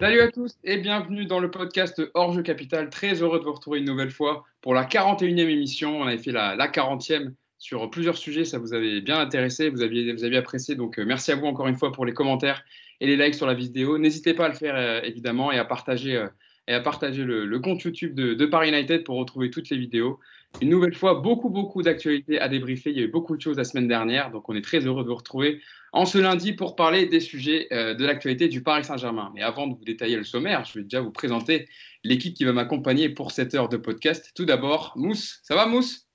[0.00, 2.88] Salut à tous et bienvenue dans le podcast Hors Jeu Capital.
[2.88, 6.00] Très heureux de vous retrouver une nouvelle fois pour la 41e émission.
[6.00, 10.10] On avait fait la, 40e sur plusieurs sujets, ça vous avait bien intéressé, vous aviez,
[10.14, 10.74] vous aviez apprécié.
[10.74, 12.64] Donc euh, merci à vous encore une fois pour les commentaires
[13.00, 13.98] et les likes sur la vidéo.
[13.98, 16.28] N'hésitez pas à le faire euh, évidemment et à partager, euh,
[16.66, 20.18] le, compte YouTube de, Paris United pour retrouver toutes les vidéos.
[20.60, 22.90] Une nouvelle fois, beaucoup, beaucoup d'actualités à débriefer.
[22.90, 25.04] Il y a eu beaucoup de choses la semaine dernière, donc on est très heureux
[25.04, 25.62] de vous retrouver
[25.92, 29.32] en ce lundi pour parler des sujets euh, de l'actualité du Paris Saint-Germain.
[29.34, 31.68] Mais avant de vous détailler le sommaire, je vais déjà vous présenter
[32.04, 34.32] l'équipe qui va m'accompagner pour cette heure de podcast.
[34.34, 35.40] Tout d'abord, Mousse.
[35.42, 36.06] Ça va, Mousse?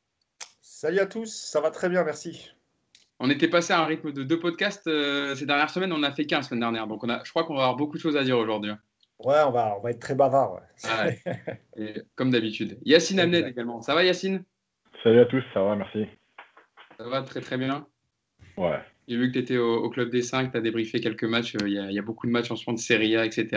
[0.62, 2.52] Salut à tous, ça va très bien, merci.
[3.20, 6.12] On était passé à un rythme de deux podcasts euh, ces dernières semaines, on a
[6.12, 6.86] fait qu'un la semaine dernière.
[6.86, 8.72] Donc on a, je crois qu'on va avoir beaucoup de choses à dire aujourd'hui.
[9.20, 10.60] Ouais, on va, on va être très bavard.
[10.84, 11.08] Ah
[12.16, 12.78] comme d'habitude.
[12.84, 13.82] Yacine Amned également.
[13.82, 14.44] Ça va, Yacine?
[15.04, 16.06] Salut à tous, ça va, merci.
[16.98, 17.86] Ça va très très bien.
[18.58, 18.80] Ouais.
[19.08, 21.56] J'ai vu que tu étais au, Club des 5, tu as débriefé quelques matchs.
[21.56, 23.48] Euh, il y, a beaucoup de matchs en ce moment de Serie A, etc.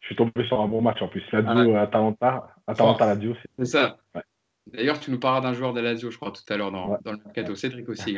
[0.00, 1.22] Je suis, tombé sur un bon match en plus.
[1.32, 3.34] Lazio, ah Atalanta, Atalanta Lazio.
[3.58, 3.98] C'est ça.
[4.66, 7.12] D'ailleurs, tu nous parleras d'un joueur de Lazio, je crois, tout à l'heure dans, dans,
[7.12, 7.54] le mercato.
[7.54, 8.16] Cédric aussi.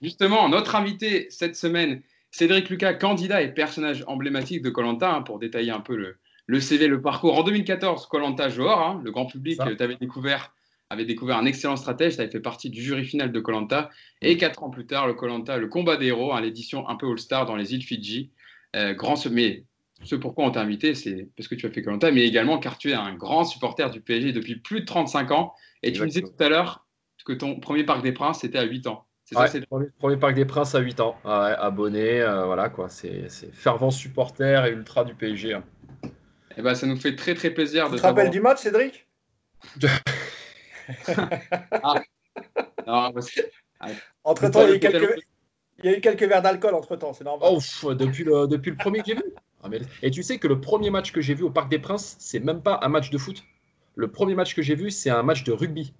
[0.00, 5.38] Justement, notre invité cette semaine, Cédric Lucas, candidat et personnage emblématique de Colanta, hein, pour
[5.38, 7.38] détailler un peu le, le, CV, le parcours.
[7.38, 10.52] En 2014, Colanta Johor, hein, le grand public, avais découvert
[10.90, 13.90] avait découvert un excellent stratège, ça avait fait partie du jury final de Colanta.
[14.22, 17.08] Et quatre ans plus tard, le Colanta, le combat des héros, hein, l'édition un peu
[17.08, 18.30] All-Star dans les îles Fidji.
[18.74, 19.64] Euh, grand, mais
[20.02, 22.76] ce pourquoi on t'a invité, c'est parce que tu as fait Colanta, mais également car
[22.76, 25.54] tu es un grand supporter du PSG depuis plus de 35 ans.
[25.84, 26.84] Et tu me disais tout à l'heure
[27.24, 29.06] que ton premier Parc des Princes, c'était à 8 ans.
[29.30, 31.16] C'est ça, c'est premier, premier, Parc des Princes à 8 ans.
[31.24, 32.88] abonné, euh, voilà quoi.
[32.88, 35.54] C'est fervent supporter et ultra du PSG.
[35.54, 35.62] Hein.
[36.56, 39.06] Eh ben, ça nous fait très très plaisir tu de te rappelles du match, Cédric?
[42.86, 43.12] Ah.
[44.24, 45.22] Entre temps, il y, a eu quelques...
[45.78, 47.48] il y a eu quelques verres d'alcool entre temps, c'est normal.
[47.52, 49.22] Oh, depuis, le, depuis le premier que j'ai vu.
[49.62, 49.68] Ah,
[50.02, 52.40] et tu sais que le premier match que j'ai vu au Parc des Princes, c'est
[52.40, 53.44] même pas un match de foot.
[53.94, 55.94] Le premier match que j'ai vu, c'est un match de rugby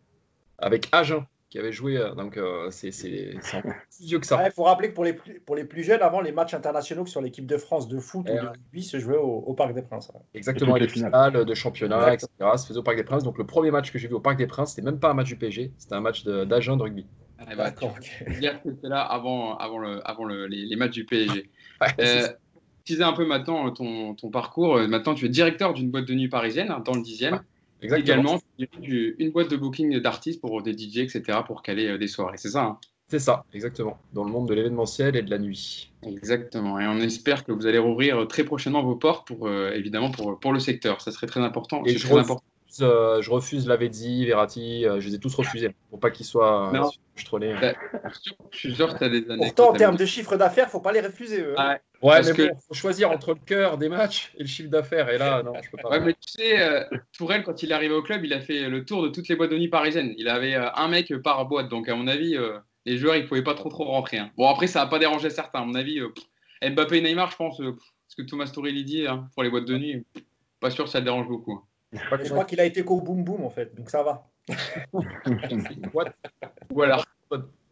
[0.58, 1.98] avec Agen qui avait joué.
[1.98, 4.42] Euh, donc, euh, c'est plus vieux que ça.
[4.46, 7.04] Il faut rappeler que pour les, plus, pour les plus jeunes, avant, les matchs internationaux
[7.06, 10.10] sur l'équipe de France de foot ou de rugby se jouaient au, Parc des Princes.
[10.32, 12.28] Exactement, les finales de championnat, etc.
[12.56, 13.24] se faisaient au Parc des Princes.
[13.24, 15.14] Donc, le premier match que j'ai vu au Parc des Princes, c'était même pas un
[15.14, 17.06] match du PSG, c'était un match d'agent de, rugby.
[17.38, 17.94] Ah, bah, D'accord.
[18.00, 21.50] C'était là avant, avant, le, avant le, les, matchs du PSG.
[22.00, 22.28] euh,
[22.86, 24.78] disais un peu maintenant ton, ton, parcours.
[24.80, 27.40] Maintenant, tu es directeur d'une boîte de nuit parisienne hein, dans le 10e.
[27.82, 28.38] Exactement.
[28.58, 32.36] Également, une boîte de booking d'artistes pour des DJ, etc., pour caler euh, des soirées.
[32.36, 32.78] C'est ça hein?
[33.08, 33.98] C'est ça, exactement.
[34.12, 35.92] Dans le monde de l'événementiel et de la nuit.
[36.06, 36.78] Exactement.
[36.78, 40.38] Et on espère que vous allez rouvrir très prochainement vos portes, pour, euh, évidemment, pour,
[40.38, 41.00] pour le secteur.
[41.00, 41.82] Ça serait très important.
[41.86, 42.44] Et je, très important.
[42.82, 46.88] Euh, je refuse Lavezzi, Verratti, je les ai tous refusés pour pas qu'ils soient non.
[47.16, 47.60] je.
[47.60, 47.72] Bah,
[48.52, 49.46] suis sûr que tu as des années.
[49.46, 51.40] Pourtant, en termes de chiffre d'affaires, faut pas les refuser.
[51.40, 51.54] Eux.
[51.58, 51.70] Hein.
[51.70, 55.10] Ouais, mais bon, faut choisir entre le cœur des matchs et le chiffre d'affaires.
[55.10, 55.90] Et là, non, je peux pas.
[55.90, 58.68] Ouais, mais tu sais, euh, Tourelle, quand il est arrivé au club, il a fait
[58.68, 60.14] le tour de toutes les boîtes de nuit parisiennes.
[60.16, 61.68] Il avait euh, un mec par boîte.
[61.68, 64.18] Donc, à mon avis, euh, les joueurs, ils pouvaient pas trop trop rentrer.
[64.18, 64.30] Hein.
[64.36, 65.60] Bon, après, ça n'a pas dérangé certains.
[65.60, 66.00] À mon avis,
[66.62, 67.60] Mbappé et Neymar, je pense,
[68.08, 70.04] ce que Thomas Tourelle dit hein, pour les boîtes de nuit,
[70.58, 71.52] pas sûr que ça dérange beaucoup.
[71.52, 71.62] Hein.
[72.22, 73.74] Je crois qu'il a été qu'au boum boum, en fait.
[73.74, 74.26] Donc, ça va.
[76.70, 77.04] Ou à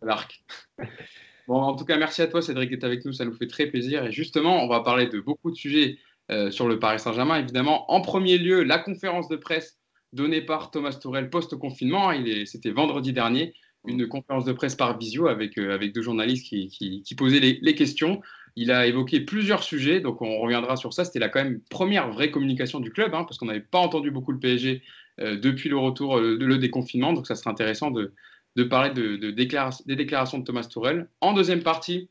[0.03, 0.45] l'arc.
[1.49, 3.13] Bon, en tout cas, merci à toi, Cédric, d'être avec nous.
[3.15, 4.05] Ça nous fait très plaisir.
[4.05, 5.97] Et justement, on va parler de beaucoup de sujets
[6.31, 7.41] euh, sur le Paris Saint-Germain.
[7.41, 9.79] Évidemment, en premier lieu, la conférence de presse
[10.13, 12.13] donnée par Thomas Tourel post-confinement.
[12.45, 13.55] C'était vendredi dernier,
[13.87, 18.21] une conférence de presse par visio avec, euh, deux journalistes qui, posaient les, questions.
[18.55, 21.07] Il a évoqué plusieurs sujets, donc on reviendra sur ça.
[21.07, 24.11] C'était la quand même première vraie communication du club, hein, parce qu'on n'avait pas entendu
[24.11, 24.83] beaucoup le PSG
[25.21, 27.15] euh, depuis le retour de le déconfinement.
[27.15, 28.13] Donc ça serait intéressant de,
[28.57, 31.09] de parler de, des déclarations de Thomas Tourel.
[31.21, 32.09] En deuxième partie,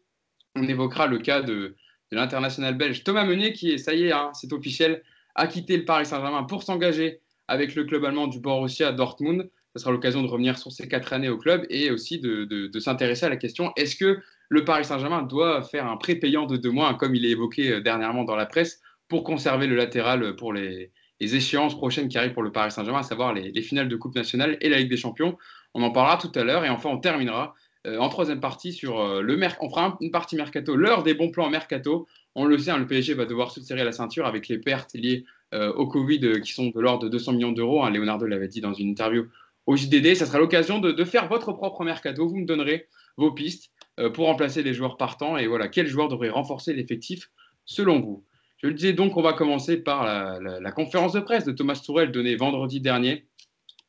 [0.55, 1.75] on évoquera le cas de,
[2.11, 5.03] l'international belge Thomas Meunier, qui est, ça y est, hein, c'est officiel,
[5.35, 9.49] a quitté le Paris Saint-Germain pour s'engager avec le club allemand du Borussia Dortmund.
[9.75, 13.25] Ce sera l'occasion de revenir sur ses quatre années au club et aussi de, s'intéresser
[13.25, 16.71] à la question est-ce que le Paris Saint-Germain doit faire un prêt payant de deux
[16.71, 20.53] mois, comme il est évoqué euh, dernièrement dans la presse, pour conserver le latéral pour
[20.53, 24.15] les, échéances prochaines qui arrivent pour le Paris Saint-Germain, à savoir les, finales de Coupe
[24.15, 25.37] nationale et la Ligue des Champions?
[25.77, 26.65] On en parlera tout à l'heure.
[26.65, 27.53] Et enfin, on terminera
[27.85, 29.61] euh, en troisième partie sur euh, le merc.
[29.61, 32.07] On fera une partie mercato, l'heure des bons plans mercato.
[32.33, 34.95] On le sait, hein, le PSG va devoir se serrer la ceinture avec les pertes
[34.95, 37.83] liées euh, au Covid qui sont de l'ordre de 200 millions d'euros.
[37.83, 37.91] Hein.
[37.91, 39.27] Leonardo l'avait dit dans une interview
[39.67, 40.15] au JDD.
[40.15, 42.27] Ça sera l'occasion de, faire votre propre mercato.
[42.27, 42.87] Vous me donnerez
[43.17, 43.69] vos pistes
[44.13, 45.37] pour remplacer les joueurs partants.
[45.37, 47.29] Et voilà, quel joueur devrait renforcer l'effectif
[47.65, 48.23] selon vous?
[48.57, 51.79] Je le disais donc, on va commencer par la, la conférence de presse de Thomas
[51.83, 53.26] Tourel donnée vendredi dernier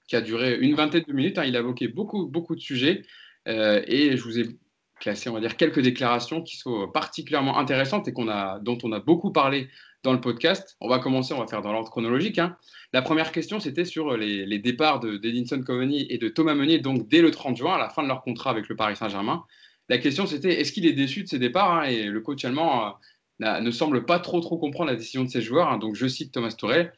[0.09, 1.39] qui a duré une vingtaine de minutes.
[1.39, 1.45] Hein.
[1.45, 3.03] Il a évoqué beaucoup, beaucoup de sujets.
[3.47, 4.47] Euh, et je vous ai
[4.99, 9.31] classer, on va dire, quelques déclarations qui sont particulièrement intéressantes et dont on a beaucoup
[9.31, 9.69] parlé
[10.03, 10.77] dans le podcast.
[10.81, 12.39] On va commencer, on va faire dans l'ordre chronologique.
[12.39, 12.57] Hein.
[12.93, 17.21] La première question, c'était sur les, départs d'Edinson Cavani et de Thomas Meunier, donc dès
[17.21, 19.45] le 30 juin, à la fin de leur contrat avec le Paris Saint-Germain.
[19.89, 22.95] La question, c'était est-ce qu'il est déçu de ces départs hein, Et le coach allemand
[23.43, 25.79] euh, ne semble pas trop, trop comprendre la décision de ses joueurs.
[25.79, 26.93] Donc, je cite Thomas Tourel.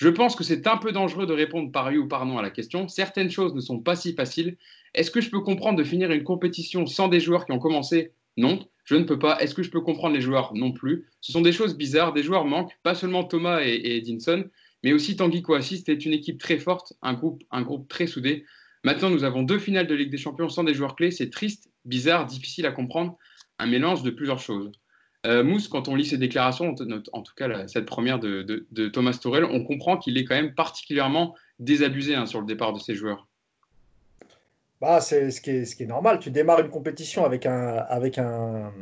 [0.00, 2.42] Je pense que c'est un peu dangereux de répondre par oui ou par non à
[2.42, 2.88] la question.
[2.88, 4.56] Certaines choses ne sont pas si faciles.
[4.94, 8.12] Est-ce que je peux comprendre de finir une compétition sans des joueurs qui ont commencé?
[8.38, 9.38] Non, je ne peux pas.
[9.42, 10.54] Est-ce que je peux comprendre les joueurs?
[10.54, 11.06] Non plus.
[11.20, 12.14] Ce sont des choses bizarres.
[12.14, 14.46] Des joueurs manquent, pas seulement Thomas et, Edinson,
[14.82, 15.76] mais aussi Tanguy Kouassi.
[15.76, 18.46] C'était une équipe très forte, un groupe très soudé.
[18.84, 21.10] Maintenant, nous avons deux finales de Ligue des Champions sans des joueurs clés.
[21.10, 23.18] C'est triste, bizarre, difficile à comprendre.
[23.58, 24.72] Un mélange de plusieurs choses.
[25.26, 26.74] Euh, Mousse, quand on lit ces déclarations,
[27.12, 31.34] en tout cas cette première de, Thomas Tourel, on comprend qu'il est quand même particulièrement
[31.58, 33.26] désabusé hein, sur le départ de ses joueurs.
[34.80, 36.20] Bah, c'est ce qui, est, normal.
[36.20, 38.72] Tu démarres une compétition avec un,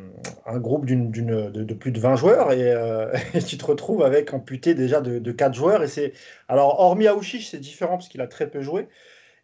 [0.58, 5.19] groupe de, plus de 20 joueurs euh, et, tu te retrouves avec amputé déjà de,
[5.19, 5.82] de 4 joueurs.
[5.82, 6.12] Et
[6.46, 8.87] alors hormis Aouchiche, c'est différent parce qu'il a très peu joué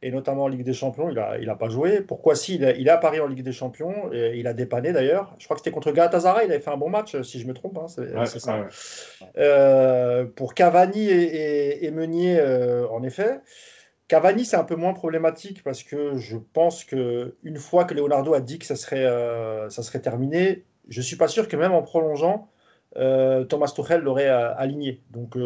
[0.05, 2.03] et notamment en Ligue des Champions, il n'a il a pas joué.
[2.03, 5.35] Pourquoi si il, est à Paris en Ligue des Champions, et il a dépanné d'ailleurs.
[5.39, 7.55] Je crois que c'était contre Galatasaray, il avait fait un bon match, si je me
[7.55, 7.79] trompe.
[7.79, 7.87] Hein,
[8.27, 8.67] c'est ça.
[9.39, 13.41] Euh, pour Cavani et, Meunier, euh, en effet.
[14.07, 18.35] Cavani, c'est un peu moins problématique parce que je pense que une fois que Leonardo
[18.35, 21.73] a dit que ça serait, euh, ça serait terminé, je suis pas sûr que même
[21.73, 22.51] en prolongeant,
[22.95, 25.01] Thomas Tuchel l'aurait aligné.
[25.11, 25.39] Donc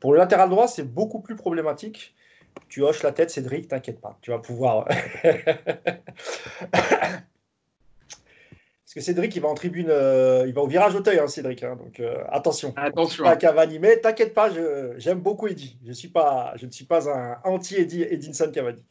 [0.00, 2.14] pour le latéral droit, c'est beaucoup plus problématique
[2.68, 4.88] tu hoches la tête, Cédric, t'inquiète pas, tu vas pouvoir.
[8.90, 11.62] Parce que Cédric, il va en tribune, euh, il va au virage Auteuil, hein, Cédric.
[11.62, 12.74] Hein, donc euh, attention.
[12.74, 13.22] Attention.
[13.22, 14.50] Pas Cavani, mais t'inquiète pas,
[14.98, 15.78] j'aime beaucoup Eddie.
[15.86, 18.84] Je, suis pas, je ne suis pas un anti-Eddie Edinson Cavani.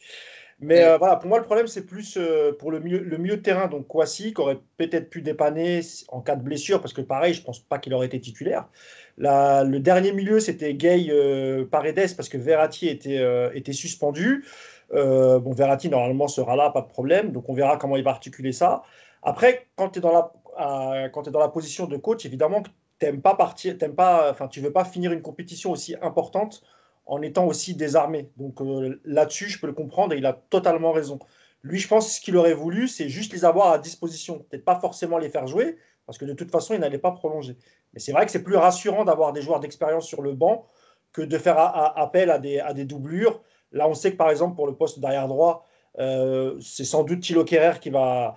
[0.62, 2.18] Mais euh, voilà, pour moi, le problème, c'est plus
[2.60, 3.68] pour le milieu, le milieu de terrain.
[3.68, 7.44] Donc, Kwasi, qui aurait peut-être pu dépanner en cas de blessure, parce que pareil, je
[7.44, 8.70] pense pas qu'il aurait été titulaire
[9.19, 14.45] le dernier milieu, c'était Gay euh, Paredes parce que Verratti était, euh, était suspendu.
[14.94, 17.31] Euh, bon, Verratti, normalement, sera là, pas de problème.
[17.31, 18.83] Donc, on verra comment il va articuler ça.
[19.21, 22.63] Après, quand tu es, dans la, position de coach, évidemment,
[23.00, 26.63] tu pas partir, pas, enfin, tu veux pas finir une compétition aussi importante
[27.06, 28.30] en étant aussi désarmé.
[28.38, 28.60] Donc,
[29.04, 31.19] là-dessus, je peux le comprendre et il a totalement raison.
[31.62, 34.45] Lui, je pense ce qu'il aurait voulu, c'est juste les avoir à disposition.
[34.50, 35.77] Peut-être pas forcément les faire jouer,
[36.10, 37.56] parce que de toute façon, il n'allait pas prolonger.
[37.94, 40.66] Mais c'est vrai que c'est plus rassurant d'avoir des joueurs d'expérience sur le banc
[41.14, 43.44] que de faire appel à des, doublures.
[43.72, 45.68] Là, on sait que par exemple, pour le poste d'arrière droit,
[46.00, 48.34] euh, c'est sans doute Thilo Kerrer qui va,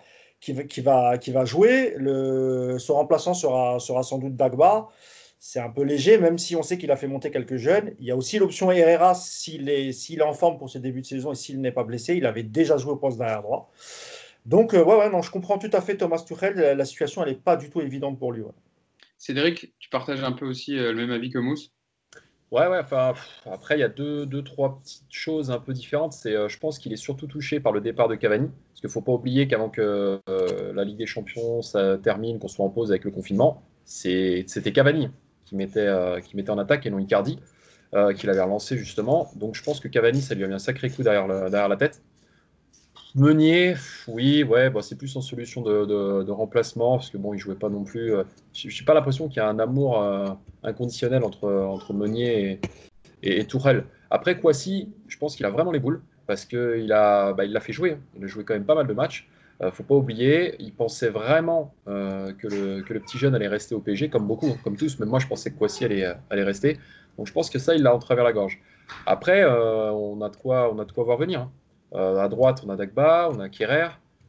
[1.46, 1.94] jouer.
[1.96, 4.88] Le, son remplaçant sera, sera sans doute Dagba.
[5.38, 7.94] C'est un peu léger, même si on sait qu'il a fait monter quelques jeunes.
[8.00, 11.06] Il y a aussi l'option Herrera s'il est, est en forme pour ses débuts de
[11.06, 12.16] saison et s'il n'est pas blessé.
[12.16, 13.72] Il avait déjà joué au poste d'arrière droit.
[14.44, 16.54] Donc, euh, ouais, ouais, non, je comprends tout à fait Thomas Tuchel.
[16.76, 18.42] La, situation, elle n'est pas du tout évidente pour lui.
[19.22, 21.70] Cédric, tu partages un peu aussi euh, le même avis que Mousse?
[22.50, 23.14] Ouais, ouais, enfin,
[23.46, 26.12] après, il y a deux, deux, trois petites choses un peu différentes.
[26.12, 28.88] C'est, euh, je pense qu'il est surtout touché par le départ de Cavani, parce qu'il
[28.88, 32.64] ne faut pas oublier qu'avant que euh, la Ligue des Champions ça termine, qu'on soit
[32.64, 35.08] en pause avec le confinement, c'était Cavani
[35.44, 35.88] qui mettait,
[36.24, 37.38] qui mettait en attaque et non Icardi,
[38.16, 39.30] qui l'avait relancé justement.
[39.36, 41.76] Donc je pense que Cavani, ça lui a mis un sacré coup derrière, derrière la
[41.76, 42.02] tête.
[43.14, 43.74] Meunier,
[44.08, 47.68] oui, ouais, bah, c'est plus en solution de, remplacement, parce que bon, il jouait pas
[47.68, 48.14] non plus.
[48.14, 48.24] Euh,
[48.54, 50.30] je n'ai pas l'impression qu'il y a un amour euh,
[50.62, 52.60] inconditionnel entre, entre Meunier
[53.22, 53.84] et, et, Tourelle.
[54.10, 57.74] Après, Kwasi, je pense qu'il a vraiment les boules, parce qu'il bah, il l'a fait
[57.74, 57.92] jouer.
[57.92, 58.00] Hein.
[58.16, 59.28] Il a joué quand même pas mal de matchs.
[59.60, 63.74] euh, faut pas oublier, il pensait vraiment que, le, que, le, petit jeune allait rester
[63.74, 64.98] au PSG, comme beaucoup, hein, comme tous.
[65.00, 66.78] Même moi, je pensais que Kwasi allait, allait rester.
[67.18, 68.58] Donc je pense que ça, il l'a en travers la gorge.
[69.04, 71.40] Après, on, a de quoi, on a voir venir.
[71.40, 71.52] Hein.
[71.94, 73.88] Euh, à droite, on a Dagba, on a Kerrer,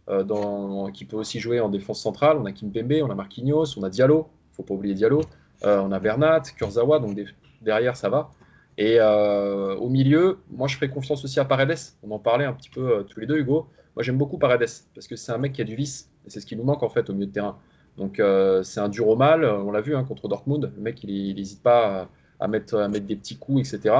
[0.10, 2.38] euh, qui peut aussi jouer en défense centrale.
[2.38, 5.22] On a Kimpembe, on a Marquinhos, on a Diallo, faut pas oublier Diallo.
[5.64, 7.18] Euh, on a Bernat, Kurzawa, donc
[7.62, 8.32] derrière ça va.
[8.78, 11.78] Et au milieu, moi je ferai confiance aussi à Paredes.
[12.02, 13.68] On en parlait un petit peu tous les deux, Hugo.
[13.96, 16.40] Moi j'aime beaucoup Paredes parce que c'est un mec qui a du vice et c'est
[16.40, 17.58] ce qui nous manque en fait au milieu de terrain.
[17.98, 18.20] Donc
[18.64, 20.72] c'est un dur au mal, on l'a vu hein, contre Dortmund.
[20.76, 23.96] Le mec il n'hésite pas à, mettre, à mettre des petits coups, etc.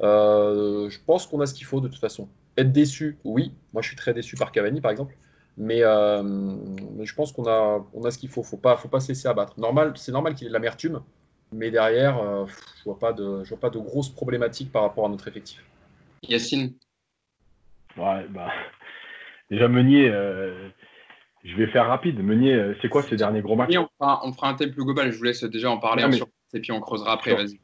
[0.00, 2.28] je pense qu'on a ce qu'il faut de toute façon.
[2.56, 3.52] Être déçu, oui.
[3.72, 5.14] Moi, je suis très déçu par Cavani, par exemple.
[5.56, 6.22] Mais, euh,
[7.02, 8.42] je pense qu'on a, on a ce qu'il faut.
[8.42, 9.58] Faut pas, faut pas se laisser abattre.
[9.58, 11.02] Normal, c'est normal qu'il ait de l'amertume,
[11.52, 12.46] mais derrière, euh,
[12.78, 15.62] je vois pas de, je vois pas de grosses problématiques par rapport à notre effectif.
[16.22, 16.74] Yacine.
[17.96, 18.50] Ouais, bah
[19.50, 20.08] déjà Meunier.
[20.08, 20.68] Euh,
[21.42, 22.22] je vais faire rapide.
[22.22, 25.10] Meunier, c'est quoi ces derniers gros matchs on, fera, un thème plus global.
[25.10, 26.04] Je vous laisse déjà en parler
[26.52, 27.34] et puis on creusera après.
[27.34, 27.60] Vas-y.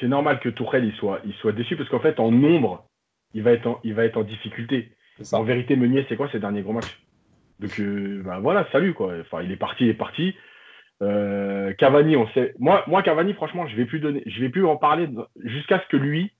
[0.00, 2.86] C'est normal que Tourelle il soit, il soit déçu parce qu'en fait, en nombre,
[3.36, 4.90] il va être en, il va être en difficulté.
[5.32, 6.98] En vérité, Meunier, c'est quoi ses derniers gros matchs?
[7.60, 7.80] Donc
[8.24, 9.14] bah, voilà, salut quoi.
[9.20, 10.34] Enfin, il est parti, il est parti.
[11.00, 12.54] Cavani, on sait.
[12.58, 15.08] Moi, moi, Cavani, franchement, je vais plus donner, je vais plus en parler
[15.44, 16.32] jusqu'à ce que lui,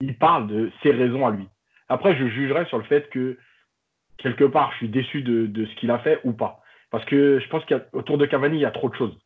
[0.00, 1.48] il parle de ses raisons à lui.
[1.88, 3.38] Après, je jugerai sur le fait que
[4.18, 6.60] quelque part, je suis déçu de, ce qu'il a fait ou pas.
[6.90, 9.16] Parce que je pense qu'autour de Cavani, il y a trop de choses.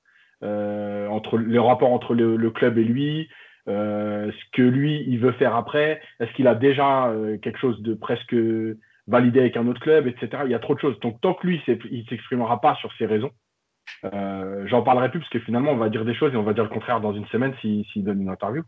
[0.43, 3.27] Euh, entre le rapport entre le, club et lui, euh,
[3.67, 7.95] ce que lui, il veut faire après, est-ce qu'il a déjà euh, quelque chose de
[7.95, 8.37] presque
[9.07, 10.43] validé avec un autre club, etc.
[10.45, 10.99] Il y a trop de choses.
[11.01, 13.31] Donc, tant que lui, il ne s'exprimera pas sur ses raisons,
[14.03, 16.65] j'en parlerai plus parce que finalement, on va dire des choses et on va dire
[16.65, 18.63] le contraire dans une semaine s'il donne une interview.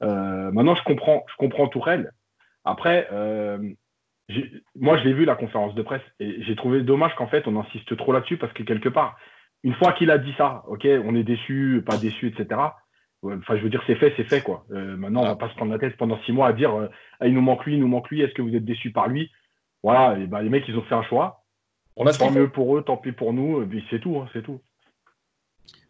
[0.00, 2.12] maintenant, je comprends, je comprends Tourelle.
[2.64, 3.06] Après,
[4.74, 7.58] moi, je l'ai vu la conférence de presse et j'ai trouvé dommage qu'en fait, on
[7.60, 9.18] insiste trop là-dessus parce que quelque part,
[9.62, 12.60] une fois qu'il a dit ça, ok, on est déçu, pas déçu, etc.
[13.34, 14.64] Enfin, je veux dire, c'est fait, c'est fait, quoi.
[14.72, 16.88] Euh, maintenant, on va pas se prendre la tête pendant six mois à dire, euh,
[17.20, 19.08] ah, il nous manque lui, il nous manque lui, est-ce que vous êtes déçu par
[19.08, 19.30] lui?
[19.82, 21.44] Voilà, et ben, les mecs, ils ont fait un choix.
[21.96, 24.28] On a tant mieux pour eux, tant pis pour nous, et puis c'est tout, hein,
[24.32, 24.60] c'est tout.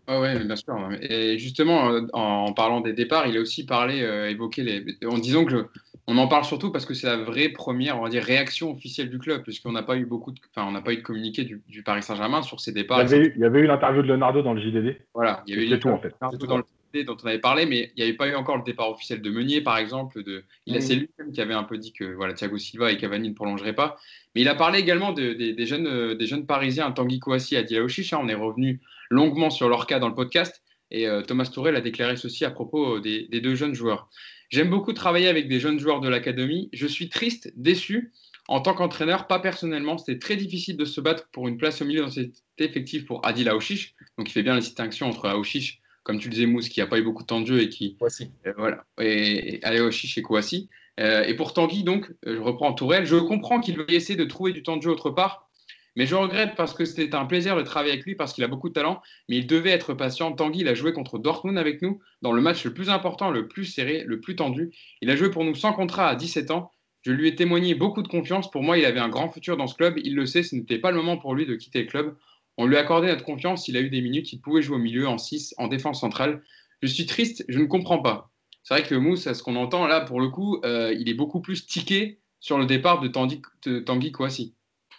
[0.06, 0.76] Ah ouais, bien sûr.
[1.00, 3.98] Et justement, euh, en parlant des départs, il a aussi parlé,
[4.30, 4.84] évoqué les.
[5.04, 5.66] En disant que
[6.08, 9.10] on en parle surtout parce que c'est la vraie première, on va dire, réaction officielle
[9.10, 11.44] du club, puisqu'on n'a pas eu beaucoup de, enfin, on n'a pas eu de communiqué
[11.44, 13.02] du, Paris Saint-Germain sur ses départs.
[13.02, 14.98] Il y, avait eu, l'interview de Leonardo dans le JDD.
[15.14, 16.14] Voilà, il y avait eu tout en fait.
[16.20, 16.64] dans le
[17.04, 19.30] Dont on avait parlé, mais il n'y avait pas eu encore le départ officiel de
[19.30, 20.22] Meunier, par exemple.
[20.22, 22.96] De, il a, c'est lui-même qui avait un peu dit que voilà, Thiago Silva et
[22.96, 23.96] Cavani ne prolongeraient pas.
[24.34, 27.58] Mais il a parlé également de, des, jeunes, euh, des jeunes Parisiens, Tanguy Kouassi et
[27.58, 30.62] Adila Hein, on est revenu longuement sur leur cas dans le podcast.
[30.90, 34.08] Et euh, Thomas Tourel a déclaré ceci à propos des, des deux jeunes joueurs.
[34.50, 36.68] J'aime beaucoup travailler avec des jeunes joueurs de l'académie.
[36.72, 38.12] Je suis triste, déçu.
[38.48, 41.84] En tant qu'entraîneur, pas personnellement, c'était très difficile de se battre pour une place au
[41.84, 43.94] milieu dans cet effectif pour Adil Aouchiche.
[44.16, 46.86] Donc il fait bien la distinction entre Aouchiche, comme tu le disais, Mousse, qui n'a
[46.86, 47.96] pas eu beaucoup de temps de jeu et qui.
[47.96, 48.30] Kouassi.
[48.46, 48.84] Euh, voilà.
[49.00, 50.68] Et, et et Kouassi.
[51.00, 53.06] Euh, et pour Tanguy, donc, je reprends Tourelle.
[53.06, 55.50] Je comprends qu'il veuille essayer de trouver du temps de jeu autre part,
[55.96, 58.46] mais je regrette parce que c'était un plaisir de travailler avec lui, parce qu'il a
[58.46, 60.30] beaucoup de talent, mais il devait être patient.
[60.30, 63.48] Tanguy, il a joué contre Dortmund avec nous dans le match le plus important, le
[63.48, 64.70] plus serré, le plus tendu.
[65.02, 66.70] Il a joué pour nous sans contrat à 17 ans.
[67.02, 68.48] Je lui ai témoigné beaucoup de confiance.
[68.48, 69.94] Pour moi, il avait un grand futur dans ce club.
[70.04, 72.14] Il le sait, ce n'était pas le moment pour lui de quitter le club.
[72.56, 73.68] On lui a accordé notre confiance.
[73.68, 74.32] Il a eu des minutes.
[74.32, 76.42] Il pouvait jouer au milieu, en 6, en défense centrale.
[76.82, 78.30] Je suis triste, je ne comprends pas.
[78.62, 81.14] C'est vrai que Mousse, à ce qu'on entend là, pour le coup, euh, il est
[81.14, 84.54] beaucoup plus tiqué sur le départ de Tanguy, de Kouassi.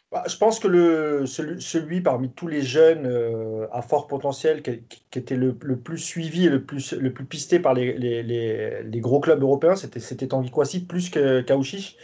[0.10, 5.36] Bah, je pense que celui, parmi tous les jeunes euh, à fort potentiel qui, était
[5.36, 6.96] le, plus suivi et le plus,
[7.30, 11.98] pisté par les, gros clubs européens, c'était Tanguy Kouassi plus que Kaouchiche.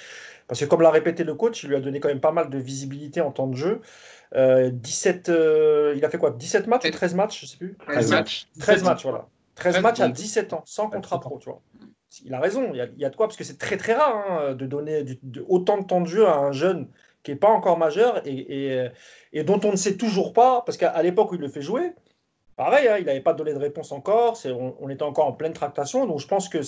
[0.48, 2.50] Parce que comme l'a répété le coach, il lui a donné quand même pas mal
[2.50, 3.82] de visibilité en temps de jeu.
[4.34, 6.32] 17, euh, euh, il a fait quoi?
[6.32, 7.78] 17 matchs ou 13 matchs Je sais plus?
[7.88, 8.48] 13 matchs.
[8.60, 9.28] 13 matchs, voilà.
[9.56, 11.62] 13 matchs à 17 ans, sans contrat pro, tu vois.
[12.26, 14.54] Il a raison, il y a, de quoi, parce que c'est très très rare hein,
[14.54, 15.04] de donner
[15.48, 16.88] autant de temps de jeu à un jeune
[17.24, 18.90] qui n'est pas encore majeur et,
[19.32, 21.94] et, dont on ne sait toujours pas, parce qu'à l'époque où il le fait jouer,
[22.56, 25.54] pareil, hein, il n'avait pas donné de réponse encore, on, on, était encore en pleine
[25.54, 26.60] tractation, donc je pense que,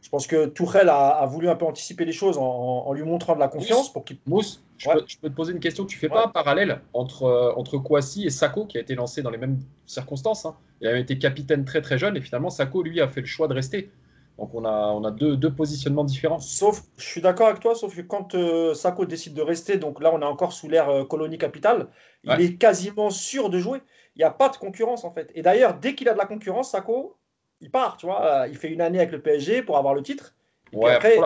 [0.00, 3.40] je pense que Tourelle a, voulu un peu anticiper les choses en, lui montrant de
[3.40, 4.18] la confiance pour qu'il.
[4.26, 5.84] Mousse, je, peux, te poser une question.
[5.84, 9.22] Tu fais pas un parallèle entre, euh, entre Kouassi et Sako, qui a été lancé
[9.22, 10.56] dans les mêmes circonstances hein.
[10.80, 13.48] Il avait été capitaine très très jeune et finalement Sako, lui, a fait le choix
[13.48, 13.90] de rester.
[14.38, 16.38] Donc on a, on a deux, deux, positionnements différents.
[16.38, 20.00] Sauf, je suis d'accord avec toi, sauf que quand euh, Sako décide de rester, donc
[20.00, 21.88] là on est encore sous l'ère euh, colonie capitale,
[22.22, 23.80] il est quasiment sûr de jouer.
[24.14, 25.32] Il n'y a pas de concurrence en fait.
[25.34, 27.16] Et d'ailleurs, dès qu'il a de la concurrence, Sako,
[27.60, 28.24] il part, tu vois.
[28.24, 30.34] Euh, il fait une année avec le PSG pour avoir le titre.
[30.72, 31.18] Ouais, après,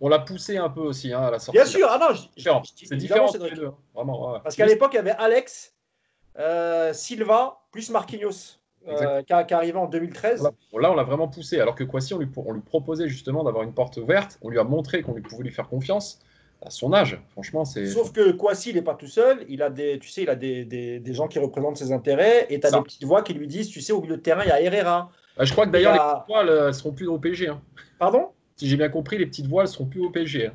[0.00, 1.58] on l'a poussé un peu aussi hein, à la sortie.
[1.58, 3.30] Bien sûr, ah non, c'est différent.
[3.32, 5.74] Deux, vraiment, Parce qu'à l'époque, il y avait Alex,
[6.92, 8.58] Silva, plus Marquinhos.
[8.86, 10.42] Euh, qui, arrivait en 2013.
[10.42, 11.58] Là, on l'a vraiment poussé.
[11.58, 14.38] Alors que Kwasi, on lui, on lui proposait justement d'avoir une porte ouverte.
[14.42, 16.20] On lui a montré qu'on lui pouvait lui faire confiance
[16.60, 17.18] à son âge.
[17.30, 17.86] Franchement, c'est.
[17.86, 19.44] Sauf que Kwasi, il n'est pas tout seul.
[19.48, 22.46] Il a des, tu sais, il a des, des, des gens qui représentent ses intérêts.
[22.50, 24.42] Et tu as des petites voix qui lui disent, tu sais, au milieu de terrain,
[24.44, 25.10] il y a Herrera.
[25.40, 27.48] Je crois que d'ailleurs, les petites voix, elles seront plus au PSG.
[27.48, 27.60] Hein.
[27.98, 28.28] Pardon?
[28.56, 30.46] Si j'ai bien compris, les petites voix, elles seront plus au PSG.
[30.46, 30.52] Hein.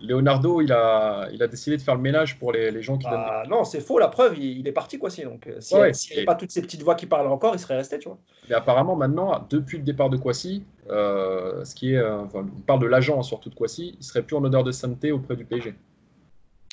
[0.00, 3.08] Leonardo, il a, il a décidé de faire le ménage pour les, les gens qui
[3.08, 5.22] bah, Non, c'est faux, la preuve, il, est parti, quoi, si.
[5.22, 7.76] Donc, euh, s'il n'y avait pas toutes ces petites voix qui parlent encore, il serait
[7.76, 8.18] resté, tu vois.
[8.48, 12.80] Mais apparemment, maintenant, depuis le départ de Kwasi, euh, ce qui est, euh, on parle
[12.80, 15.74] de l'agent surtout de Kwasi, il serait plus en odeur de sainteté auprès du PSG.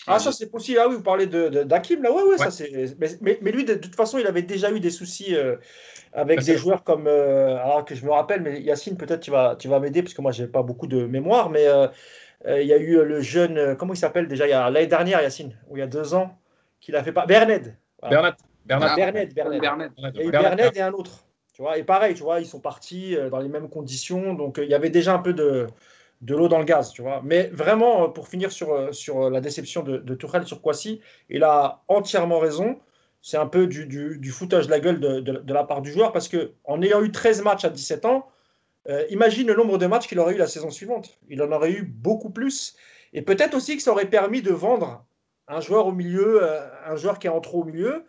[0.07, 0.79] Ah, ça c'est possible.
[0.81, 2.71] Ah oui, vous parlez d'Akim, de, là, ouais, ouais, ça c'est.
[3.21, 5.35] Mais, mais, lui, de, toute façon, il avait déjà eu des soucis
[6.13, 7.07] avec des joueurs comme.
[7.07, 10.21] alors que je me rappelle, mais Yacine, peut-être tu vas, tu vas m'aider, parce que
[10.21, 11.67] moi, j'ai pas beaucoup de mémoire, mais
[12.47, 15.21] euh, il y a eu euh, le jeune, euh, comment il s'appelle déjà L'année dernière,
[15.21, 16.37] Yacine, ou il y a deux ans,
[16.79, 17.25] qu'il a fait pas.
[17.25, 17.75] Berned.
[18.01, 18.35] Bernard.
[18.65, 18.97] Bernard.
[18.97, 21.25] Il y a eu Bernard et un autre.
[21.53, 24.33] Tu vois, et pareil, tu vois, ils sont partis dans les mêmes conditions.
[24.33, 25.67] Donc il y avait déjà un peu de,
[26.21, 27.21] de l'eau dans le gaz, tu vois.
[27.23, 32.39] Mais vraiment, pour finir sur, sur la déception de, de sur Kwasi, il a entièrement
[32.39, 32.79] raison.
[33.21, 36.11] C'est un peu du, du, foutage de la gueule de, de, la part du joueur
[36.11, 38.27] parce qu'en ayant eu 13 matchs à 17 ans,
[39.09, 41.19] imagine le nombre de matchs qu'il aurait eu la saison suivante.
[41.29, 42.75] Il en aurait eu beaucoup plus.
[43.13, 45.05] Et peut-être aussi que ça aurait permis de vendre
[45.47, 46.41] un joueur au milieu,
[46.85, 48.05] un joueur qui est en trop au milieu,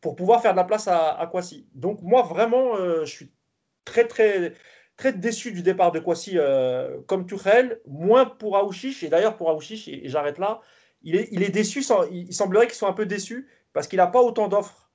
[0.00, 1.68] pour pouvoir faire de la place à, à Kwasi.
[1.74, 3.30] Donc moi, vraiment, je suis
[3.84, 4.52] très, très,
[4.96, 9.02] très déçu du départ de Kwasi euh, comme Tuchel, moins pour Aouchiche.
[9.02, 10.60] Et d'ailleurs, pour Aouchiche, et, j'arrête là,
[11.02, 11.84] il est, il est déçu.
[12.10, 14.90] il semblerait qu'il soit un peu déçu parce qu'il n'a pas autant d'offres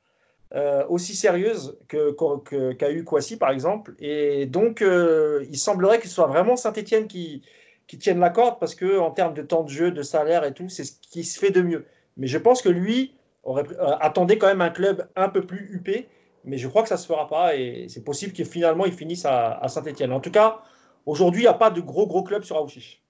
[0.53, 1.99] euh, aussi sérieuses qu'a
[2.43, 3.93] que, eu Kwasi, par exemple.
[3.99, 7.43] Et donc, euh, il semblerait que ce soit vraiment Saint-Etienne qui,
[7.87, 10.67] qui tienne la corde parce qu'en termes de temps de jeu, de salaire et tout,
[10.67, 11.85] c'est ce qui se fait de mieux.
[12.17, 13.65] Mais je pense que lui aurait,
[14.01, 16.07] attendait quand même un club un peu plus huppé
[16.43, 18.93] mais je crois que ça ne se fera pas et c'est possible que finalement ils
[18.93, 20.11] finissent à, Saint-Etienne.
[20.11, 20.61] En tout cas,
[21.05, 23.01] aujourd'hui, il n'y a pas de gros gros club sur Aouchiche.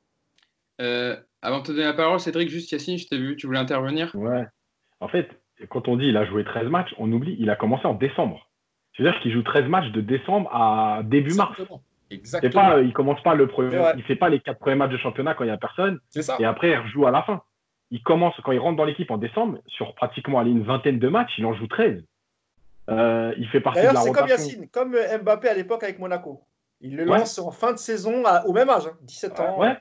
[0.81, 3.59] Euh, avant de te donner la parole, Cédric, juste Yacine, je t'ai vu, tu voulais
[3.59, 4.11] intervenir?
[4.15, 4.45] Ouais.
[4.99, 5.29] En fait,
[5.69, 8.49] quand on dit il a joué 13 matchs, on oublie, il a commencé en décembre.
[8.95, 11.59] C'est-à-dire qu'il joue 13 matchs de décembre à début mars.
[12.09, 12.61] Exactement.
[12.61, 15.33] Pas, il commence pas le premier, il fait pas les quatre premiers matchs de championnat
[15.33, 15.99] quand il n'y a personne.
[16.09, 16.35] Ça.
[16.39, 17.41] Et après, il rejoue à la fin.
[17.89, 21.31] Il commence, quand il rentre dans l'équipe en décembre, sur pratiquement une vingtaine de matchs,
[21.37, 22.03] il en joue 13.
[22.89, 26.41] Euh, il fait partie de la c'est comme Yacine, comme Mbappé à l'époque avec Monaco.
[26.81, 29.59] Il le lance en fin de saison au même âge, 17 hein, ans.
[29.59, 29.77] Ouais.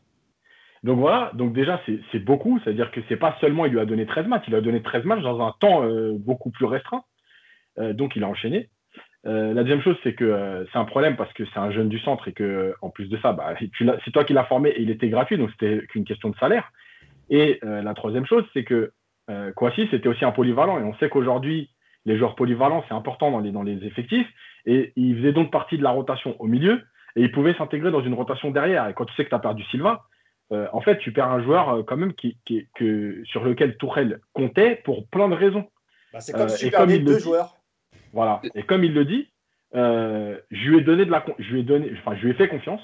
[0.82, 4.06] Donc voilà, donc déjà c'est beaucoup, c'est-à-dire que c'est pas seulement il lui a donné
[4.06, 7.04] 13 matchs, il a donné 13 matchs dans un temps euh, beaucoup plus restreint.
[7.78, 8.68] Euh, donc il a enchaîné.
[9.24, 12.28] la deuxième chose, c'est que c'est un problème parce que c'est un jeune du centre
[12.28, 13.54] et que en plus de ça, bah,
[14.04, 16.70] c'est toi qui l'as formé et il était gratuit, donc c'était qu'une question de salaire.
[17.28, 18.92] Et la troisième chose, c'est que
[19.54, 21.70] Kouassi, c'était aussi un polyvalent et on sait qu'aujourd'hui,
[22.06, 24.28] les joueurs polyvalents, c'est important dans les, dans les effectifs.
[24.66, 26.82] Et il faisait donc partie de la rotation au milieu
[27.16, 28.88] et il pouvait s'intégrer dans une rotation derrière.
[28.88, 30.04] Et quand tu sais que tu as perdu Silva,
[30.52, 33.76] euh, en fait, tu perds un joueur euh, quand même qui, qui, que, sur lequel
[33.76, 35.68] Tourelle comptait pour plein de raisons.
[36.12, 37.56] Bah, c'est comme euh, si tu perdais deux joueurs.
[38.12, 38.40] Voilà.
[38.54, 39.28] Et comme il le dit,
[39.72, 42.48] je lui ai donné de la, je lui ai donné, enfin, je lui ai fait
[42.48, 42.80] confiance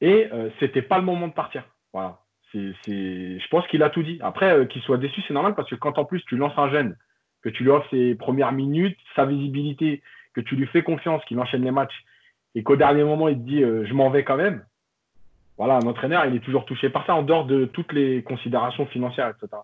[0.00, 1.64] et c'était pas le moment de partir.
[1.92, 2.18] Voilà.
[2.50, 4.18] C'est, je pense qu'il a tout dit.
[4.20, 6.96] Après, qu'il soit déçu, c'est normal parce que quand en plus tu lances un jeune
[7.42, 10.02] que tu lui offres ses premières minutes, sa visibilité,
[10.34, 12.04] que tu lui fais confiance, qu'il enchaîne les matchs,
[12.54, 14.64] et qu'au dernier moment, il te dit euh, je m'en vais quand même.
[15.58, 18.86] Voilà, un entraîneur, il est toujours touché par ça, en dehors de toutes les considérations
[18.86, 19.62] financières, etc.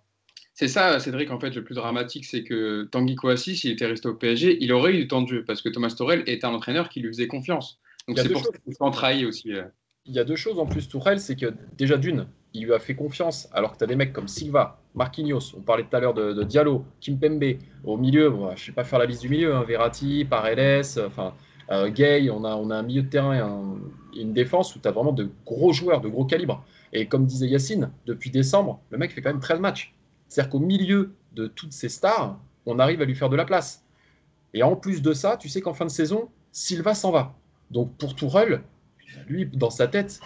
[0.54, 4.08] C'est ça, Cédric, en fait, le plus dramatique, c'est que Tanguy Kouassi, s'il était resté
[4.08, 6.50] au PSG, il aurait eu du temps de jeu, parce que Thomas Torel est un
[6.50, 7.80] entraîneur qui lui faisait confiance.
[8.08, 9.52] Donc c'est pour ça qu'il s'en trahit aussi.
[9.52, 9.62] Euh.
[10.06, 12.80] Il y a deux choses en plus, Tourelle, c'est que déjà d'une, il lui a
[12.80, 16.00] fait confiance, alors que tu as des mecs comme Silva, Marquinhos, on parlait tout à
[16.00, 19.28] l'heure de, de, Diallo, Kimpembe, au milieu, je ne sais pas faire la liste du
[19.28, 21.32] milieu, hein, Verratti, Paredes, enfin,
[21.70, 23.34] euh, Gay, on a, on un milieu de terrain
[24.14, 26.64] et une défense où tu as vraiment de gros joueurs, de gros calibre.
[26.92, 29.94] Et comme disait Yacine, depuis décembre, le mec fait quand même 13 matchs.
[30.28, 33.84] C'est-à-dire qu'au milieu de toutes ces stars, on arrive à lui faire de la place.
[34.52, 37.34] Et en plus de ça, tu sais qu'en fin de saison, Silva s'en va.
[37.70, 38.62] Donc pour Tourelle,
[39.28, 40.20] lui, dans sa tête,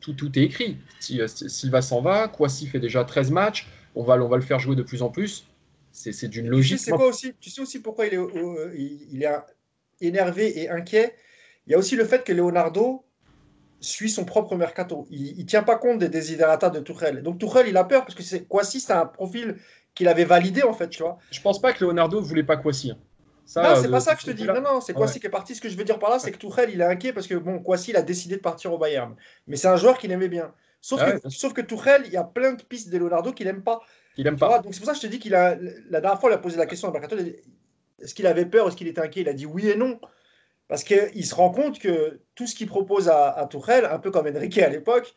[0.00, 0.76] tout, tout est écrit.
[1.12, 4.58] Euh, Silva s'en va, Kwasi fait déjà 13 matchs, on va, on va le faire
[4.58, 5.46] jouer de plus en plus.
[5.92, 6.78] C'est d'une logique.
[6.78, 8.20] Tu sais, quoi aussi, tu sais aussi pourquoi il est,
[9.10, 9.32] il est
[10.00, 11.14] énervé et inquiet?
[11.66, 13.04] Il y a aussi le fait que Leonardo
[13.80, 15.06] suit son propre mercato.
[15.10, 17.22] Il ne tient pas compte des desiderata de Tourelle.
[17.22, 19.56] Donc Tourelle, il a peur parce que Kwasi, c'est un profil
[19.94, 21.18] qu'il avait validé en fait, tu vois.
[21.30, 22.90] Je pense pas que Leonardo voulait pas Kwasi.
[22.90, 22.98] Hein
[23.56, 24.44] non, c'est pas ça que je te dis.
[24.44, 25.54] Non, non, c'est Kwasi qui est parti.
[25.54, 27.34] Ce que je veux dire par là, c'est que Tourelle, il est inquiet parce que
[27.34, 29.14] bon, Kwasi, il a décidé de partir au Bayern.
[29.46, 30.52] Mais c'est un joueur qu'il aimait bien.
[30.84, 33.46] Sauf, ah que, sauf que Tourelle, il y a plein de pistes de Leonardo qu'il
[33.46, 33.80] n'aime pas.
[34.18, 34.58] Il aime pas.
[34.58, 35.56] Donc c'est pour ça que je te dis qu'il a.
[35.88, 38.76] La dernière fois, il a posé la question à Mercato est-ce qu'il avait peur, est-ce
[38.76, 39.22] qu'il était inquiet?
[39.22, 39.98] Il a dit oui et non.
[40.68, 44.10] Parce qu'il se rend compte que tout ce qu'il propose à, à Tourelle, un peu
[44.10, 45.14] comme Enrique à l'époque,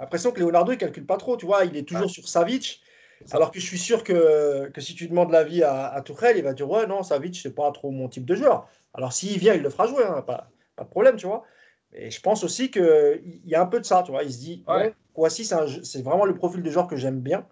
[0.00, 1.36] l'impression que Leonardo, il calcule pas trop.
[1.36, 2.82] Tu vois, il est toujours sur Savic.
[3.30, 6.42] Alors que je suis sûr que, que si tu demandes l'avis à, à Tourelle, il
[6.42, 8.68] va dire Ouais, non, Savic, c'est pas trop mon type de joueur.
[8.92, 11.44] Alors s'il vient, il le fera jouer, hein, pas, pas, de problème, tu vois.
[11.92, 14.24] Et je pense aussi qu'il y a un peu de ça, tu vois.
[14.24, 14.92] Il se dit ouais.
[15.16, 17.46] Voici, c'est vraiment le profil de joueur que j'aime bien.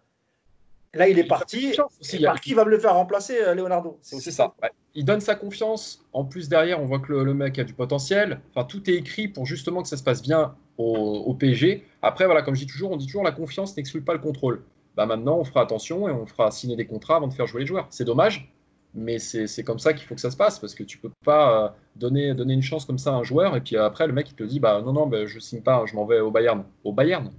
[0.94, 1.74] Là, il est parti.
[2.12, 3.98] Et par qui va me le faire remplacer, euh, Leonardo?
[4.02, 4.54] C'est ça.
[4.94, 6.04] Il donne sa confiance.
[6.12, 8.40] En plus, derrière, on voit que le, mec a du potentiel.
[8.50, 11.86] Enfin, tout est écrit pour justement que ça se passe bien au, au PSG.
[12.02, 14.62] Après, voilà, comme je dis toujours, on dit toujours la confiance n'exclut pas le contrôle
[14.96, 17.60] bah maintenant on fera attention et on fera signer des contrats avant de faire jouer
[17.60, 17.86] les joueurs.
[17.90, 18.52] C'est dommage,
[18.94, 21.64] mais c'est comme ça qu'il faut que ça se passe parce que tu peux pas
[21.64, 24.30] euh, donner, donner une chance comme ça à un joueur et puis après le mec
[24.30, 26.64] il te dit bah non non bah, je signe pas, je m'en vais au Bayern.
[26.84, 27.30] Au Bayern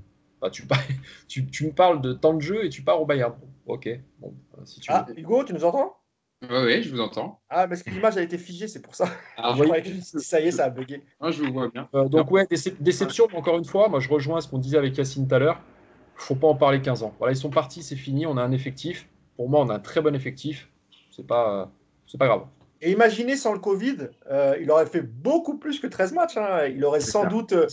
[0.43, 0.67] bah, tu,
[1.29, 3.33] tu, tu, me parles de temps de jeu et tu pars au Bayern.
[3.65, 3.87] Ok.
[4.19, 5.95] Bon, euh, si tu ah, Hugo, tu nous entends?
[6.41, 7.39] Oui, oui, je vous entends.
[7.49, 9.07] Ah, parce que l'image a été figée, c'est pour ça.
[9.37, 9.55] Ah,
[10.17, 11.01] ça y est, ça a bugué.
[11.21, 11.87] Ah, je vous vois bien.
[11.95, 12.45] Euh, donc, ouais,
[12.81, 15.61] déception, encore une fois, moi je rejoins ce qu'on disait avec Yacine tout à l'heure.
[16.15, 17.13] faut pas en parler 15 ans.
[17.19, 19.07] Voilà, ils sont partis, c'est fini, on a un effectif.
[19.37, 20.69] Pour moi, on a un très bon effectif.
[21.09, 21.71] C'est pas,
[22.05, 22.43] c'est pas grave.
[22.81, 26.35] Et imaginez sans le Covid, euh, il aurait fait beaucoup plus que 13 matchs.
[26.35, 26.65] Hein.
[26.65, 27.53] Il aurait sans doute.
[27.53, 27.67] Euh,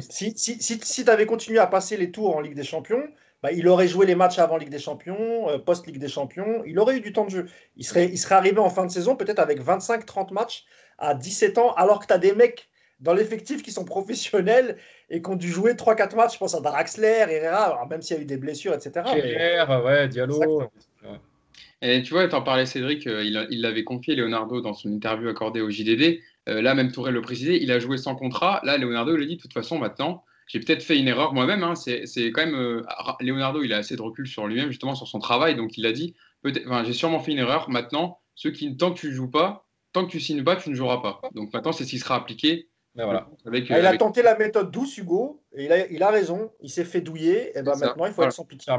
[0.00, 3.02] Si, si, si, si tu avais continué à passer les tours en Ligue des Champions,
[3.42, 6.78] bah, il aurait joué les matchs avant Ligue des Champions, euh, post-Ligue des Champions, il
[6.78, 7.46] aurait eu du temps de jeu.
[7.76, 10.64] Il serait, il serait arrivé en fin de saison peut-être avec 25-30 matchs
[10.98, 14.76] à 17 ans, alors que tu as des mecs dans l'effectif qui sont professionnels
[15.08, 16.34] et qui ont dû jouer 3-4 matchs.
[16.34, 19.04] Je pense à Draxler, Herrera, même s'il y a eu des blessures, etc.
[19.84, 20.64] ouais, Diallo.
[21.80, 25.28] Et tu vois, tu en parlais Cédric, euh, il l'avait confié Leonardo dans son interview
[25.28, 26.20] accordée au JDD.
[26.48, 28.60] Euh, là, même Tourelle le précisait, il a joué sans contrat.
[28.64, 31.62] Là, Leonardo a dit de toute façon, maintenant, j'ai peut-être fait une erreur moi-même.
[31.62, 31.74] Hein.
[31.76, 32.54] C'est quand même.
[32.54, 32.82] Euh,
[33.20, 35.54] Leonardo, il a assez de recul sur lui-même, justement, sur son travail.
[35.54, 36.14] Donc, il a dit
[36.44, 37.70] j'ai sûrement fait une erreur.
[37.70, 40.70] Maintenant, ceux qui, tant que tu ne joues pas, tant que tu signes pas, tu
[40.70, 41.20] ne joueras pas.
[41.34, 42.68] Donc, maintenant, c'est ce qui sera appliqué.
[42.98, 43.28] Ben voilà.
[43.46, 46.50] Avec, ah, il a tenté la méthode douce, Hugo, et il a, il a raison.
[46.60, 48.72] Il s'est fait douiller, et ben maintenant il faut être sans pitié.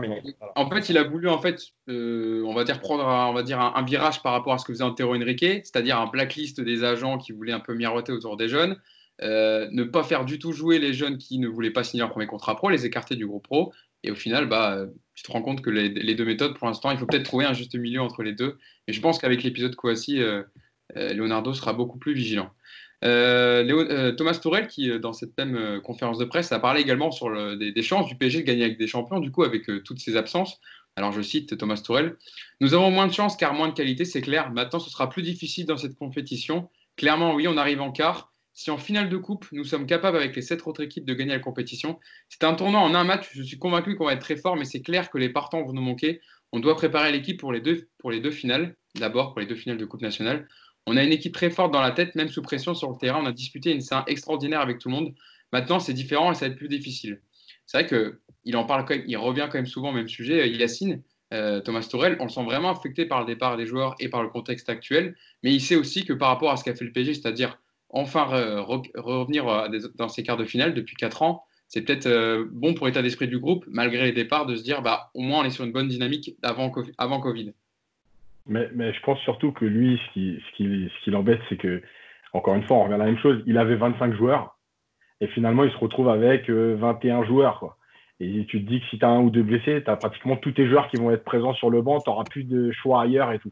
[0.57, 3.43] En fait, il a voulu, en fait, euh, on va dire prendre, un, on va
[3.43, 6.83] dire un, virage par rapport à ce que faisait Antero Henrique, c'est-à-dire un blacklist des
[6.83, 8.75] agents qui voulaient un peu miroiter autour des jeunes.
[9.21, 12.09] Euh, ne pas faire du tout jouer les jeunes qui ne voulaient pas signer leur
[12.09, 13.71] premier contrat pro, les écarter du groupe pro.
[14.03, 16.97] Et au final, bah, tu te rends compte que les, deux méthodes, pour l'instant, il
[16.97, 18.57] faut peut-être trouver un juste milieu entre les deux.
[18.87, 20.43] Et je pense qu'avec l'épisode Kouassi, euh,
[20.97, 22.49] euh, Leonardo sera beaucoup plus vigilant.
[23.01, 28.07] Thomas Tourel, qui dans cette même conférence de presse, a parlé également sur des, chances
[28.07, 30.59] du PSG de gagner avec des champions, du coup, avec toutes ses absences.
[30.95, 32.17] Alors je cite Thomas Tourel
[32.59, 34.51] Nous avons moins de chances car moins de qualité, c'est clair.
[34.51, 36.69] Maintenant, ce sera plus difficile dans cette compétition.
[36.97, 38.33] Clairement, oui, on arrive en quart.
[38.51, 41.31] Si en finale de coupe, nous sommes capables avec les sept autres équipes de gagner
[41.31, 43.29] la compétition, c'est un tournant en un match.
[43.31, 45.71] Je suis convaincu qu'on va être très fort, mais c'est clair que les partants vont
[45.71, 46.19] nous manquer.
[46.51, 48.75] On doit préparer l'équipe pour, les deux, pour les deux finales.
[48.95, 50.49] D'abord, pour les deux finales de Coupe nationale.
[50.89, 53.19] On a une équipe très forte dans la tête, même sous pression sur le terrain.
[53.21, 55.13] On a disputé une scène extraordinaire avec tout le monde.
[55.53, 57.21] Maintenant, c'est différent et ça va être plus difficile.
[57.67, 57.85] C'est vrai
[58.43, 60.41] qu'il en parle quand même, il revient quand même souvent au même sujet.
[60.41, 63.93] Euh, Yacine, euh, Thomas Tourel, on le sent vraiment affecté par le départ des joueurs
[63.99, 65.15] et par le contexte actuel.
[65.43, 68.23] Mais il sait aussi que par rapport à ce qu'a fait le PSG, c'est-à-dire enfin
[68.23, 73.03] revenir euh, dans ces quarts de finale depuis 4 ans, c'est peut-être bon pour l'état
[73.03, 75.65] d'esprit du groupe, malgré les départs, de se dire bah, au moins on est sur
[75.65, 77.53] une bonne dynamique avant Covid.
[78.49, 81.81] Mais, je pense surtout que lui, ce qui, l'embête, c'est que,
[82.33, 84.57] encore une fois, on revient à la même chose, il avait 25 joueurs,
[85.21, 87.59] et finalement, il se retrouve avec 21 euh, joueurs.
[87.59, 87.77] Quoi.
[88.19, 90.35] Et tu te dis que si tu as un ou deux blessés, tu as pratiquement
[90.35, 93.03] tous tes joueurs qui vont être présents sur le banc, tu n'auras plus de choix
[93.03, 93.51] ailleurs et tout.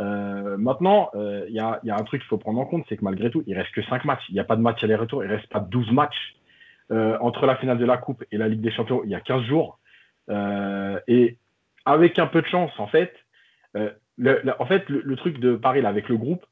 [0.00, 2.84] Euh, maintenant, il euh, y, a, y, a, un truc qu'il faut prendre en compte,
[2.88, 4.22] c'est que malgré tout, il reste que 5 matchs.
[4.28, 6.36] Il n'y a pas de match aller-retour, il reste pas 12 matchs.
[7.20, 9.44] Entre la finale de la Coupe et la Ligue des Champions, il y a 15
[9.44, 9.78] jours.
[10.28, 11.38] et
[11.86, 13.14] avec un peu de chance, en fait,
[14.22, 16.44] le, en fait, le, truc de Paris là, avec le groupe,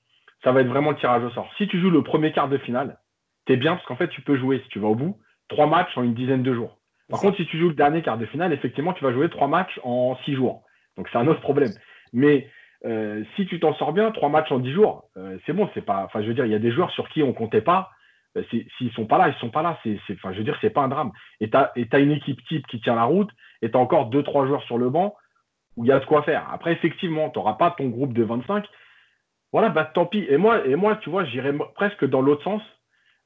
[0.43, 1.51] ça va être vraiment le tirage au sort.
[1.57, 2.99] Si tu joues le premier quart de finale,
[3.47, 5.17] tu es bien parce qu'en fait, tu peux jouer, si tu vas au bout,
[5.49, 6.79] trois matchs en une dizaine de jours.
[7.09, 9.49] Par contre, si tu joues le dernier quart de finale, effectivement, tu vas jouer trois
[9.49, 10.63] matchs en six jours.
[10.97, 11.73] Donc, c'est un autre problème.
[12.13, 12.49] Mais
[12.85, 15.69] euh, si tu t'en sors bien, trois matchs en dix jours, euh, c'est bon.
[15.75, 16.05] C'est pas.
[16.05, 17.91] Enfin, je veux dire, il y a des joueurs sur qui on comptait pas.
[18.37, 18.45] Euh,
[18.79, 19.79] s'ils sont pas là, ils sont pas là.
[19.83, 21.11] C'est, enfin, je veux dire, c'est pas un drame.
[21.41, 23.31] Et tu as, une équipe type qui tient la route,
[23.63, 25.15] et tu as encore deux, trois joueurs sur le banc
[25.85, 26.49] il y a de quoi faire.
[26.53, 28.65] Après, effectivement, tu n'auras pas ton groupe de 25.
[29.53, 30.27] Voilà, bah tant pis.
[30.29, 32.63] Et moi, et moi tu vois, j'irais presque dans l'autre sens.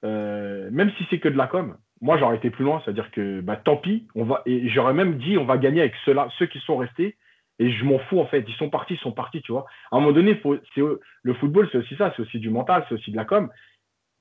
[0.02, 3.56] même si c'est que de la com, moi j'aurais été plus loin, c'est-à-dire que bah,
[3.56, 6.76] tant pis, on va, j'aurais même dit on va gagner avec ceux-là, ceux qui sont
[6.76, 7.16] restés,
[7.58, 8.44] et je m'en fous, en fait.
[8.46, 9.66] Ils sont partis, ils sont partis, tu vois.
[9.90, 10.40] À un moment donné,
[10.74, 12.12] le football, c'est aussi ça.
[12.16, 13.48] C'est aussi du mental, c'est aussi de la com.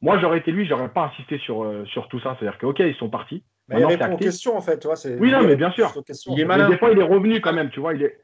[0.01, 2.35] Moi, j'aurais été lui, j'aurais pas insisté sur, euh, sur tout ça.
[2.37, 3.43] C'est-à-dire que, OK, ils sont partis.
[3.69, 4.79] Mais il répond aux questions, en fait.
[4.79, 5.93] Tu vois, oui, non, mais bien sûr.
[6.27, 6.69] il est malin.
[6.69, 7.93] des fois, il est revenu quand même, tu vois.
[7.93, 8.19] Il est,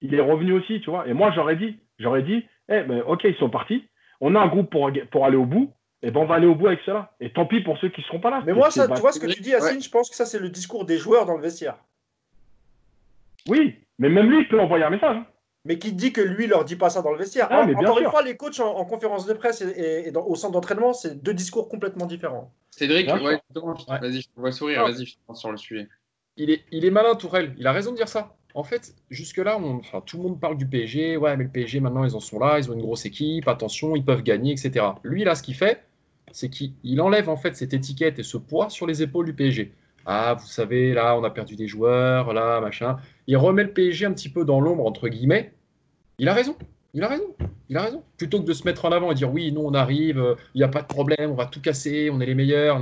[0.00, 1.06] il est revenu aussi, tu vois.
[1.06, 3.84] Et moi, j'aurais dit, j'aurais dit, eh, ben, OK, ils sont partis.
[4.20, 5.72] On a un groupe pour, pour aller au bout.
[6.00, 7.12] Et eh ben on va aller au bout avec cela.
[7.18, 8.40] Et tant pis pour ceux qui ne seront pas là.
[8.46, 10.38] Mais moi, ça, tu vois ce que tu dis, Yacine, je pense que ça, c'est
[10.38, 11.76] le discours des joueurs dans le vestiaire.
[13.48, 15.16] Oui, mais même lui, il peut envoyer un message.
[15.68, 18.08] Mais qui dit que lui leur dit pas ça dans le vestiaire ah, Encore une
[18.08, 22.06] fois, les coachs en, conférence de presse et, au centre d'entraînement, c'est deux discours complètement
[22.06, 22.50] différents.
[22.70, 25.86] Cédric, vas-y, je te vois sourire, vas-y, je pense sur le sujet.
[26.38, 27.54] Il est, il est malin, Tourelle.
[27.58, 28.34] Il a raison de dire ça.
[28.54, 29.60] En fait, jusque-là,
[30.06, 31.18] tout le monde parle du PSG.
[31.18, 32.58] Ouais, mais le PSG, maintenant, ils en sont là.
[32.58, 33.46] Ils ont une grosse équipe.
[33.46, 34.86] Attention, ils peuvent gagner, etc.
[35.02, 35.84] Lui, là, ce qu'il fait,
[36.32, 39.74] c'est qu'il enlève en fait cette étiquette et ce poids sur les épaules du PSG.
[40.06, 42.96] Ah, vous savez, là, on a perdu des joueurs, là, machin.
[43.26, 45.52] Il remet le PSG un petit peu dans l'ombre, entre guillemets.
[46.18, 46.56] Il a raison.
[46.94, 47.34] Il a raison.
[47.68, 48.02] Il a raison.
[48.16, 50.64] Plutôt que de se mettre en avant et dire oui, nous, on arrive, il n'y
[50.64, 52.80] a pas de problème, on va tout casser, on est les meilleurs.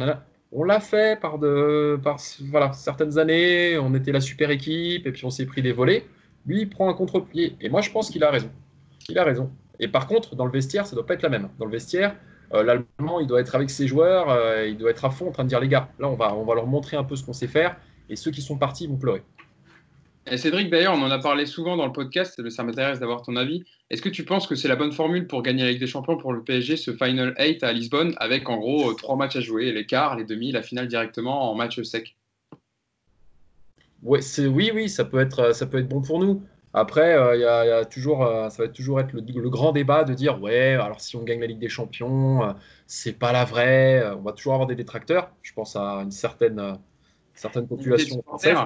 [0.52, 2.16] On l'a fait par, de, par
[2.50, 6.06] voilà, certaines années, on était la super équipe et puis on s'est pris des volets.
[6.46, 7.56] Lui, il prend un contre-pied.
[7.60, 8.50] Et moi, je pense qu'il a raison.
[9.08, 9.50] Il a raison.
[9.80, 11.50] Et par contre, dans le vestiaire, ça doit pas être la même.
[11.58, 12.14] Dans le vestiaire,
[12.54, 15.32] euh, l'Allemand, il doit être avec ses joueurs, euh, il doit être à fond en
[15.32, 17.24] train de dire les gars, là, on va, on va leur montrer un peu ce
[17.24, 17.76] qu'on sait faire.
[18.08, 19.22] Et ceux qui sont partis vont pleurer.
[20.28, 23.22] Et Cédric, d'ailleurs, on en a parlé souvent dans le podcast, mais ça m'intéresse d'avoir
[23.22, 23.62] ton avis.
[23.90, 26.16] Est-ce que tu penses que c'est la bonne formule pour gagner la Ligue des Champions
[26.16, 29.70] pour le PSG, ce Final 8 à Lisbonne, avec en gros trois matchs à jouer,
[29.70, 32.16] les quarts, les demi, la finale directement en match sec?
[34.02, 36.42] Ouais, Oui, oui, ça peut, être, ça peut être bon pour nous.
[36.74, 40.12] Après, euh, il y, a toujours, euh, ça va toujours être le, grand débat de
[40.12, 42.52] dire ouais, alors si on gagne la Ligue des Champions, euh,
[42.86, 44.04] c'est pas la vraie.
[44.12, 45.30] On va toujours avoir des détracteurs.
[45.42, 46.78] Je pense à une certaine,
[47.32, 48.58] certaine population française.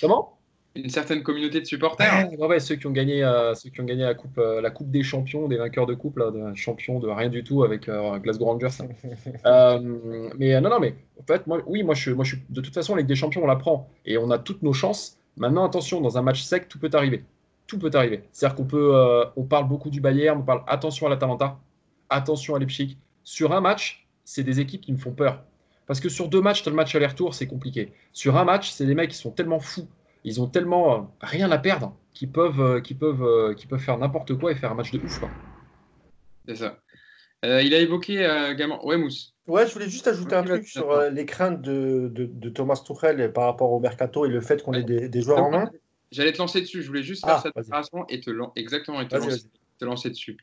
[0.00, 0.39] Comment?
[0.76, 2.30] Une certaine communauté de supporters.
[2.38, 3.22] Ouais, ceux qui ont gagné,
[3.54, 6.30] ceux qui ont gagné la coupe, la coupe des champions, des vainqueurs de coupe, là,
[6.30, 7.90] de champions de rien du tout avec
[8.22, 8.68] Glasgow Rangers.
[10.38, 12.74] mais non, non, mais en fait, moi, oui, moi je, moi, je suis de toute
[12.74, 15.18] façon, Ligue des Champions, on la prend et on a toutes nos chances.
[15.36, 17.24] Maintenant, attention, dans un match sec, tout peut arriver
[17.70, 18.24] tout peut arriver.
[18.32, 21.60] C'est-à-dire qu'on peut, euh, on parle beaucoup du Bayern, on parle attention à l'Atalanta,
[22.08, 22.98] attention à Leipzig.
[23.22, 25.44] Sur un match, c'est des équipes qui me font peur.
[25.86, 27.92] Parce que sur deux matchs, tu as le match aller-retour, c'est compliqué.
[28.12, 29.88] Sur un match, c'est des mecs qui sont tellement fous,
[30.24, 34.52] ils ont tellement euh, rien à perdre, qu'ils peuvent, euh, peuvent, peuvent faire n'importe quoi
[34.52, 35.20] et faire un match de ouf.
[36.46, 36.78] C'est ça.
[37.42, 38.14] il a évoqué
[38.50, 38.84] également.
[38.84, 39.34] Ouais, Mousse.
[39.46, 43.72] Ouais, je voulais juste ajouter un truc sur les craintes de, Thomas Tuchel par rapport
[43.72, 45.70] au mercato et le fait qu'on ait des, des joueurs en main.
[46.12, 46.82] J'allais te lancer dessus.
[46.82, 49.14] Je voulais juste faire ah, cette déclaration et te, exactement, et te,
[49.84, 50.36] lancer, dessus.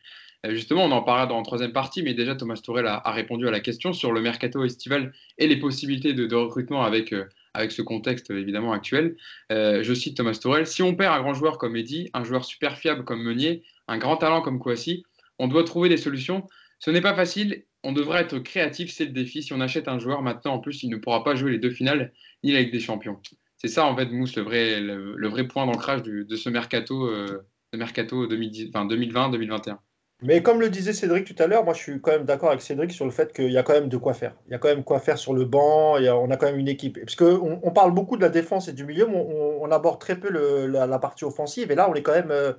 [0.45, 3.47] Euh, justement, on en parlera dans la troisième partie, mais déjà Thomas Tourel a, répondu
[3.47, 7.25] à la question sur le mercato estival et les possibilités de, recrutement avec, euh,
[7.57, 9.15] avec ce contexte évidemment actuel.
[9.51, 12.45] Euh, je cite Thomas Tourel si on perd un grand joueur comme Eddy, un joueur
[12.45, 15.03] super fiable comme Meunier, un grand talent comme Kouassi,
[15.39, 16.47] on doit trouver des solutions.
[16.79, 17.63] Ce n'est pas facile.
[17.83, 19.43] On devrait être créatif, c'est le défi.
[19.43, 21.69] Si on achète un joueur maintenant, en plus, il ne pourra pas jouer les deux
[21.69, 22.11] finales
[22.43, 23.19] ni la Ligue des Champions
[23.57, 27.43] c'est ça en fait, Mousse, le vrai, le, vrai point d'ancrage de ce mercato, euh,
[27.73, 29.77] mercato 2020-2021.
[30.23, 32.62] Mais comme le disait Cédric tout à l'heure, moi je suis quand même d'accord avec
[32.62, 34.36] Cédric sur le fait qu'il y a quand même de quoi faire.
[34.47, 36.67] Il y a quand même quoi faire sur le banc, on a quand même une
[36.67, 36.99] équipe.
[36.99, 40.19] Parce qu'on on parle beaucoup de la défense et du milieu, mais on, aborde très
[40.19, 41.71] peu la, partie offensive.
[41.71, 42.53] Et là, on est quand même euh,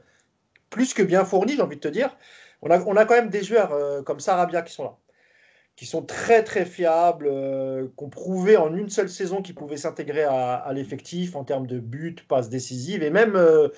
[0.71, 2.17] plus que bien fourni, j'ai envie de te dire.
[2.63, 4.97] On a, quand même des joueurs euh, comme Sarabia qui sont là
[5.79, 10.25] qui sont très très fiables, euh, qu'on prouvait en une seule saison qu'ils pouvaient s'intégrer
[10.25, 13.69] à, l'effectif en termes de buts, passes décisives, et même euh,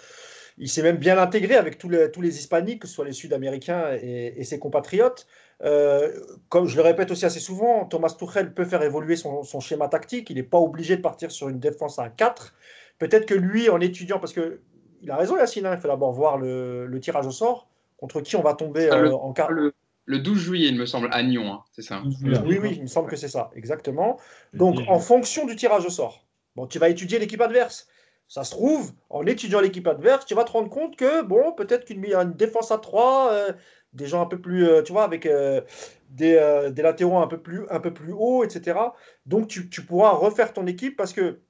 [0.61, 3.15] il s'est même bien intégré avec tous les, tous les hispaniques, que ce soit les
[3.15, 5.27] Sud-Américains et, ses compatriotes.
[5.63, 6.13] Euh,
[6.51, 10.29] comme je le répète aussi assez souvent, Thomas Tuchel peut faire évoluer son, schéma tactique,
[10.31, 12.55] il n'est pas obligé de partir sur une défense à 4.
[12.99, 14.61] Peut-être que lui, en étudiant, parce que
[15.03, 18.37] il a raison Yacine, hein, il faut d'abord voir le, tirage au sort, contre qui
[18.37, 19.51] on va tomber ah, en quart?
[19.51, 22.03] le 12 juillet, il me semble, à Nyon, hein, c'est ça
[22.45, 24.19] Oui, oui, il me semble que c'est ça, exactement.
[24.53, 27.89] Donc, en fonction du tirage au sort, bon, tu vas étudier l'équipe adverse.
[28.31, 31.85] Ça se trouve, en étudiant l'équipe adverse, tu vas te rendre compte que, bon, peut-être
[31.85, 33.53] qu'une une défense à 3, euh,
[33.93, 35.63] des gens un peu plus, euh, tu vois, avec euh,
[36.11, 36.37] des,
[36.77, 38.79] latéraux un peu plus, un peu plus hauts, etc.
[39.27, 41.41] Donc, tu, tu pourras refaire ton équipe parce que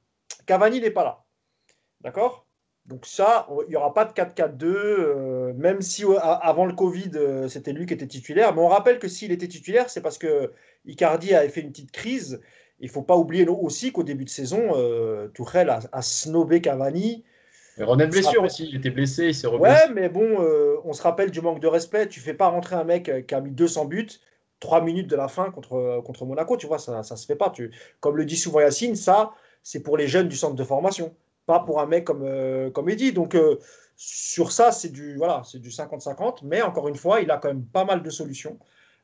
[0.47, 1.23] Cavani n'est pas là.
[2.01, 2.47] D'accord?
[2.87, 7.11] Donc ça, il n'y aura pas de 4-4-2, euh, même si avant le Covid,
[7.49, 8.55] c'était lui qui était titulaire.
[8.55, 10.51] Mais on rappelle que s'il était titulaire, c'est parce que
[10.87, 12.40] Icardi avait fait une petite crise.
[12.81, 17.25] Il ne faut pas oublier aussi qu'au début de saison, euh, Tourelle a, snobé Cavani.
[17.79, 20.38] Et René blessure aussi, il était blessé, il s'est Ouais, mais bon,
[20.85, 22.09] on se rappelle du manque de respect.
[22.09, 24.09] Tu fais pas rentrer un mec qui a mis 200 buts,
[24.61, 27.51] 3 minutes de la fin contre, contre Monaco, tu vois, ça ne se fait pas.
[27.51, 27.71] Tu...
[28.01, 31.14] Comme le dit souvent Yacine, ça, c'est pour les jeunes du centre de formation
[31.51, 33.12] pas pour un mec comme, euh, comme Eddie.
[33.12, 33.59] Donc, euh,
[33.97, 36.38] sur ça, c'est du, voilà, c'est du 50-50.
[36.45, 38.59] Mais encore une fois, il a quand même pas mal de solutions,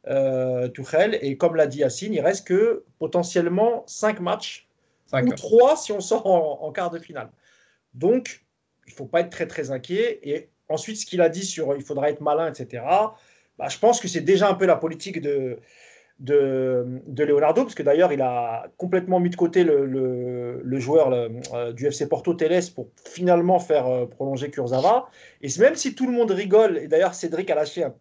[0.09, 1.19] euh, Tuchel.
[1.23, 4.69] Et comme l'a dit Yacine, il reste que potentiellement 5 matchs,
[5.13, 7.31] ou 3 si on sort en, quart de finale.
[7.95, 8.45] Donc,
[8.87, 10.21] il ne faut pas être très, très inquiet.
[10.23, 12.83] Et ensuite, ce qu'il a dit sur il faudra être malin, etc.,
[13.59, 15.59] bah, je pense que c'est déjà un peu la politique de,
[16.19, 21.87] de, Leonardo, parce que d'ailleurs, il a complètement mis de côté le, joueur euh, du
[21.87, 25.09] FC Porto Teles pour finalement faire euh, prolonger Kurzawa.
[25.43, 27.95] Et même si tout le monde rigole, et d'ailleurs Cédric a lâché un.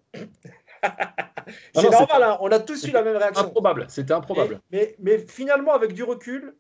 [1.75, 3.45] C'est normal, hein, on a tous eu la même réaction.
[3.45, 4.61] Improbable, c'était improbable.
[4.71, 6.55] mais, mais, finalement, avec du recul,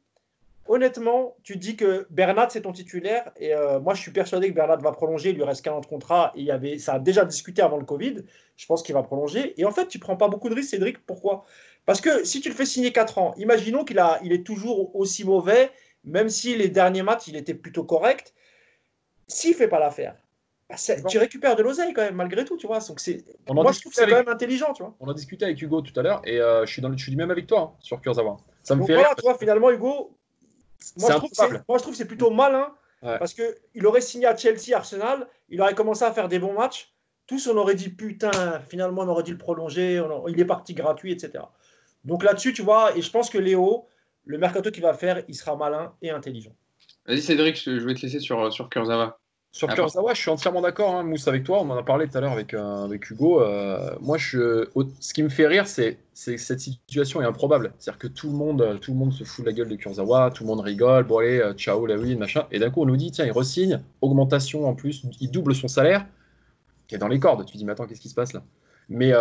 [0.67, 3.31] honnêtement, tu dis que Bernat, c'est ton titulaire.
[3.37, 5.29] Et euh, moi, je suis persuadé que Bernat va prolonger.
[5.29, 6.31] Il lui reste qu'un an de contrat.
[6.35, 8.23] Et il y avait, ça a déjà discuté avant le Covid.
[8.55, 9.59] Je pense qu'il va prolonger.
[9.59, 11.05] Et en fait, tu prends pas beaucoup de risques, Cédric.
[11.05, 11.45] Pourquoi?
[11.85, 14.95] Parce que si tu le fais signer 4 ans, imaginons qu'il a, il est toujours
[14.95, 15.71] aussi mauvais,
[16.03, 18.33] même si les derniers matchs, il était plutôt correct.
[19.27, 20.15] S'il fait pas l'affaire,
[20.69, 20.75] bah,
[21.07, 22.79] tu récupères de l'oseille quand même, malgré tout, tu vois.
[22.79, 24.95] Donc c'est, moi, je trouve que c'est quand même intelligent, tu vois.
[24.99, 27.03] On a discuté avec Hugo tout à l'heure et euh, je, suis dans le, je
[27.03, 28.37] suis du même avec toi hein, sur Kurzawa.
[28.63, 30.17] Ça me fait voilà, tu vois, finalement, Hugo,
[30.97, 31.17] moi je,
[31.81, 36.03] trouve que c'est plutôt malin parce qu'il aurait signé à Chelsea, Arsenal, il aurait commencé
[36.03, 36.95] à faire des bons matchs.
[37.27, 41.11] tous on aurait dit putain, finalement on aurait dû le prolonger, il est parti gratuit,
[41.11, 41.43] etc.
[42.03, 43.87] Donc là-dessus, tu vois, et je pense que Léo,
[44.25, 46.55] le mercato qu'il va faire, il sera malin et intelligent.
[47.05, 49.19] Vas-y Cédric, je vais te laisser sur, sur Kurzawa.
[49.55, 51.61] Sur Kurzawa, je suis entièrement d'accord, hein, Mousse, avec toi.
[51.61, 53.41] On en a parlé tout à l'heure avec, euh, avec Hugo.
[53.41, 54.67] Euh, moi, je,
[54.99, 57.73] ce qui me fait rire, c'est que cette situation est improbable.
[57.79, 60.29] C'est-à-dire que tout le, monde, tout le monde se fout de la gueule de Kurzawa,
[60.31, 61.05] tout le monde rigole.
[61.05, 62.47] Bon, allez, euh, ciao, la oui, machin.
[62.51, 65.69] Et d'un coup, on nous dit, tiens, il resigne, augmentation en plus, il double son
[65.69, 66.05] salaire,
[66.89, 67.45] qui est dans les cordes.
[67.45, 68.43] Tu te dis, mais attends, qu'est-ce qui se passe là?
[68.89, 69.13] Mais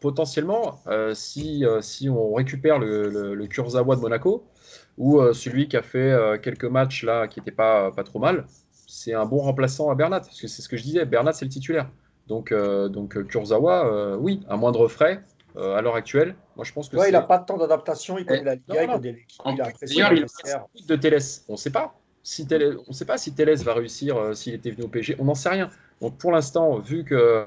[0.00, 0.80] potentiellement,
[1.14, 4.44] si, si on récupère le, le, le, Kurzawa de Monaco,
[4.98, 8.46] ou celui qui a fait quelques matchs là qui n'étaient pas, pas trop mal,
[9.02, 11.44] c'est un bon remplaçant à Bernat, parce que c'est ce que je disais, Bernat c'est
[11.44, 11.88] le titulaire.
[12.28, 15.22] Donc, euh, donc euh, Kurzawa, euh, oui, à moindre frais
[15.54, 16.34] à l'heure actuelle.
[16.56, 18.84] Moi, je pense que ouais, il n'a pas de temps d'adaptation, il connaît la Liga,
[18.84, 21.44] il connaît il a de Télès.
[21.46, 21.94] On ne sait pas.
[22.22, 25.24] Si Télès, on sait pas si Télès va réussir s'il était venu au PSG, on
[25.24, 25.68] n'en sait rien.
[26.00, 27.46] Donc pour l'instant, vu que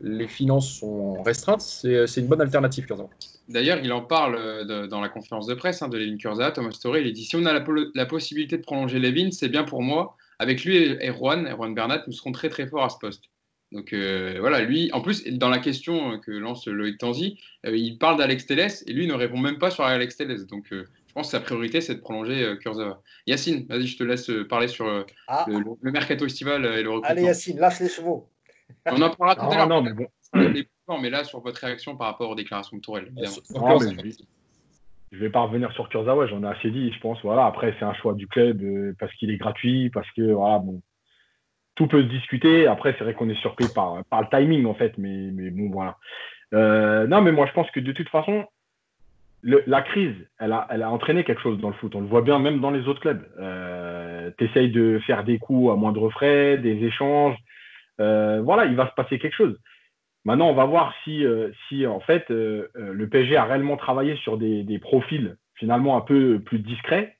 [0.00, 3.08] les finances sont restreintes, c'est une bonne alternative, Kurzawa.
[3.48, 7.02] D'ailleurs, il en parle dans la conférence de presse hein, de Levin Kurzawa, Thomas Story,
[7.04, 7.64] il dit si on a la,
[7.96, 12.02] la possibilité de prolonger Levin, c'est bien pour moi avec lui et Erwan, Erwan Bernat,
[12.06, 13.24] nous serons très très forts à ce poste.
[13.72, 17.98] Donc euh, voilà, lui, en plus, dans la question que lance Loïc Tanzi, euh, il
[17.98, 20.46] parle d'Alex Teles et lui ne répond même pas sur Alex Teles.
[20.46, 23.02] Donc euh, je pense que sa priorité, c'est de prolonger Kurzawa.
[23.26, 25.44] Yacine, vas-y, je te laisse parler sur ah.
[25.46, 27.10] le, mercato estival et le recrutement.
[27.10, 28.28] Allez, Yacine, lâche les chevaux.
[28.86, 29.68] On en parlera tout à l'heure.
[29.68, 30.06] Non, mais bon.
[31.00, 33.12] Mais là, sur votre réaction par rapport aux déclarations de Tourelle.
[35.12, 37.20] Je vais pas revenir sur Kurzawa, j'en ai assez dit, je pense.
[37.22, 40.58] Voilà, après, c'est un choix du club euh, parce qu'il est gratuit, parce que voilà,
[40.58, 40.80] bon,
[41.74, 42.66] tout peut se discuter.
[42.66, 45.70] Après, c'est vrai qu'on est surpris par, par le timing, en fait, mais, mais bon,
[45.70, 45.96] voilà.
[46.54, 48.46] Euh, non, mais moi, je pense que de toute façon,
[49.42, 51.94] la crise, elle a, elle a entraîné quelque chose dans le foot.
[51.94, 53.26] On le voit bien même dans les autres clubs.
[53.38, 57.36] Euh, tu essayes de faire des coups à moindre frais, des échanges.
[58.00, 59.58] Euh, voilà, il va se passer quelque chose.
[60.24, 63.76] Maintenant, on va voir si, euh, si en fait, euh, euh, le PSG a réellement
[63.76, 67.16] travaillé sur des, profils finalement un peu plus discrets,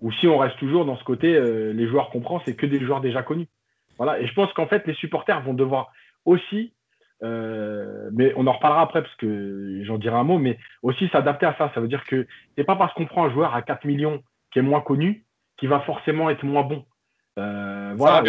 [0.00, 1.40] ou si on reste toujours dans ce côté,
[1.72, 3.48] les joueurs qu'on prend, c'est que des joueurs déjà connus.
[3.96, 4.20] Voilà.
[4.20, 5.90] Et je pense qu'en fait, les supporters vont devoir
[6.24, 6.74] aussi,
[7.22, 11.56] mais on en reparlera après parce que j'en dirai un mot, mais aussi s'adapter à
[11.56, 11.72] ça.
[11.74, 14.60] Ça veut dire que c'est pas parce qu'on prend un joueur à 4 millions qui
[14.60, 15.24] est moins connu
[15.56, 16.84] qu'il va forcément être moins bon.
[17.36, 18.22] voilà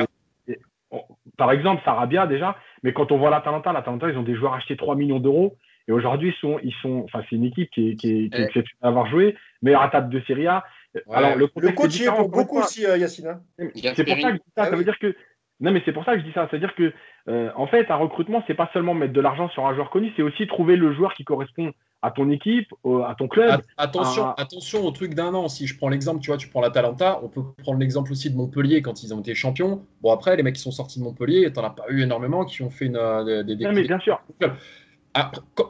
[1.39, 4.75] par exemple, Sarabia déjà, mais quand on voit l'Atalanta, l'Atalanta, ils ont des joueurs achetés
[4.75, 5.57] 3 millions d'euros.
[5.87, 8.59] Et aujourd'hui, ils sont, ils sont, enfin, c'est une équipe qui est, qui est, qui
[8.81, 10.65] à avoir joué, meilleure attaque de Serie A.
[11.09, 13.27] Alors, le, coach y est pour beaucoup aussi, euh, Yacine.
[13.27, 13.69] Hein.
[13.73, 14.65] C'est pour ça que je dis ça.
[14.65, 15.15] ça veut dire que
[15.61, 16.47] non, mais c'est pour ça que je dis ça.
[16.49, 16.93] C'est-à-dire que,
[17.27, 20.11] euh, en fait, un recrutement, c'est pas seulement mettre de l'argent sur un joueur connu,
[20.15, 23.61] c'est aussi trouver le joueur qui correspond à ton équipe, à ton club.
[23.77, 25.49] Attention, attention au truc d'un an.
[25.49, 28.31] Si je prends l'exemple, tu vois, tu prends la Talenta, on peut prendre l'exemple aussi
[28.31, 29.85] de Montpellier quand ils ont été champions.
[30.01, 32.61] Bon, après, les mecs qui sont sortis de Montpellier, t'en as pas eu énormément qui
[32.61, 34.21] ont fait une, euh, des, des, Non, mais bien sûr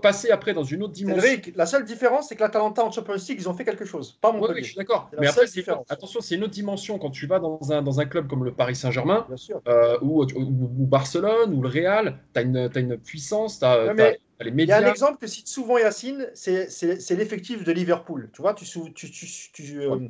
[0.01, 1.41] passer après dans une autre dimension.
[1.55, 4.17] la seule différence, c'est que l'Atalanta en Champions League, ils ont fait quelque chose.
[4.21, 5.09] Pas mon Oui, je suis d'accord.
[5.19, 5.45] Mais après,
[5.89, 8.53] attention, c'est une autre dimension quand tu vas dans un, dans un club comme le
[8.53, 9.25] Paris Saint-Germain,
[9.67, 13.93] euh, ou, ou, Barcelone, ou le Real, tu as, as, une puissance, tu as,
[14.41, 14.79] les médias.
[14.79, 16.67] Il y a un exemple que cite souvent Yacine, c'est
[17.11, 18.29] l'effectif de Liverpool.
[18.33, 20.07] Tu vois, tu, tu, tu, euh,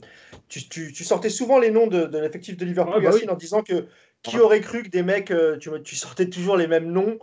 [0.47, 3.87] tu, sortais souvent les noms de, de l'effectif de Liverpool, bah Yacine, en disant que
[4.21, 7.19] qui aurait cru que des mecs, euh, tu, sortais toujours les mêmes noms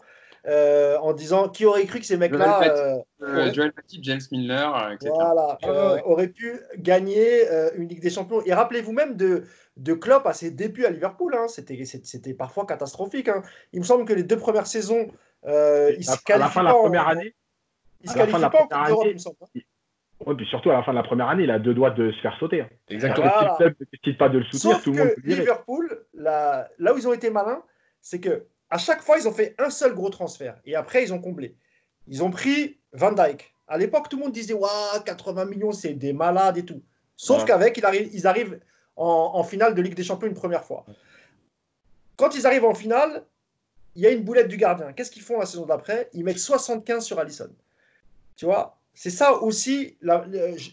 [0.47, 2.63] euh, en disant qui aurait cru que ces mecs-là.
[2.63, 5.13] Euh, euh, Joel Petit, James Miller, etc.
[5.13, 7.43] Voilà, auraient pu gagner
[7.77, 8.43] une Ligue des Champions.
[8.45, 9.45] Et rappelez-vous même de,
[9.77, 11.35] de Klopp à ses débuts à Liverpool.
[11.35, 11.47] Hein.
[11.49, 13.29] C'était parfois catastrophique.
[13.29, 13.43] Hein.
[13.73, 15.09] Il me semble que les deux premières saisons,
[15.45, 17.35] il se qualifie à la fin de la première année.
[18.03, 19.37] Il se qualifie pas en Coupe d'Europe, il me semble.
[19.43, 19.61] Hein.
[20.25, 22.11] Oui, puis surtout à la fin de la première année, il a deux doigts de
[22.11, 22.65] se faire sauter.
[22.89, 23.31] Exactement.
[23.39, 26.07] Si le club ne décide pas de le soutenir, Sauf tout le monde que Liverpool,
[26.15, 27.63] là, là où ils ont été malins,
[28.01, 30.59] c'est que à chaque fois, ils ont fait un seul gros transfert.
[30.65, 31.57] Et après, ils ont comblé.
[32.09, 33.55] Ils ont pris Van Dyke.
[33.69, 36.83] À l'époque, tout le monde disait Waouh, 80 millions, c'est des malades et tout.
[37.17, 38.61] Sauf qu'avec, ils arrivent,
[38.97, 40.85] en, finale de Ligue des Champions une première fois.
[42.17, 43.25] Quand ils arrivent en finale,
[43.95, 44.93] il y a une boulette du gardien.
[44.93, 46.11] Qu'est-ce qu'ils font la saison d'après?
[46.13, 47.51] Ils mettent 75 sur Allison.
[48.37, 48.79] Tu vois?
[48.95, 49.97] C'est ça aussi.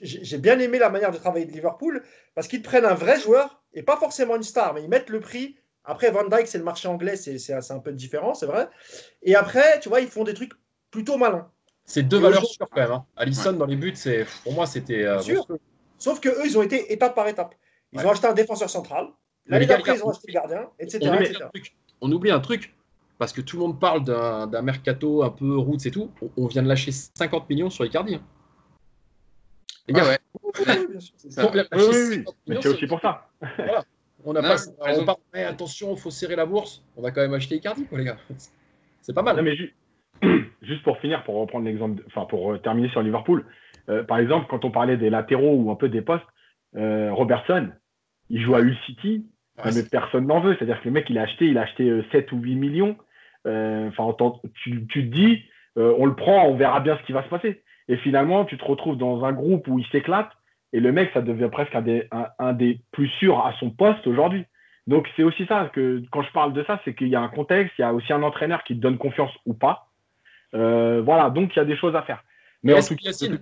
[0.01, 2.03] J'ai bien aimé la manière de travailler de Liverpool
[2.35, 5.19] parce qu'ils prennent un vrai joueur et pas forcément une star, mais ils mettent le
[5.19, 8.69] prix après, Van Dyke, c'est le marché anglais, c'est un peu différent, c'est vrai.
[9.21, 10.53] Et après, tu vois, ils font des trucs
[10.91, 11.49] plutôt malins.
[11.85, 12.91] C'est deux valeurs sûres quand même.
[12.91, 13.05] Hein.
[13.17, 15.03] Allison dans les buts, c'est pour moi, c'était.
[15.03, 15.45] Euh, sûr.
[15.97, 17.55] Sauf que eux, ils ont été étape par étape.
[17.91, 19.07] Ils ont acheté un défenseur central.
[19.45, 20.99] L'année d'après, ils ont acheté le gardien, etc.
[21.03, 22.75] On oublie, Un truc, on oublie un truc,
[23.17, 26.11] parce que tout le monde parle d'un mercato un peu roots et tout.
[26.37, 28.15] On, vient de lâcher 50 millions sur Icardi.
[28.15, 28.21] Hein.
[29.89, 30.19] Les gars, ouais.
[30.43, 33.27] Oui, Mais c'est aussi pour ça.
[34.25, 36.83] On a pas, on attention, il faut serrer la bourse.
[36.97, 38.17] On va quand même acheter Icardi, quoi, les gars.
[39.01, 39.35] C'est pas mal.
[39.35, 39.55] Non, mais
[40.61, 43.45] juste pour finir, pour reprendre l'exemple, enfin pour terminer sur Liverpool,
[44.07, 46.23] par exemple, quand on parlait des latéraux ou un peu des postes,
[46.73, 47.69] Robertson,
[48.29, 49.25] il joue à Hull City,
[49.65, 50.55] mais personne n'en veut.
[50.55, 52.95] C'est-à-dire que le mec, il a acheté, il a acheté 7 ou 8 millions.
[53.45, 54.15] Enfin,
[54.63, 55.43] tu, tu, te dis,
[55.75, 57.61] on le prend, on verra bien ce qui va se passer.
[57.89, 60.29] Et finalement, tu te retrouves dans un groupe où il s'éclate.
[60.73, 62.09] Et le mec, ça devient presque un des,
[62.39, 64.43] un, des plus sûrs à son poste aujourd'hui.
[64.87, 67.29] Donc, c'est aussi ça que quand je parle de ça, c'est qu'il y a un
[67.29, 69.87] contexte, il y a aussi un entraîneur qui te donne confiance ou pas.
[70.55, 72.23] Euh, voilà, donc il y a des choses à faire.
[72.63, 73.39] Mais Yacine,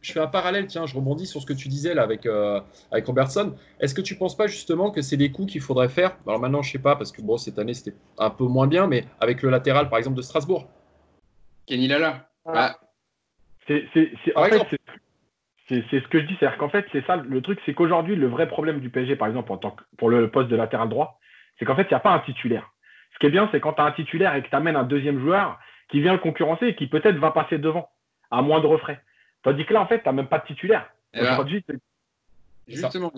[0.00, 2.60] je fais un parallèle, tiens, je rebondis sur ce que tu disais là avec, euh,
[2.92, 3.54] avec Robertson.
[3.80, 6.16] Est-ce que tu ne penses pas justement que c'est des coups qu'il faudrait faire?
[6.26, 8.66] Alors maintenant, je ne sais pas, parce que bon, cette année, c'était un peu moins
[8.66, 10.68] bien, mais avec le latéral, par exemple, de Strasbourg.
[11.66, 12.28] Kenny Lala.
[12.46, 12.76] Ah.
[13.66, 13.88] C'est
[15.68, 18.48] ce que je dis, c'est-à-dire qu'en fait, c'est ça le truc, c'est qu'aujourd'hui, le vrai
[18.48, 21.20] problème du PSG, par exemple, en tant que, pour le poste de latéral droit,
[21.58, 22.72] c'est qu'en fait, il n'y a pas un titulaire.
[23.14, 24.84] Ce qui est bien, c'est quand tu as un titulaire et que tu amènes un
[24.84, 25.58] deuxième joueur
[25.90, 27.88] qui vient le concurrencer et qui peut-être va passer devant
[28.30, 29.02] à moindre frais.
[29.42, 30.88] Tandis que là, en fait, tu n'as même pas de titulaire.
[31.14, 31.46] Eh ben,
[32.66, 33.12] justement,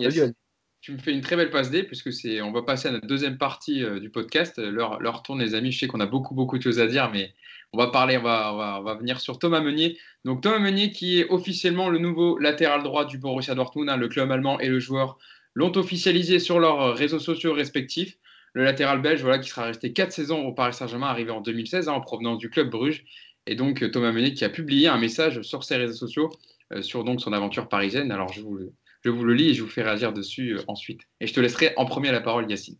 [0.80, 3.00] tu me fais une très belle passe D, puisque c'est, on va passer à la
[3.00, 4.58] deuxième partie euh, du podcast.
[4.58, 5.72] Leur, leur tourne, les amis.
[5.72, 7.34] Je sais qu'on a beaucoup, beaucoup de choses à dire, mais
[7.72, 9.98] on va parler, on va, venir sur Thomas Meunier.
[10.24, 13.88] Donc, Thomas Meunier, qui est officiellement le nouveau latéral droit du Borussia Dortmund.
[13.88, 15.18] Hein, le club allemand et le joueur
[15.54, 18.18] l'ont officialisé sur leurs réseaux sociaux respectifs.
[18.52, 21.88] Le latéral belge, voilà, qui sera resté 4 saisons au Paris Saint-Germain, arrivé en 2016
[21.88, 23.04] hein, en provenance du club Bruges.
[23.46, 26.30] Et donc, Thomas Meunier qui a publié un message sur ses réseaux sociaux
[26.72, 28.12] euh, sur donc son aventure parisienne.
[28.12, 28.58] Alors, je vous,
[29.02, 31.02] je vous le lis et je vous fais réagir dessus euh, ensuite.
[31.20, 32.76] Et je te laisserai en premier la parole, Yacine.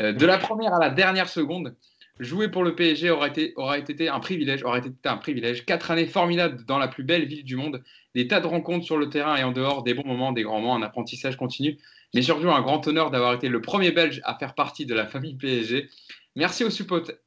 [0.00, 1.76] Euh, de la première à la dernière seconde,
[2.18, 4.62] jouer pour le PSG aura été, aura été un privilège.
[4.64, 5.64] Aura été un privilège.
[5.64, 7.82] Quatre années formidables dans la plus belle ville du monde,
[8.14, 10.60] des tas de rencontres sur le terrain et en dehors, des bons moments, des grands
[10.60, 11.78] moments, un apprentissage continu,
[12.14, 15.06] mais surtout un grand honneur d'avoir été le premier Belge à faire partie de la
[15.06, 15.88] famille PSG.
[16.34, 16.70] Merci aux,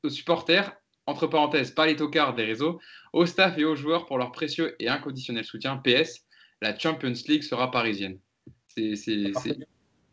[0.04, 0.74] aux supporters,
[1.06, 2.80] entre parenthèses, pas les tocards des réseaux,
[3.14, 5.78] au staff et aux joueurs pour leur précieux et inconditionnel soutien.
[5.78, 6.26] PS,
[6.62, 8.20] la Champions League sera parisienne.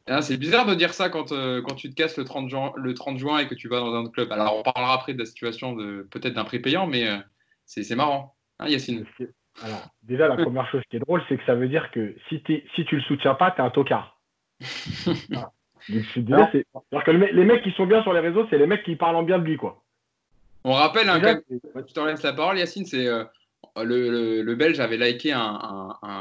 [0.08, 2.72] Ah, c'est bizarre de dire ça quand, euh, quand tu te casses le 30, juin,
[2.76, 4.30] le 30 juin et que tu vas dans un autre club.
[4.30, 7.16] Alors, on parlera après de la situation de peut-être d'un prix payant, mais euh,
[7.64, 8.36] c'est marrant.
[8.60, 9.04] Hein, Yacine?
[9.64, 12.40] Alors, déjà, la première chose qui est drôle, c'est que ça veut dire que si,
[12.74, 14.20] si tu le soutiens pas, tu es un tocard.
[17.04, 19.22] que les mecs qui sont bien sur les réseaux, c'est les mecs qui parlent en
[19.22, 19.82] bien de lui, quoi.
[20.62, 21.20] On rappelle, hein,
[21.86, 23.24] tu t'en laisses la parole, Yacine, c'est euh,
[23.76, 25.34] le, Belge avait liké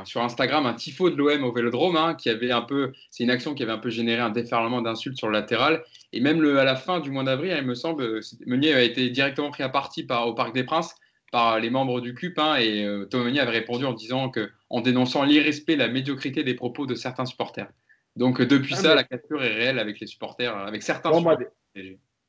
[0.04, 3.30] sur Instagram un tifo de l'OM au Vélodrome, hein, qui avait un peu, c'est une
[3.30, 5.84] action qui avait un peu généré un déferlement d'insultes sur le latéral.
[6.14, 9.52] Et même à la fin du mois d'avril, il me semble, Meunier a été directement
[9.52, 10.96] pris à partie par, au Parc des Princes
[11.32, 14.52] par les membres du CUP, hein, et euh, Thomas Meunier avait répondu en disant que,
[14.70, 17.68] en dénonçant l'irrespect, la médiocrité des propos de certains supporters.
[18.16, 21.50] Donc euh, depuis ah, ça, la cassure est réelle avec les supporters, avec certains supporters.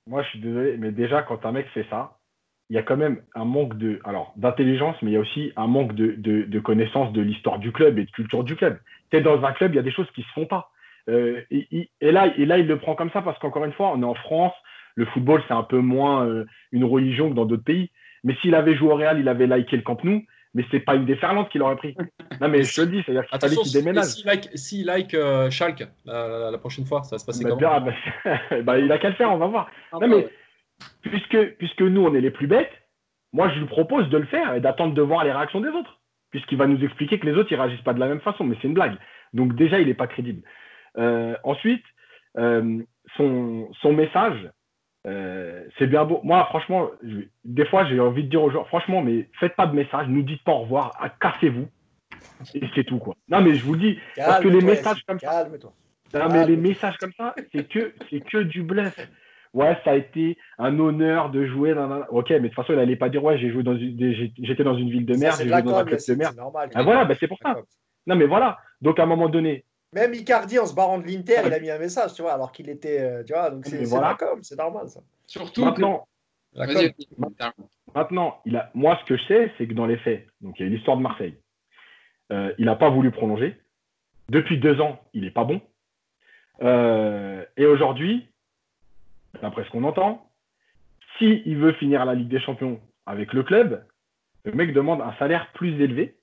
[0.08, 2.18] moi, je suis désolé, mais déjà quand un mec fait ça,
[2.68, 5.52] il y a quand même un manque de, alors, d'intelligence, mais il y a aussi
[5.56, 8.78] un manque de, de, de connaissance de l'histoire du club et de culture du club.
[9.10, 10.70] Tu dans un club, il y a des choses qui se font pas.
[11.08, 14.02] Euh, et, là, et là, il le prend comme ça parce qu'encore une fois, on
[14.02, 14.52] est en France,
[14.96, 17.90] le football, c'est un peu moins euh, une religion que dans d'autres pays.
[18.24, 20.96] Mais s'il avait joué au Real, il avait liké le Camp Nou, mais c'est pas
[20.96, 21.94] une déferlante qu'il aurait pris.
[22.40, 24.06] Non, mais je te le dis, c'est-à-dire qu'il fallait qu'il déménage.
[24.06, 27.80] S'il like, si like euh, Schalke la, prochaine fois, ça va se passer bah, comment
[27.80, 29.70] bah, bah, Il a qu'à le faire, on va voir.
[29.92, 30.28] Ah, non, mais,
[31.02, 32.72] puisque, puisque nous, on est les plus bêtes,
[33.32, 36.00] moi, je lui propose de le faire et d'attendre de voir les réactions des autres,
[36.30, 38.56] puisqu'il va nous expliquer que les autres, ils réagissent pas de la même façon, mais
[38.60, 38.96] c'est une blague.
[39.32, 40.42] Donc déjà, il n'est pas crédible.
[40.98, 41.84] Euh, ensuite,
[42.38, 42.82] euh,
[43.16, 44.50] son, son, message,
[45.06, 46.20] euh, c'est bien beau.
[46.24, 46.90] Moi, franchement,
[47.44, 50.22] des fois, j'ai envie de dire aux gens, franchement, mais faites pas de message, nous
[50.22, 51.68] dites pas au revoir, ah, cassez-vous.
[52.54, 53.14] Et c'est tout, quoi.
[53.28, 55.46] Non, mais je vous dis, parce que les messages comme ça.
[56.14, 58.98] Non, mais les messages comme ça, c'est que, c'est que du bluff
[59.56, 62.06] ouais, ça a été un honneur de jouer dans un...
[62.10, 63.98] Ok, mais de toute façon, il n'allait pas dire, ouais, j'ai joué dans une...
[64.38, 66.36] j'étais dans une ville de merde, j'ai joué dans un club de merde.
[66.36, 67.56] Normal, ah, voilà, bah, c'est pour ça.
[68.06, 68.58] Non, mais voilà.
[68.80, 69.64] Donc, à un moment donné.
[69.92, 72.52] Même Icardi, en se barrant de l'Inter, il a mis un message, tu vois, alors
[72.52, 73.00] qu'il était.
[73.00, 74.16] Euh, tu vois, donc c'est voilà.
[74.42, 75.00] c'est normal, ça.
[75.26, 75.64] Surtout.
[75.64, 76.06] Maintenant,
[77.94, 78.70] maintenant il a...
[78.74, 80.96] moi, ce que je sais, c'est que dans les faits, donc il y a l'histoire
[80.96, 81.36] de Marseille.
[82.32, 83.56] Euh, il n'a pas voulu prolonger.
[84.28, 85.60] Depuis deux ans, il n'est pas bon.
[86.62, 88.28] Euh, et aujourd'hui,
[89.42, 90.30] d'après ce qu'on entend,
[91.18, 93.84] s'il il veut finir la Ligue des Champions avec le club,
[94.44, 96.16] le mec demande un salaire plus élevé.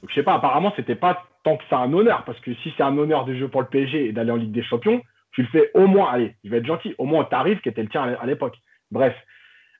[0.00, 2.72] Donc, je sais pas, apparemment, c'était pas tant que ça un honneur, parce que si
[2.76, 5.42] c'est un honneur de jeu pour le PSG et d'aller en Ligue des Champions, tu
[5.42, 7.82] le fais au moins, allez, je vais être gentil, au moins au tarif qui était
[7.82, 8.56] le tien à l'époque.
[8.90, 9.14] Bref.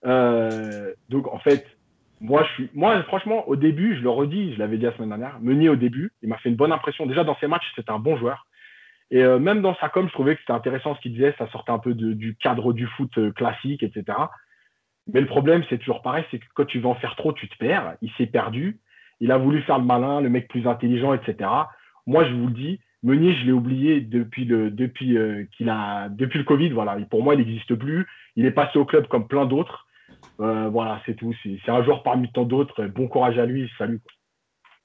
[0.07, 1.67] Euh, donc, en fait,
[2.21, 5.11] moi, je suis, moi, franchement, au début, je le redis, je l'avais dit la semaine
[5.11, 7.07] dernière, Meunier au début, il m'a fait une bonne impression.
[7.07, 8.47] Déjà, dans ses matchs, c'était un bon joueur.
[9.11, 11.35] Et euh, même dans sa com, je trouvais que c'était intéressant ce qu'il disait.
[11.39, 14.19] Ça sortait un peu du cadre du foot euh, classique, etc.
[15.13, 17.49] Mais le problème, c'est toujours pareil, c'est que quand tu veux en faire trop, tu
[17.49, 17.95] te perds.
[18.03, 18.81] Il s'est perdu.
[19.21, 21.51] Il a voulu faire le malin, le mec plus intelligent, etc.
[22.07, 26.45] Moi, je vous le dis, Meunier, je l'ai oublié depuis le, euh, a, depuis le
[26.45, 26.71] Covid.
[26.71, 26.97] Voilà.
[27.11, 28.07] pour moi, il n'existe plus.
[28.37, 29.87] Il est passé au club comme plein d'autres.
[30.39, 31.35] Voilà, c'est tout.
[31.43, 32.87] C'est un joueur parmi tant d'autres.
[32.87, 33.71] Bon courage à lui.
[33.79, 34.01] Salut.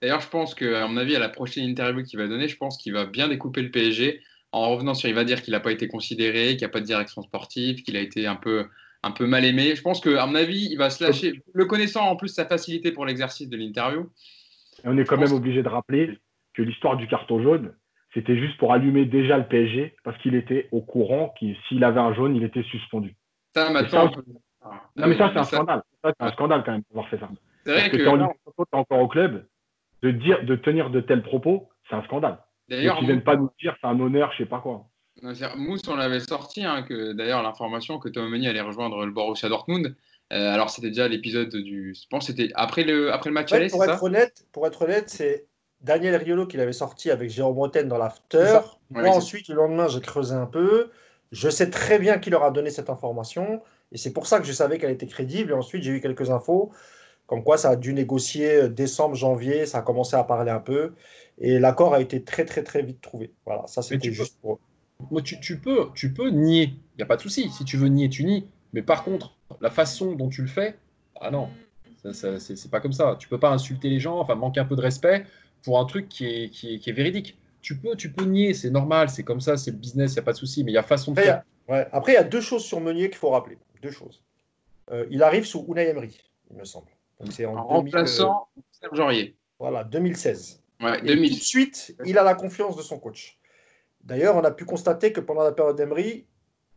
[0.03, 2.75] D'ailleurs, je pense qu'à mon avis, à la prochaine interview qu'il va donner, je pense
[2.77, 4.19] qu'il va bien découper le PSG
[4.51, 5.07] en revenant sur.
[5.07, 7.83] Il va dire qu'il n'a pas été considéré, qu'il n'y a pas de direction sportive,
[7.83, 8.65] qu'il a été un peu,
[9.01, 9.77] un peu mal aimé.
[9.77, 11.41] Je pense qu'à mon avis, il va se lâcher.
[11.53, 14.11] Le connaissant en plus sa facilité pour l'exercice de l'interview.
[14.83, 16.19] On est quand même obligé de rappeler
[16.53, 17.73] que l'histoire du carton jaune,
[18.13, 22.01] c'était juste pour allumer déjà le PSG parce qu'il était au courant que s'il avait
[22.01, 23.15] un jaune, il était suspendu.
[23.55, 24.11] Ça, maintenant.
[24.97, 25.81] non, mais ça, c'est un scandale.
[26.03, 27.29] c'est un scandale quand même d'avoir fait ça.
[27.65, 28.75] C'est vrai que, que...
[28.75, 29.45] encore au club,
[30.03, 32.37] de, dire, de tenir de tels propos, c'est un scandale.
[32.69, 34.85] D'ailleurs, ils ne viennent pas nous dire c'est un honneur, je sais pas quoi.
[35.55, 39.47] Mousse, on l'avait sorti, hein, que d'ailleurs l'information que Thomas Meunier allait rejoindre le Borussia
[39.47, 39.95] Dortmund.
[40.33, 43.69] Euh, alors c'était déjà l'épisode du, je pense c'était après le après le match aller,
[43.69, 45.47] pour, être honnête, pour être honnête, c'est
[45.81, 48.59] Daniel Riolo qui l'avait sorti avec Jérôme Bretagne dans l'after.
[48.89, 50.89] Moi ensuite le lendemain j'ai creusé un peu.
[51.31, 54.45] Je sais très bien qui leur a donné cette information et c'est pour ça que
[54.45, 55.51] je savais qu'elle était crédible.
[55.51, 56.71] Et ensuite j'ai eu quelques infos
[57.34, 60.93] comme quoi ça a dû négocier décembre, janvier, ça a commencé à parler un peu.
[61.39, 63.31] Et l'accord a été très, très, très vite trouvé.
[63.43, 64.59] Voilà, ça c'était juste pour.
[65.09, 67.49] Moi, tu, tu, peux, tu peux nier, il n'y a pas de souci.
[67.49, 68.45] Si tu veux nier, tu nies.
[68.71, 70.77] Mais par contre, la façon dont tu le fais,
[71.19, 71.49] ah non,
[72.11, 73.15] c'est pas comme ça.
[73.17, 75.25] Tu peux pas insulter les gens, enfin manquer un peu de respect
[75.63, 77.36] pour un truc qui est, qui est, qui est véridique.
[77.63, 80.19] Tu peux, tu peux nier, c'est normal, c'est comme ça, c'est le business, il n'y
[80.19, 81.43] a pas de souci, mais il y a façon de Après, faire.
[81.67, 81.88] ouais.
[81.91, 83.57] Après, il y a deux choses sur Meunier qu'il faut rappeler.
[83.81, 84.21] Deux choses.
[84.91, 86.15] Euh, il arrive sous Unai Emery,
[86.51, 86.89] il me semble.
[87.30, 89.36] C'est en, remplaçant Serge Aurier.
[89.59, 90.61] Voilà, 2016.
[90.82, 93.39] Ouais, Tout de suite, il a la confiance de son coach.
[94.03, 96.26] D'ailleurs, on a pu constater que pendant la période d'Emery,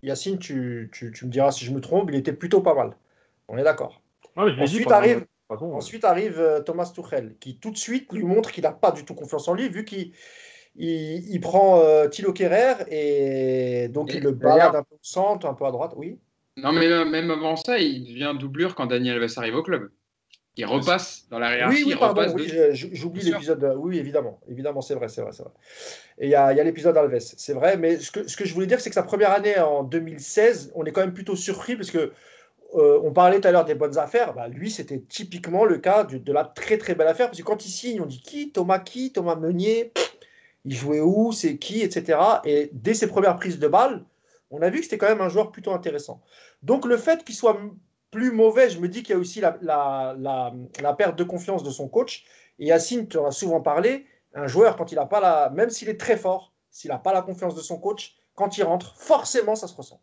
[0.03, 2.97] Yacine, tu, tu, tu, me diras si je me trompe, il était plutôt pas mal.
[3.49, 4.01] On est d'accord.
[4.37, 8.73] ensuite, arrive, ensuite arrive euh, Thomas Tuchel, qui tout de suite lui montre qu'il n'a
[8.73, 10.13] pas du tout confiance en lui, vu qu'il
[10.77, 15.47] il, il prend euh, Thilo Kerrer et donc il le balade un peu au centre,
[15.47, 15.95] un peu à droite.
[15.97, 16.19] Oui.
[16.57, 19.91] Non, mais euh, même avant ça, il devient doublure quand Daniel Alves arrive au club.
[20.59, 21.85] Il repasse dans la hiérarchie.
[21.85, 23.75] Oui, oui, pardon, oui, j'oublie l'épisode.
[23.77, 25.53] Oui, évidemment, évidemment, c'est vrai, c'est vrai, c'est vrai.
[26.19, 28.47] Et il y a, y a l'épisode Alves, c'est vrai, mais ce que, ce que
[28.47, 31.37] je voulais dire, c'est que sa première année en 2016, on est quand même plutôt
[31.37, 32.13] surpris parce que
[32.75, 34.35] euh, on parlait tout à l'heure des bonnes affaires.
[34.35, 37.45] Bah, lui, c'était typiquement le cas de, de, la très très belle affaire parce que
[37.45, 39.93] quand il signe, on dit qui Thomas qui Thomas Meunier
[40.65, 42.19] Il jouait où C'est qui Etc.
[42.45, 44.05] Et dès ses premières prises de balles,
[44.51, 46.21] on a vu que c'était quand même un joueur plutôt intéressant.
[46.63, 47.59] Donc le fait qu'il soit
[48.11, 51.71] plus mauvais, je me dis qu'il y a aussi la, la, perte de confiance de
[51.71, 52.25] son coach.
[52.59, 55.51] Et Yacine, tu en as souvent parlé, un joueur, quand il n'a pas la.
[55.51, 58.65] Même s'il est très fort, s'il n'a pas la confiance de son coach, quand il
[58.65, 60.01] rentre, forcément, ça se ressent.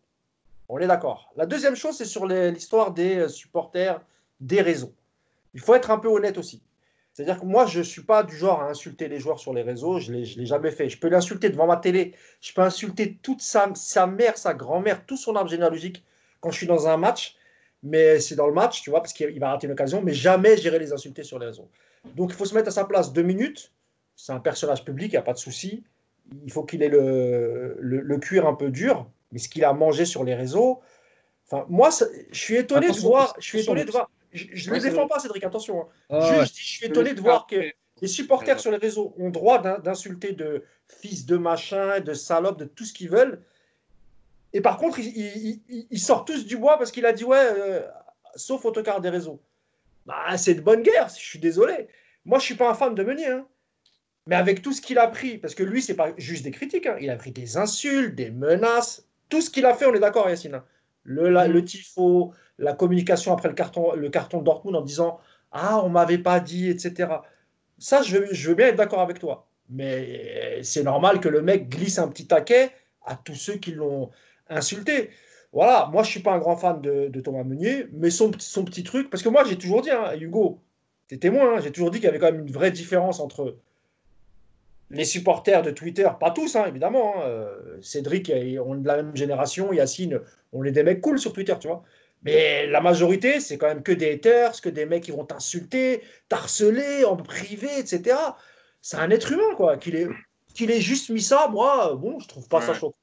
[0.69, 1.31] On est d'accord.
[1.35, 4.01] La deuxième chose, c'est sur l'histoire des euh, supporters
[4.39, 4.93] des réseaux.
[5.53, 6.63] Il faut être un peu honnête aussi.
[7.13, 9.61] C'est-à-dire que moi, je ne suis pas du genre à insulter les joueurs sur les
[9.61, 9.99] réseaux.
[9.99, 10.89] Je ne l'ai jamais fait.
[10.89, 12.15] Je peux l'insulter devant ma télé.
[12.41, 16.03] Je peux insulter toute sa, sa mère, sa grand-mère, tout son arbre généalogique
[16.41, 17.37] quand je suis dans un match
[17.83, 20.57] mais c'est dans le match, tu vois, parce qu'il va rater une occasion, mais jamais
[20.57, 21.69] j'irai les insulter sur les réseaux.
[22.15, 23.71] Donc il faut se mettre à sa place deux minutes.
[24.15, 25.83] C'est un personnage public, il n'y a pas de souci.
[26.45, 30.05] Il faut qu'il ait le, le, cuir un peu dur, mais ce qu'il a mangé
[30.05, 30.81] sur les réseaux.
[31.45, 31.89] Enfin, moi,
[32.31, 33.35] je suis étonné de voir.
[33.39, 34.09] Je suis étonné de voir.
[34.31, 35.81] Je ne le défends pas, Cédric, attention.
[35.81, 35.87] Hein.
[36.09, 37.71] Ah je, je suis étonné de voir que
[38.01, 42.65] les supporters sur les réseaux ont droit d'insulter de fils de machin, de salope, de
[42.65, 43.43] tout ce qu'ils veulent.
[44.53, 47.81] Et par contre, ils, sortent tous du bois parce qu'il a dit ouais, euh,
[48.35, 49.41] sauf autocar des réseaux.
[50.05, 51.87] Bah, c'est de bonne guerre, je suis désolé.
[52.25, 53.27] Moi, je suis pas un fan de Meunier.
[53.27, 53.47] Hein.
[54.27, 56.85] Mais avec tout ce qu'il a pris, parce que lui, c'est pas juste des critiques,
[56.85, 56.97] hein.
[57.01, 60.29] il a pris des insultes, des menaces, tout ce qu'il a fait, on est d'accord,
[60.29, 60.55] Yacine.
[60.55, 60.63] Hein.
[61.03, 65.19] Le, tifo, la communication après le carton, le carton de Dortmund en disant
[65.51, 67.09] Ah, on m'avait pas dit, etc.
[67.79, 69.47] Ça, je veux, je veux bien être d'accord avec toi.
[69.69, 72.71] Mais c'est normal que le mec glisse un petit taquet
[73.05, 74.11] à tous ceux qui l'ont
[74.49, 75.09] insulté.
[75.51, 78.83] Voilà, moi je suis pas un grand fan de, Thomas Meunier, mais son, son, petit
[78.83, 80.59] truc, parce que moi j'ai toujours dit, hein, Hugo,
[81.07, 83.57] t'es témoin, hein, j'ai toujours dit qu'il y avait quand même une vraie différence entre
[84.89, 88.31] les supporters de Twitter, pas tous hein, évidemment, euh, Cédric,
[88.65, 90.21] on est de la même génération, Yacine,
[90.53, 91.83] on est des mecs cool sur Twitter, tu vois.
[92.23, 96.01] Mais la majorité, c'est quand même que des haters, que des mecs qui vont t'insulter,
[96.29, 98.15] t'harceler en privé, etc.
[98.81, 99.75] C'est un être humain, quoi.
[99.77, 100.07] Qu'il ait,
[100.53, 102.95] qu'il ait juste mis ça, moi, bon, je trouve pas ça choquant.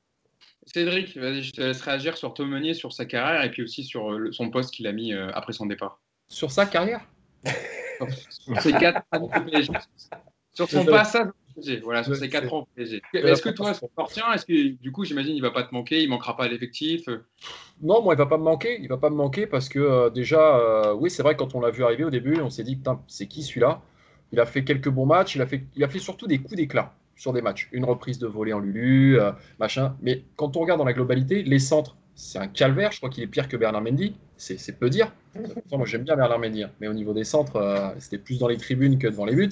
[0.73, 3.83] Cédric, vas-y, je te laisse réagir sur Tom Meunier, sur sa carrière et puis aussi
[3.83, 6.01] sur euh, son poste qu'il a mis euh, après son départ.
[6.29, 7.01] Sur sa carrière?
[8.31, 9.29] Sur ses quatre années
[10.55, 11.81] Sur son passage PSG.
[11.81, 13.03] Voilà, sur ces 4 ans PSG.
[13.15, 13.73] Est-ce que toi,
[14.09, 16.49] tient Est-ce que du coup, j'imagine, il va pas te manquer, il manquera pas à
[16.49, 17.07] l'effectif
[17.83, 18.81] Non, moi, il va pas me manquer.
[18.81, 21.61] Il va pas me manquer parce que euh, déjà, euh, oui, c'est vrai, quand on
[21.61, 23.83] l'a vu arriver au début, on s'est dit, putain, c'est qui celui-là?
[24.33, 26.57] Il a fait quelques bons matchs, il a fait, il a fait surtout des coups
[26.57, 27.69] d'éclat sur des matchs.
[27.73, 29.97] Une reprise de volée en Lulu, euh, machin.
[30.03, 32.93] Mais quand on regarde dans la globalité, les centres, c'est un calvaire.
[32.93, 34.17] Je crois qu'il est pire que Bernard Mendy.
[34.37, 35.13] C'est peu dire.
[35.71, 36.65] moi, j'aime bien Bernard Mendy.
[36.65, 36.71] Hein.
[36.81, 39.51] Mais au niveau des centres, c'était plus dans les tribunes que devant les buts.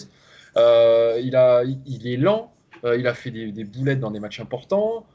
[0.57, 2.53] Euh, il, a, il est lent,
[2.85, 5.07] euh, il a fait des, boulettes dans des matchs importants.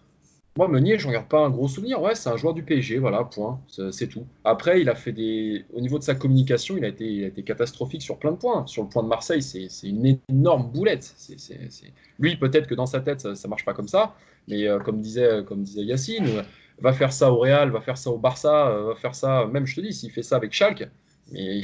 [0.55, 1.99] Moi, Meunier, je regarde pas un gros souvenir.
[1.99, 3.59] Ouais, c'est un joueur du PSG, voilà, point.
[3.91, 4.25] C'est tout.
[4.43, 5.65] Après, il a fait des.
[5.73, 8.37] Au niveau de sa communication, il a été, il a été catastrophique sur plein de
[8.37, 8.67] points.
[8.67, 11.11] Sur le point de Marseille, c'est une énorme boulette.
[11.17, 14.15] c'est Lui, peut-être que dans sa tête, ça ne marche pas comme ça.
[14.47, 16.43] Mais euh, comme, disait, comme disait Yacine,
[16.79, 19.47] va faire ça au Real, va faire ça au Barça, va faire ça.
[19.47, 20.87] Même, je te dis, s'il fait ça avec Schalke,
[21.31, 21.61] mais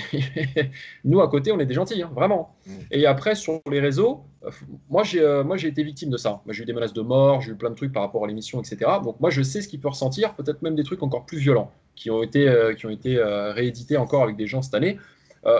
[1.04, 2.56] nous, à côté, on est des gentils, hein, vraiment.
[2.66, 2.72] Mm.
[2.92, 4.29] Et après, sur les réseaux, euh,
[4.90, 6.42] moi, j'ai euh, été victime de ça.
[6.50, 8.62] J'ai eu des menaces de mort, j'ai eu plein de trucs par rapport à l'émission,
[8.62, 8.92] etc.
[9.04, 11.72] Donc, moi, je sais ce qu'il peut ressentir, peut-être même des trucs encore plus violents
[11.96, 14.98] qui ont été, euh, qui ont été réédités encore avec des gens cette année.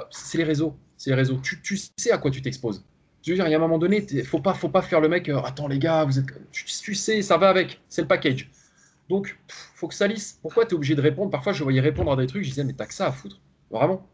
[0.10, 0.76] c'est les réseaux.
[0.98, 1.40] C'est les réseaux.
[1.42, 2.84] Tu, tu, sais à quoi tu t'exposes.
[3.24, 5.10] Je veux dire, il y a un moment donné, faut pas, faut pas faire le
[5.10, 5.30] mec.
[5.30, 7.82] Attends les gars, vous êtes, tu, sais, ça va avec.
[7.90, 8.50] C'est le package.
[9.10, 10.40] Donc, faut que ça lisse.
[10.42, 11.32] Pourquoi tu es obligé de répondre?
[11.32, 13.42] Parfois, je voyais répondre à des trucs, je disais, mais t'as que ça à foutre.
[13.72, 14.08] Vraiment.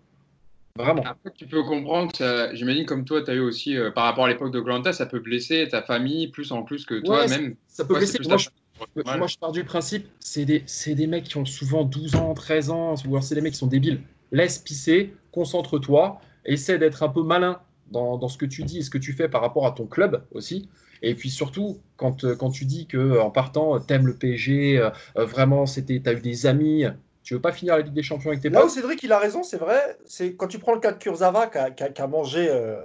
[0.78, 1.04] Vraiment.
[1.06, 4.26] Après, tu peux comprendre que j'imagine comme toi, tu as eu aussi, euh, par rapport
[4.26, 7.56] à l'époque de Glanta, ça peut blesser ta famille plus en plus que toi-même.
[7.68, 8.20] ça, peut blesser.
[8.26, 12.72] Moi je, pars du principe, c'est des, des, mecs qui ont souvent 12 ans, 13
[12.72, 14.02] ans, ou alors c'est des mecs qui sont débiles.
[14.34, 17.62] Laisse pisser, concentre-toi, essaie d'être un peu malin
[17.92, 19.86] dans, dans, ce que tu dis et ce que tu fais par rapport à ton
[19.86, 20.68] club aussi.
[21.02, 24.90] Et puis surtout, quand, euh, quand tu dis que en partant, t'aimes le PSG, euh,
[25.16, 26.84] vraiment, c'était, t'as eu des amis,
[27.26, 28.60] tu veux pas finir la Ligue des Champions avec tes potes?
[28.60, 29.98] Là où Cédric, il a raison, c'est vrai.
[30.06, 31.58] C'est quand tu prends le cas de Kurzawa, qui
[32.02, 32.80] a, mangé euh,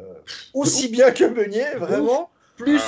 [0.54, 2.30] aussi bien que Meunier, vraiment.
[2.56, 2.80] Plus.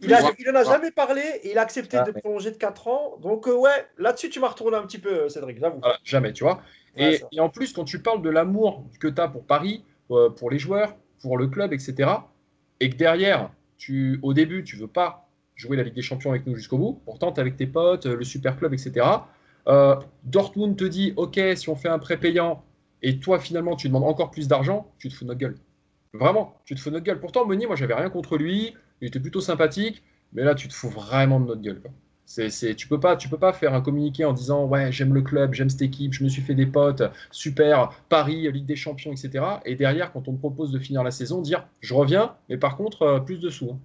[0.00, 3.16] Il, n'en a jamais parlé et il a accepté ah, de prolonger de 4 ans.
[3.20, 5.80] Donc, euh, ouais, là-dessus, tu m'as retourné un petit peu, Cédric, j'avoue.
[6.04, 6.62] jamais, tu vois.
[6.96, 10.50] et, en plus, quand tu parles de l'amour que tu as pour Paris, euh, pour
[10.50, 12.10] les joueurs, pour le club, etc.,
[12.80, 16.46] et que derrière, tu, au début, tu veux pas jouer la Ligue des Champions avec
[16.46, 19.04] nous jusqu'au bout, pourtant, tu es avec tes potes, le super club, etc.,
[19.68, 22.62] euh, Dortmund te dit Ok, si on fait un prêt payant
[23.02, 25.56] et toi finalement tu demandes encore plus d'argent, tu te fous de notre gueule.
[26.14, 27.20] Vraiment, tu te fous de notre gueule.
[27.20, 30.02] Pourtant, Meunier, moi j'avais rien contre lui, il était plutôt sympathique,
[30.32, 31.82] mais là tu te fous vraiment de notre gueule.
[32.24, 35.22] C'est, tu peux pas, tu peux pas faire un communiqué en disant ouais j'aime le
[35.22, 39.12] club, j'aime cette équipe, je me suis fait des potes, super, Paris, Ligue des Champions,
[39.12, 39.44] etc.
[39.64, 42.76] Et derrière, quand on te propose de finir la saison, dire je reviens, mais par
[42.76, 43.70] contre euh, plus de sous.
[43.70, 43.78] Hein.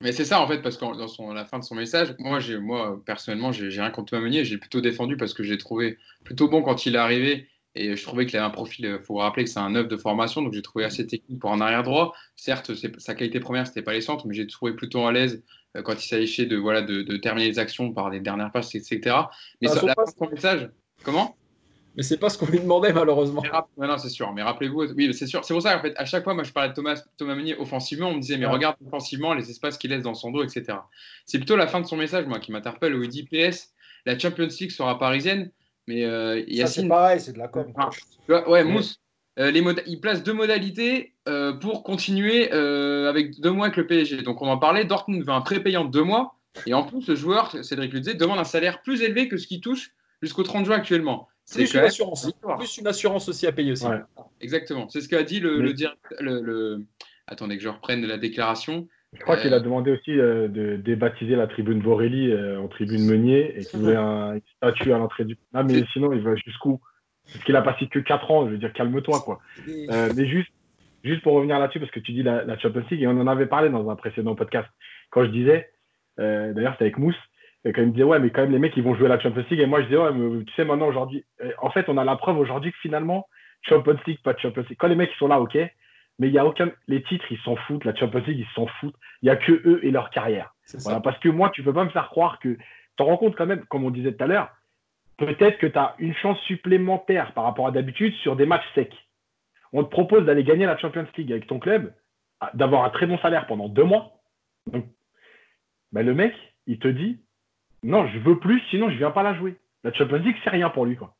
[0.00, 0.84] Mais c'est ça en fait, parce que
[1.18, 4.56] dans la fin de son message, moi, j'ai, moi personnellement, j'ai, rien contre Meunier, j'ai
[4.56, 8.26] plutôt défendu parce que j'ai trouvé plutôt bon quand il est arrivé et je trouvais
[8.26, 10.54] qu'il avait un profil, il faut vous rappeler que c'est un œuf de formation, donc
[10.54, 12.14] j'ai trouvé assez technique pour un arrière droit.
[12.34, 15.42] Certes, sa qualité première, c'était pas les centres, mais j'ai trouvé plutôt à l'aise
[15.76, 18.74] euh, quand il s'agissait de, voilà, de, de, terminer les actions par les dernières passes,
[18.74, 19.00] etc.
[19.60, 20.70] Mais ah, la fin de son message,
[21.04, 21.36] comment?
[21.96, 23.42] Mais c'est pas ce qu'on lui demandait malheureusement.
[23.78, 24.32] non, c'est sûr.
[24.32, 25.44] Mais rappelez-vous, oui, c'est sûr.
[25.44, 27.56] C'est pour ça en fait, à chaque fois, moi, je parlais de Thomas, Thomas Meunier
[27.58, 30.78] offensivement, on me disait, mais regarde offensivement les espaces qu'il laisse dans son dos, etc.
[31.26, 33.74] C'est plutôt la fin de son message, moi, qui m'interpelle où il dit PS,
[34.06, 35.50] la Champions League sera parisienne,
[35.86, 37.72] mais euh, c'est pareil, c'est de la com.
[38.28, 39.00] ouais, Mousse.
[39.38, 43.86] Euh, les il place deux modalités euh, pour continuer euh, avec deux mois avec le
[43.86, 44.22] PSG.
[44.22, 46.34] Donc on en parlait, Dortmund veut un prépayant de deux mois,
[46.66, 49.60] et en plus le joueur, Cédric Lutzé, demande un salaire plus élevé que ce qu'il
[49.60, 51.28] touche jusqu'au 30 juin actuellement.
[51.52, 53.86] Plus une, assurance, plus une assurance aussi à payer aussi.
[54.40, 54.88] Exactement.
[54.88, 56.84] C'est ce qu'a dit le, le,
[57.26, 58.88] Attendez que je reprenne la déclaration.
[59.12, 62.68] Je crois qu'il a euh, demandé aussi euh, de débaptiser la tribune Borelli euh, en
[62.68, 65.36] tribune Meunier et qu'il voulait un, une statue à l'entrée du.
[65.52, 66.80] Ah, mais sinon, il va jusqu'où?
[67.32, 68.46] Parce qu'il a passé que 4 ans.
[68.46, 69.40] Je veux dire, calme-toi, quoi.
[69.66, 70.50] mais juste,
[71.04, 73.26] juste pour revenir là-dessus, parce que tu dis la, la, Champions League, et on en
[73.26, 74.68] avait parlé dans un précédent podcast,
[75.10, 75.70] quand je disais,
[76.18, 77.16] d'ailleurs, c'était avec Mousse,
[77.64, 79.20] et quand il me disait, ouais, mais quand même, les mecs, ils vont jouer la
[79.20, 79.60] Champions League.
[79.60, 82.04] Et moi, je disais, ouais, mais tu sais, maintenant, aujourd'hui, euh, en fait, on a
[82.04, 83.26] la preuve aujourd'hui que finalement,
[83.62, 84.78] Champions League, pas de Champions League.
[84.78, 85.56] Quand les mecs, ils sont là, ok,
[86.18, 86.70] mais il y a aucun.
[86.88, 87.84] Les titres, ils s'en foutent.
[87.84, 88.96] La Champions League, ils s'en foutent.
[89.20, 90.54] Il n'y a que eux et leur carrière.
[90.82, 92.54] Voilà, parce que moi, tu peux pas me faire croire que.
[92.54, 92.58] Tu
[92.96, 94.50] te rends compte quand même, comme on disait tout à l'heure,
[95.16, 98.92] peut-être que tu as une chance supplémentaire par rapport à d'habitude sur des matchs secs.
[99.72, 101.94] On te propose d'aller gagner la Champions League avec ton club,
[102.54, 104.20] d'avoir un très bon salaire pendant deux mois.
[104.66, 104.84] Donc,
[105.92, 106.34] ben le mec,
[106.66, 107.20] il te dit
[107.82, 109.56] non, je veux plus, sinon je viens pas la jouer.
[109.84, 111.14] La Champions League, c'est rien pour lui, quoi.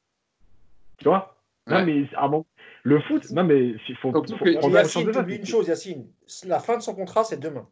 [0.99, 1.37] Tu vois?
[1.67, 2.45] Non, mais ah bon,
[2.83, 6.07] le foot, non, mais il faut, faut, faut Yacine, une chose, Yacine.
[6.47, 7.67] La fin de son contrat, c'est demain.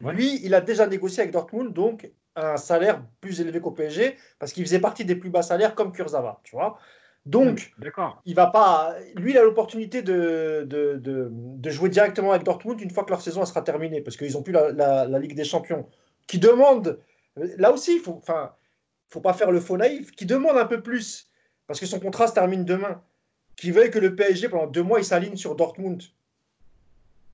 [0.00, 4.52] Lui, il a déjà négocié avec Dortmund, donc un salaire plus élevé qu'au PSG, parce
[4.52, 6.78] qu'il faisait partie des plus bas salaires comme Kurzawa, tu vois?
[7.26, 8.22] Donc, D'accord.
[8.24, 8.94] il va pas.
[9.16, 13.10] Lui, il a l'opportunité de, de, de, de jouer directement avec Dortmund une fois que
[13.10, 15.86] leur saison elle sera terminée, parce qu'ils n'ont plus la, la- la Ligue des Champions.
[16.26, 16.98] Qui demande.
[17.36, 18.52] Là aussi, il faut, enfin,
[19.08, 20.10] faut pas faire le faux naïf.
[20.12, 21.30] Qui demande un peu plus,
[21.66, 23.02] parce que son contrat se termine demain.
[23.56, 26.02] Qui veuille que le PSG, pendant deux mois, il s'aligne sur Dortmund.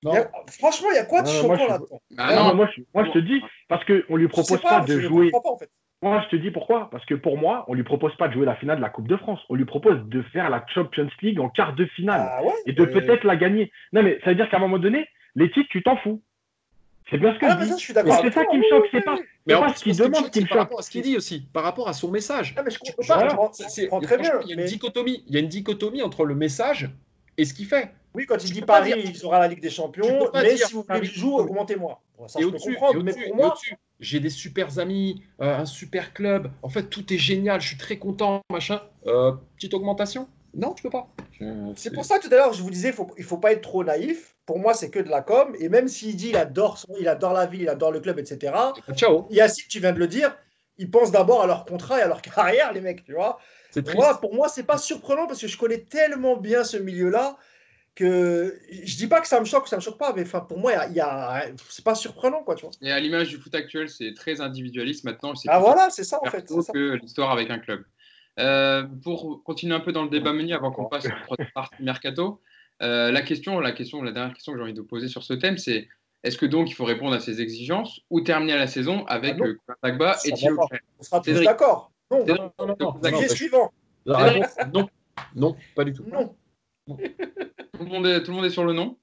[0.03, 0.13] Non.
[0.13, 2.01] Il y a- franchement, il y a quoi de moi, choquant là-dedans?
[2.19, 5.01] Ah Non, non, moi, je, moi, je te dis, parce qu'on lui propose pas, de
[5.01, 5.31] jouer.
[5.31, 5.71] comprends pas, en fait.
[6.03, 6.91] Moi, je te dis pourquoi.
[6.91, 9.09] Parce que pour moi, on lui propose pas de jouer la finale de la Coupe
[9.09, 9.41] de France.
[9.49, 12.73] On lui propose de faire la Champions League en quart de finale Ah ouais, et
[12.75, 13.73] de peut-être la gagner.
[13.93, 16.23] Non, mais ça veut dire qu'à un moment donné, les titres, tu t'en fous.
[17.11, 18.19] C'est bien ce que Ah, je suis d'accord.
[18.21, 18.87] c'est ça qui me choque.
[18.91, 19.17] C'est pas.
[19.47, 20.91] Mais en ce qu'il ce qui me demande choque, qui me par rapport à ce
[20.91, 22.55] qu'il dit aussi, par rapport à son message.
[22.57, 24.41] Ah, mais je Tu comprends peux pas, je comprends- très bien.
[24.43, 25.23] Il y a une mais- dichotomie.
[25.29, 26.91] Il y a une dichotomie entre le message
[27.39, 27.93] et ce qu'il fait.
[28.15, 30.43] Oui, quand il dit Paris, dire- ils aura la Ligue des tu Champions, peux pas
[30.43, 32.01] mais dire si vous voulez je joue, augmentez-moi.
[32.29, 32.77] Ça, et au-dessus,
[33.27, 33.55] et moi,
[34.01, 36.51] j'ai des super amis, euh, un super club.
[36.63, 37.61] En fait, tout est génial.
[37.61, 38.81] Je suis très content, machin.
[39.07, 40.29] Euh, petite augmentation?
[40.55, 41.09] Non, tu peux pas.
[41.77, 43.61] c'est pour ça que tout à l'heure, je vous disais, faut, il faut pas être
[43.61, 44.36] trop naïf.
[44.47, 45.55] Pour moi, c'est que de la com.
[45.59, 48.19] Et même s'il dit il adore, son- il adore la ville, il adore le club,
[48.19, 48.53] etc.
[48.95, 49.27] Ciao.
[49.31, 50.37] Yacine, tu viens de le dire,
[50.79, 53.39] ils pensent d'abord à leur contrat et à leur carrière, les mecs, tu vois.
[53.97, 57.37] Moi, pour moi, c'est pas surprenant parce que je connais tellement bien ce milieu-là
[57.95, 60.41] que je dis pas que ça me choque ou ça me choque pas, mais enfin,
[60.41, 62.73] pour moi, il y a, il y a- c'est pas surprenant, quoi, tu vois.
[62.83, 65.35] et à l'image du foot actuel, c'est très individualiste maintenant.
[65.35, 66.47] c'est Ah voilà, c'est ça en fait.
[66.49, 67.85] c'est que l'histoire avec un club.
[68.39, 71.51] Euh, pour continuer un peu dans le débat menu avant qu'on passe à la troisième
[71.55, 72.43] partie mercato,
[72.83, 75.33] euh, la question, la question, la dernière question que j'ai envie de poser sur ce
[75.35, 75.89] thème, c'est
[76.25, 79.39] est-ce que donc il faut répondre à ces exigences ou terminer la saison avec Ah
[79.39, 79.47] non.
[79.47, 80.33] euh, Dagba et.
[80.33, 80.55] Kehrer
[80.99, 81.91] On sera tous d'accord.
[82.11, 83.73] Non, Non, non, non, non, Sujet non, sujet pas- suivant.
[84.05, 84.89] La réponse, non.
[85.35, 86.05] Non, pas du tout.
[86.13, 86.35] Non.
[86.89, 86.97] tout,
[87.81, 88.97] le monde est, tout le monde est sur le nom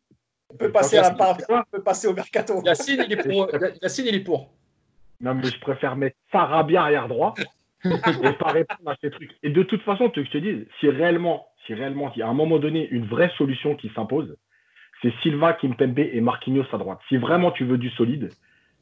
[0.50, 1.38] On peut passer, à la part...
[1.50, 2.62] on peut passer au mercato.
[2.64, 3.50] Yacine, il est pour.
[3.82, 4.54] Yacine, il est pour.
[5.20, 7.34] Non, mais je préfère mettre Sarabia arrière droit
[7.86, 7.90] et
[8.40, 9.32] pas répondre à ces trucs.
[9.44, 12.20] Et de toute façon, tu veux que je te dise, si réellement, si réellement, il
[12.20, 14.36] y a à un moment donné une vraie solution qui s'impose,
[15.02, 17.00] c'est Silva, Kimpembe et Marquinhos à droite.
[17.10, 18.30] Si vraiment tu veux du solide,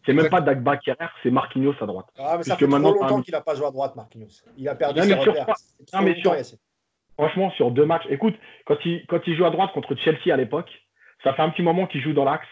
[0.05, 2.07] c'est même pas Dagba Kerrer, c'est Marquinhos à droite.
[2.17, 4.27] Ah, mais ça fait trop longtemps qu'il n'a pas joué à droite, Marquinhos.
[4.57, 5.55] Il a perdu Non, ses sur repères.
[5.87, 6.57] trop Non, sur-.
[7.17, 10.37] Franchement, sur deux matchs, écoute, quand il, quand il joue à droite contre Chelsea à
[10.37, 10.69] l'époque,
[11.23, 12.47] ça fait un petit moment qu'il joue dans l'axe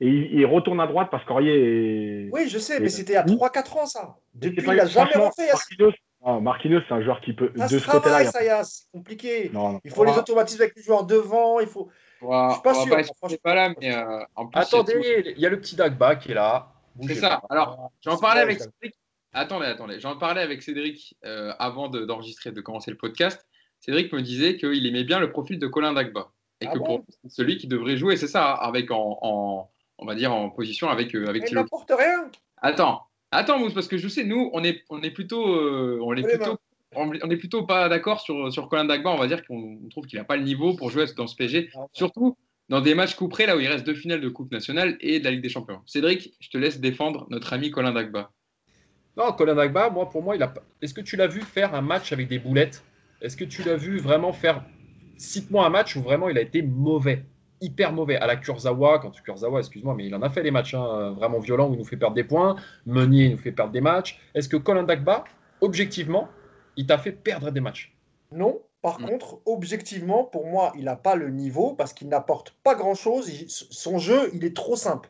[0.00, 2.30] et il, il retourne à droite parce qu'Aurier est.
[2.32, 3.36] Oui, je sais, mais c'était il y a Oui.
[3.36, 4.16] 3-4 ans, ça.
[4.34, 5.50] Depuis, il n'a jamais refait.
[5.52, 5.92] Marquinhos,
[6.24, 7.50] non, Marquinhos, c'est un joueur qui peut.
[7.56, 8.70] Ça de se ce côté-là, il travaille, y a- ça.
[8.70, 9.50] C'est compliqué.
[9.52, 9.80] Non, non.
[9.84, 10.18] Il faut les Ah.
[10.20, 11.60] automatismes avec les joueurs devant.
[11.60, 11.88] Il faut.
[12.20, 13.36] Je suis pas sûr, pas franchement.
[13.42, 16.30] pas là, mais euh, en plus, c'est- Attendez, il y a le petit Dagba qui
[16.30, 16.72] est là.
[17.06, 17.40] C'est ça.
[17.40, 17.46] pas.
[17.50, 18.64] Alors, j'en C'est parlais avec ça.
[18.80, 18.94] Cédric.
[19.32, 20.00] Attendez, attendez.
[20.00, 23.44] J'en parlais avec Cédric euh, avant de- d'enregistrer, de, commencer le podcast.
[23.80, 26.28] Cédric me disait qu'il aimait bien le profil de Colin Dagba.
[26.60, 26.84] Et Ah que bon?
[26.84, 30.32] pour lui, c'est celui qui devrait jouer, c'est ça, avec en, en- on va dire
[30.32, 32.30] en position avec, euh, avec il n'apporte rien.
[32.62, 33.02] Attends,
[33.34, 36.22] attends, Mousse, parce que je sais, nous, on est, on est plutôt, euh, on est
[36.22, 36.58] Les plutôt, mains.
[36.96, 39.10] on, on est plutôt pas d'accord sur, sur Colin Dagba.
[39.10, 41.36] On va dire qu'on on trouve qu'il n'a pas le niveau pour jouer dans ce
[41.36, 42.36] PSG, Ah, surtout
[42.68, 45.24] dans des matchs couperés là où il reste deux finales de Coupe nationale et de
[45.24, 45.80] la Ligue des Champions.
[45.86, 48.30] Cédric, je te laisse défendre notre ami Colin Dagba.
[49.16, 50.52] Non, Colin Dagba, moi, pour moi, il a.
[50.82, 52.82] Est-ce que tu l'as vu faire un match avec des boulettes?
[53.20, 54.64] Est-ce que tu l'as vu vraiment faire.
[55.16, 57.24] Cite-moi un match où vraiment il a été mauvais,
[57.64, 58.16] hyper mauvais.
[58.16, 61.12] À la Kurzawa, quand tu Kurzawa, excuse-moi, mais il en a fait des matchs hein,
[61.16, 62.56] vraiment violents où il nous fait perdre des points.
[62.86, 64.20] Meunier il nous fait perdre des matchs.
[64.34, 65.24] Est-ce que Colin Dagba,
[65.60, 66.28] objectivement,
[66.76, 67.96] il t'a fait perdre des matchs?
[68.32, 68.60] Non.
[68.82, 69.08] Par Non.
[69.08, 73.30] contre, objectivement, pour moi, il n'a pas le niveau parce qu'il n'apporte pas grand-chose.
[73.48, 75.08] Son jeu, il est trop simple.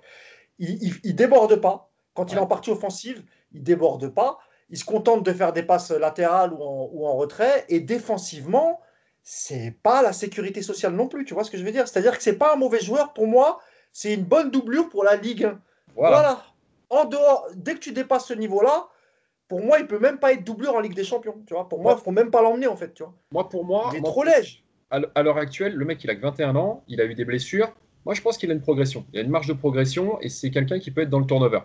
[0.61, 1.91] Il, déborde pas.
[2.15, 4.39] Quand il est en partie offensive, il déborde pas.
[4.71, 7.65] Il se contente de faire des passes latérales ou en, ou en retrait.
[7.69, 8.79] Et défensivement,
[9.27, 11.25] c'est pas la sécurité sociale non plus.
[11.25, 11.89] Tu vois ce que je veux dire?
[11.89, 13.15] C'est-à-dire que c'est pas un mauvais joueur.
[13.15, 13.59] Pour moi,
[13.91, 15.61] c'est une bonne doublure pour la Ligue 1.
[15.97, 16.17] Voilà.
[16.17, 16.45] Voilà.
[16.91, 18.89] En dehors, dès que tu dépasses ce niveau-là,
[19.49, 21.43] pour moi, il peut même pas être doublure en Ligue des Champions.
[21.47, 22.93] Tu vois, pour moi, il faut même pas l'emmener en fait.
[22.93, 24.63] Tu vois, Moi, pour moi, il est moi, trop léger.
[24.91, 27.75] à l'heure actuelle, le mec, il a que 21 ans, il a eu des blessures.
[28.05, 29.07] Moi, je pense qu'il a une progression.
[29.15, 31.61] Il a une marge de progression et c'est quelqu'un qui peut être dans le turnover.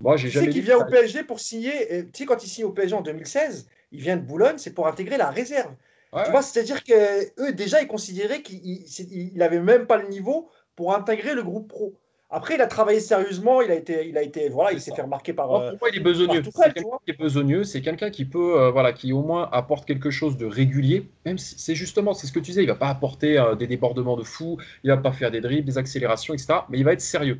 [0.00, 2.06] Moi, j'ai Tu sais jamais qu'il vient au PSG pour signer.
[2.12, 4.86] Tu sais, quand il signe au PSG en 2016, il vient de Boulogne, c'est pour
[4.86, 5.74] intégrer la réserve.
[6.14, 9.86] Ouais, Tu vois, c'est-à-dire que eux déjà, ils considéraient qu'il il- c'est- il avait même
[9.86, 11.94] pas le niveau pour intégrer le groupe pro.
[12.30, 15.02] Après, il a travaillé sérieusement, il a été, il a été, voilà, il s'est fait
[15.02, 15.54] remarquer par.
[15.54, 16.42] Euh, pour moi, il est besogneux.
[16.42, 17.62] C'est quelqu'un qui est besogneux.
[17.64, 21.08] C'est quelqu'un qui peut, euh, voilà, qui au moins apporte quelque chose de régulier.
[21.26, 23.68] Même si c'est justement, c'est ce que tu disais, il va pas apporter euh, des
[23.68, 26.54] débordements de fou, il va pas faire des dribbles, des accélérations, etc.
[26.70, 27.38] Mais il va être sérieux.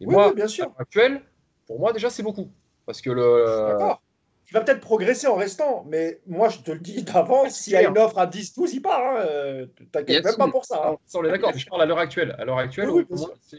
[0.00, 0.72] Et Oui, moi, oui, bien sûr.
[0.76, 1.22] à actuelle,
[1.66, 2.50] pour moi déjà, c'est beaucoup.
[2.84, 3.44] Parce que le.
[4.52, 7.76] Il va peut-être progresser en restant, mais moi, je te le dis d'avance, s'il y
[7.76, 9.16] a une offre à 10-12, il part.
[9.16, 10.90] Hein, T'inquiète même pas pour ça.
[10.90, 10.96] Hein.
[11.14, 12.36] on est d'accord, je parle à l'heure actuelle.
[12.38, 13.06] À l'heure actuelle, oui,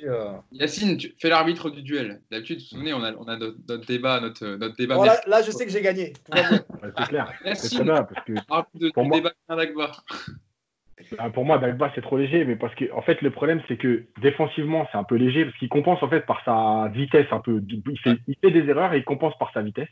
[0.03, 2.21] euh, Yacine, tu fais l'arbitre du duel.
[2.29, 4.19] D'habitude, vous vous souvenez, on a, on a notre, débat.
[4.19, 6.13] Notre, notre débat là, je sais que j'ai gagné.
[6.31, 7.33] c'est clair.
[7.55, 8.03] C'est très bien.
[8.03, 9.19] Parce que pour, moi...
[9.21, 9.91] Bah,
[11.33, 14.03] pour moi, Dagba, c'est trop léger, mais parce que en fait, le problème, c'est que
[14.21, 17.63] défensivement, c'est un peu léger, parce qu'il compense en fait par sa vitesse un peu.
[17.67, 19.89] Il fait, il fait des erreurs et il compense par sa vitesse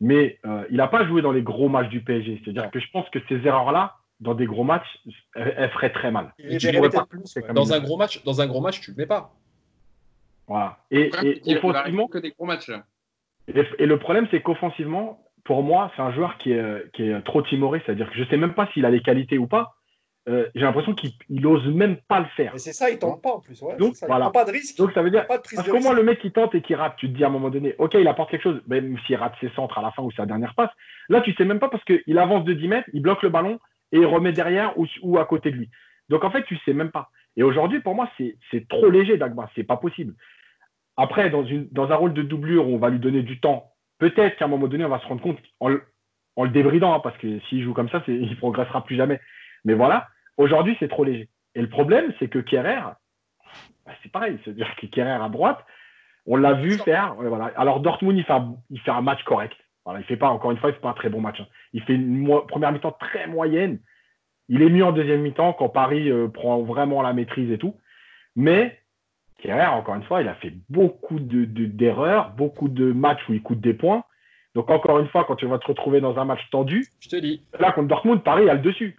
[0.00, 2.40] mais euh, il n'a pas joué dans les gros matchs du PSG.
[2.44, 4.98] C'est-à-dire que je pense que ces erreurs-là, dans des gros matchs,
[5.34, 6.34] elles, feraient très mal.
[7.52, 9.34] dans, un gros match, dans un gros match, tu ne le mets pas.
[10.46, 10.78] Voilà.
[10.90, 11.10] Et,
[11.56, 12.08] offensivement.
[12.08, 12.70] Que des gros matchs,
[13.48, 17.42] Et, le problème, c'est qu'offensivement, pour moi, c'est un joueur qui est, qui est trop
[17.42, 17.82] timoré.
[17.84, 19.77] C'est-à-dire que je ne sais même pas s'il a les qualités ou pas.
[20.28, 22.52] Euh, j'ai l'impression qu'il n'ose même pas le faire.
[22.56, 23.62] c'est ça, il tente pas en plus.
[23.78, 24.30] Donc, ça, voilà.
[24.30, 24.76] pas de risque.
[24.76, 27.10] Donc ça veut dire, parce que moi, le mec qui tente et qui rate, tu
[27.10, 29.48] te dis à un moment donné, ok, il apporte quelque chose, même s'il rate ses
[29.50, 30.70] centres à la fin ou sa dernière passe.
[31.08, 33.58] Là, tu sais même pas parce qu'il avance de 10 mètres, il bloque le ballon
[33.92, 35.70] et il remet derrière ou, à côté de lui.
[36.10, 37.10] Donc en fait, tu sais même pas.
[37.36, 39.48] Et aujourd'hui, pour moi, c'est trop léger, Dagba.
[39.54, 40.14] C'est pas possible.
[40.98, 43.72] Après, dans, une, dans un rôle de doublure où on va lui donner du temps,
[43.98, 45.72] peut-être qu'à un moment donné, on va se rendre compte en,
[46.36, 49.20] en le débridant, hein, parce que s'il joue comme ça, il progressera plus jamais.
[49.64, 50.08] Mais voilà.
[50.38, 51.28] Aujourd'hui, c'est trop léger.
[51.54, 52.80] Et le problème, c'est que Kerrer,
[53.84, 54.38] bah, c'est pareil.
[54.44, 55.58] C'est-à-dire que Kerrer à droite,
[56.26, 57.14] on l'a vu faire.
[57.14, 57.52] Voilà.
[57.56, 59.56] Alors, Dortmund, il fait, un, il fait un match correct.
[59.84, 61.40] Voilà, il fait pas, encore une fois, il fait pas un très bon match.
[61.40, 61.46] Hein.
[61.72, 63.80] Il fait une première mi-temps très moyenne.
[64.48, 67.74] Il est mieux en deuxième mi-temps quand Paris euh, prend vraiment la maîtrise et tout.
[68.36, 68.78] Mais
[69.38, 73.42] Kerrer, encore une fois, il a fait beaucoup d'erreurs, de, beaucoup de matchs où il
[73.42, 74.04] coûte des points.
[74.54, 77.16] Donc, encore une fois, quand tu vas te retrouver dans un match tendu, je te
[77.16, 77.42] dis.
[77.58, 78.96] Là, contre Dortmund, Paris a le dessus.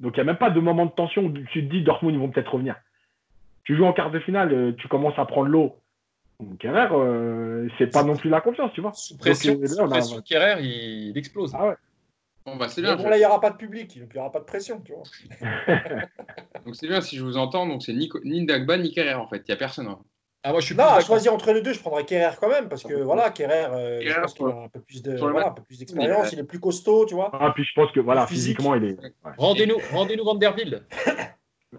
[0.00, 2.14] Donc il n'y a même pas de moment de tension où tu te dis Dortmund,
[2.14, 2.76] ils vont peut-être revenir.
[3.64, 5.76] Tu joues en quart de finale, euh, tu commences à prendre l'eau.
[6.58, 8.92] Kerrer, euh, c'est pas non plus la confiance, tu vois.
[8.94, 11.52] Sous pression, euh, Kerrer, il, explose.
[11.54, 11.74] Ah ouais.
[12.44, 12.96] Bon, bah, c'est bien.
[12.96, 15.04] là, il n'y aura pas de public, il n'y aura pas de pression, tu vois.
[16.66, 19.28] donc c'est bien si je vous entends, donc c'est ni, ni Dagba ni Kerrer en
[19.28, 19.86] fait, il n'y a personne.
[19.86, 20.00] Hein.
[20.44, 22.68] Ah, moi, je suis non, à choisir entre les deux, je prendrais Kerrer quand même,
[22.68, 25.02] parce que voilà, Kerrer, euh, je pense qu'il a un peu plus
[25.78, 27.30] d'expérience, il est plus costaud, tu vois.
[27.32, 28.96] Ah, puis je pense que voilà, physiquement, il est.
[29.38, 30.82] Rendez-nous, rendez-nous Vanderbilt.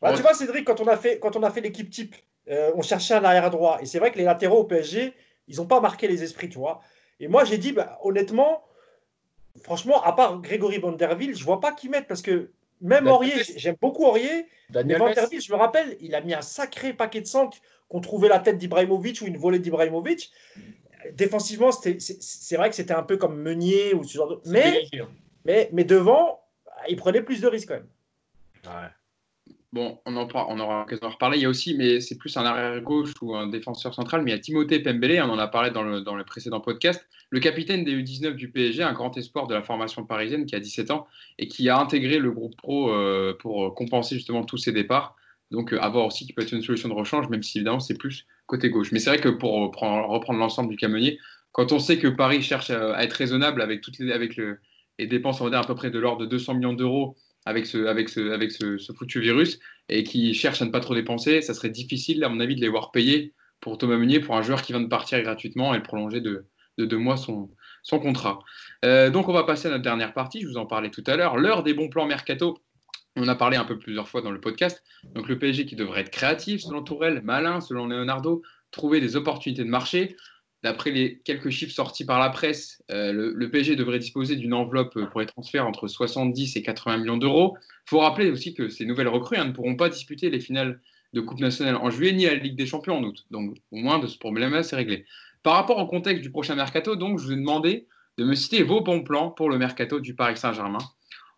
[0.00, 2.14] bah, tu vois, Cédric, quand on a fait, quand on a fait l'équipe type,
[2.48, 5.12] euh, on cherchait un arrière droit, et c'est vrai que les latéraux au PSG,
[5.48, 6.80] ils n'ont pas marqué les esprits, tu vois.
[7.18, 8.62] Et moi, j'ai dit, bah, honnêtement,
[9.64, 12.52] franchement, à part Grégory Vanderbilt, je vois pas qui mettre, parce que
[12.84, 14.46] même Aurier, j'aime beaucoup Aurier.
[14.70, 17.50] Daniel mais je me rappelle, il a mis un sacré paquet de sang
[17.88, 20.30] qu'on trouvait la tête d'Ibrahimovic ou une volée d'Ibrahimovic.
[21.12, 24.40] Défensivement, c'est vrai que c'était un peu comme Meunier ou ce genre de.
[24.46, 24.84] Mais,
[25.44, 26.40] mais, mais devant,
[26.88, 27.88] il prenait plus de risques quand même.
[28.66, 28.88] Ouais.
[29.74, 30.28] Bon, on, en,
[30.60, 31.38] aura l'occasion d'en reparler.
[31.38, 34.30] Il y a aussi, mais c'est plus un arrière gauche ou un défenseur central, mais
[34.30, 37.08] il y a Timothée Pembele, on en a parlé dans le, dans le précédent podcast,
[37.30, 40.60] le capitaine des U19 du PSG, un grand espoir de la formation parisienne qui a
[40.60, 41.08] 17 ans
[41.40, 45.16] et qui a intégré le groupe pro euh, pour compenser justement tous ses départs.
[45.50, 47.98] Donc, euh, avoir aussi qui peut être une solution de rechange, même si évidemment c'est
[47.98, 48.92] plus côté gauche.
[48.92, 51.18] Mais c'est vrai que pour reprendre, l'ensemble du camionnier,
[51.50, 54.60] quand on sait que Paris cherche à, être raisonnable avec, toutes les, avec le,
[55.00, 57.16] les dépenses, on va dire à peu près de l'ordre de 200 millions d'euros
[57.46, 58.08] avec ce, avec
[58.96, 62.40] foutu virus et qui cherche à ne pas trop dépenser, ça serait difficile, à mon
[62.40, 65.20] avis, de les voir payer pour Thomas Meunier, pour un joueur qui vient de partir
[65.22, 66.46] gratuitement et prolonger de,
[66.78, 67.50] de deux mois son,
[67.82, 68.40] son contrat.
[68.84, 70.40] Euh, donc, on va passer à notre dernière partie.
[70.40, 71.36] Je vous en parlais tout à l'heure.
[71.36, 72.58] L'heure des bons plans mercato.
[73.16, 74.82] On a parlé un peu plusieurs fois dans le podcast.
[75.14, 78.42] Donc, le PSG qui devrait être créatif selon Tourelle, malin selon Leonardo,
[78.72, 80.16] trouver des opportunités de marché.
[80.64, 84.98] D'après les quelques chiffres sortis par la presse, euh, le, PSG devrait disposer d'une enveloppe
[85.10, 87.58] pour les transferts entre 70 et 80 millions d'euros.
[87.60, 90.80] Il faut rappeler aussi que ces nouvelles recrues hein, ne pourront pas disputer les finales
[91.12, 93.26] de Coupe nationale en juillet ni à la Ligue des Champions en août.
[93.30, 95.04] Donc au moins de ce problème-là, c'est réglé.
[95.42, 97.86] Par rapport au contexte du prochain mercato, donc, je vous ai demandé
[98.16, 100.78] de me citer vos bons plans pour le mercato du Paris Saint-Germain.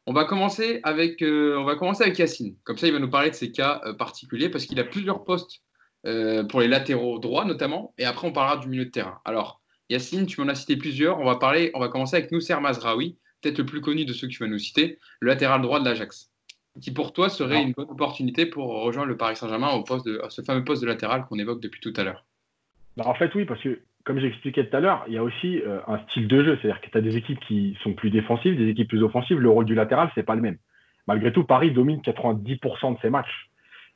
[0.07, 2.55] On va commencer avec, euh, Yacine.
[2.63, 5.25] Comme ça, il va nous parler de ces cas euh, particuliers parce qu'il a plusieurs
[5.25, 5.63] postes
[6.07, 9.21] euh, pour les latéraux droits notamment, et après on parlera du milieu de terrain.
[9.25, 11.21] Alors, Yacine, tu m'en as cité plusieurs.
[11.21, 14.27] On va parler, on va commencer avec Nousser Mazraoui, peut-être le plus connu de ceux
[14.27, 16.31] que tu vas nous citer, le latéral droit de l'Ajax,
[16.81, 20.21] qui pour toi serait une bonne opportunité pour rejoindre le Paris Saint-Germain au poste de,
[20.25, 22.25] à ce fameux poste de latéral qu'on évoque depuis tout à l'heure.
[22.97, 25.61] Bah, en fait, oui, parce que comme j'expliquais tout à l'heure, il y a aussi
[25.63, 26.59] euh, un style de jeu.
[26.63, 29.39] C'est-à-dire que tu as des équipes qui sont plus défensives, des équipes plus offensives.
[29.39, 30.59] Le rôle du latéral, c'est pas le même.
[31.09, 33.51] Malgré tout, Paris domine 90% de ses matchs.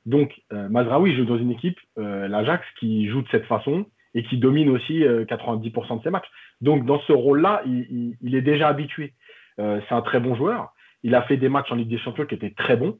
[0.06, 4.22] Donc, euh, Mazraoui joue dans une équipe, euh, l'Ajax, qui joue de cette façon et
[4.24, 6.28] qui domine aussi 90% de ses matchs.
[6.60, 9.14] Donc, dans ce rôle-là, il, est déjà habitué.
[9.56, 10.72] c'est un très bon joueur.
[11.04, 12.98] Il a fait des matchs en Ligue des Champions qui étaient très bons.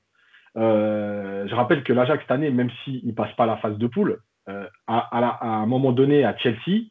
[0.54, 4.20] je rappelle que l'Ajax, cette année, même s'il ne passe pas la phase de poule,
[4.46, 6.84] à, à, un moment donné, à Chelsea,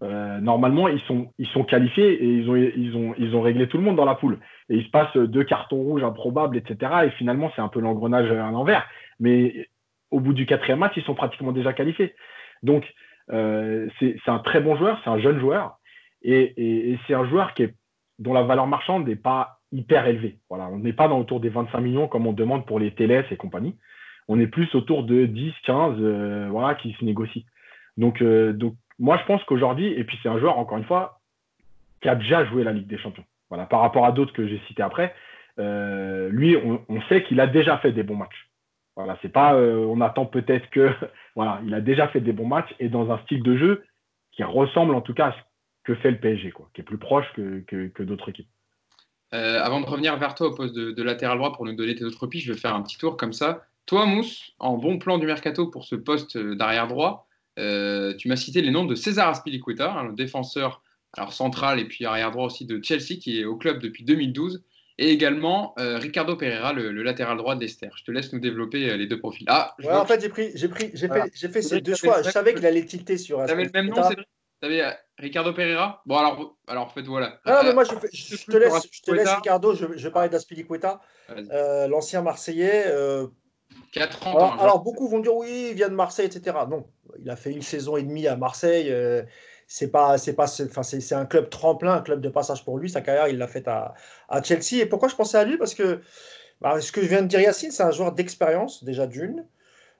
[0.00, 3.76] normalement, ils sont, ils sont qualifiés et ils ont, ils, ont, ils ont réglé tout
[3.76, 4.38] le monde dans la poule.
[4.70, 6.92] Et il se passe deux cartons rouges improbables, etc.
[7.04, 8.86] Et finalement, c'est un peu l'engrenage à l'envers.
[9.20, 9.68] Mais
[10.10, 12.14] au bout du quatrième match, ils sont pratiquement déjà qualifiés.
[12.62, 12.84] Donc,
[13.28, 15.78] c'est un très bon joueur, c'est un jeune joueur.
[16.22, 17.54] Et, c'est un joueur
[18.18, 20.38] dont la valeur marchande n'est pas hyper élevé.
[20.48, 23.24] Voilà, on n'est pas dans autour des 25 millions comme on demande pour les TLS
[23.30, 23.76] et compagnie.
[24.28, 27.42] On est plus autour de 10, 15, euh, voilà, qui se négocient.
[27.96, 31.20] Donc, euh, donc moi, je pense qu'aujourd'hui, et puis c'est un joueur, encore une fois,
[32.00, 33.24] qui a déjà joué la Ligue des Champions.
[33.48, 35.14] Voilà, par rapport à d'autres que j'ai cités après,
[35.58, 38.49] euh, lui, on sait qu'il a déjà fait des bons matchs.
[39.22, 40.90] C'est pas, on attend peut-être que,
[41.36, 43.84] voilà, il a déjà fait des bons matchs et dans un style de jeu
[44.32, 45.38] qui ressemble en tout cas à ce
[45.84, 48.48] que fait le PSG, qui est plus proche que, d'autres équipes.
[49.32, 52.04] Euh, avant de revenir vers toi au poste de, latéral droit pour nous donner tes
[52.04, 53.64] autres pistes, je vais faire un petit tour comme ça.
[53.86, 57.26] Toi, Mousse, en bon plan du mercato pour ce poste d'arrière droit,
[57.58, 60.82] euh, tu m'as cité les noms de César Aspilicueta, hein, le défenseur
[61.30, 64.62] central et puis arrière droit aussi de Chelsea qui est au club depuis 2012,
[65.00, 67.90] et également euh, Ricardo Pereira, le, latéral droit de l'Esther.
[67.96, 69.46] Je te laisse nous développer les deux profils.
[69.48, 72.22] Ah, en fait, j'ai pris, j'ai pris, j'ai fait, j'ai fait ces deux choix.
[72.22, 73.44] Je savais qu'il allait tilter sur.
[73.44, 74.02] Tu avais le même nom,
[74.62, 77.40] avais euh, Ricardo Pereira Bon, alors, alors en fait, voilà.
[77.44, 79.74] Ah, mais moi, je, te, laisse, je te laisse, Ricardo.
[79.74, 82.84] Je, je parlais d'Aspilicueta, euh, l'ancien Marseillais.
[82.86, 83.26] Euh,
[83.92, 84.36] 4 ans.
[84.36, 86.56] Alors, alors, beaucoup vont dire oui, il vient de Marseille, etc.
[86.68, 86.86] Non,
[87.20, 88.92] il a fait une saison et demie à Marseille.
[89.72, 92.90] C'est pas, c'est pas, enfin, c'est un club tremplin, un club de passage pour lui.
[92.90, 93.94] Sa carrière, il l'a faite à,
[94.42, 94.82] Chelsea.
[94.82, 95.58] Et pourquoi je pensais à lui?
[95.58, 96.00] Parce que
[96.60, 99.46] bah, ce que je viens de dire, Yacine, c'est un joueur d'expérience déjà d'une.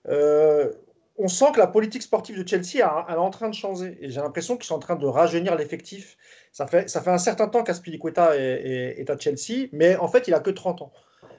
[0.08, 0.72] Euh,
[1.18, 3.96] on sent que la politique sportive de Chelsea est en train de changer.
[4.00, 6.16] Et j'ai l'impression qu'ils sont en train de rajeunir l'effectif.
[6.50, 10.34] Ça fait, ça fait un certain temps qu'Aspilicueta est, à Chelsea, mais en fait, il
[10.34, 10.92] a que 30 ans.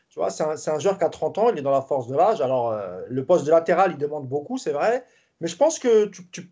[0.08, 2.08] Tu vois, c'est un, un, joueur qui a 30 ans, il est dans la force
[2.08, 2.40] de l'âge.
[2.40, 5.04] Alors, euh, le poste de latéral, il demande beaucoup, c'est vrai.
[5.42, 6.50] Mais je pense que tu,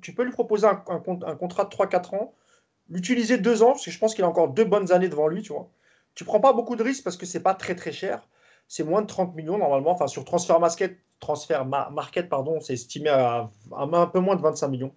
[0.00, 2.34] tu peux lui proposer un, contrat de 3-4 ans,
[2.88, 5.42] l'utiliser deux ans, parce que je pense qu'il a encore deux bonnes années devant lui,
[5.42, 5.68] tu vois.
[6.14, 8.26] Tu prends pas beaucoup de risques parce que c'est pas très très cher
[8.68, 9.90] c'est moins de 30 millions normalement.
[9.90, 14.68] Enfin, sur Transfer Market, transfer market pardon, c'est estimé à, un peu moins de 25
[14.68, 14.92] millions.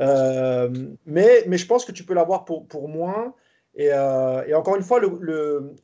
[0.00, 0.70] Euh,
[1.06, 3.34] mais, mais je pense que tu peux l'avoir pour, pour moins.
[3.76, 5.00] Et, euh, encore une fois,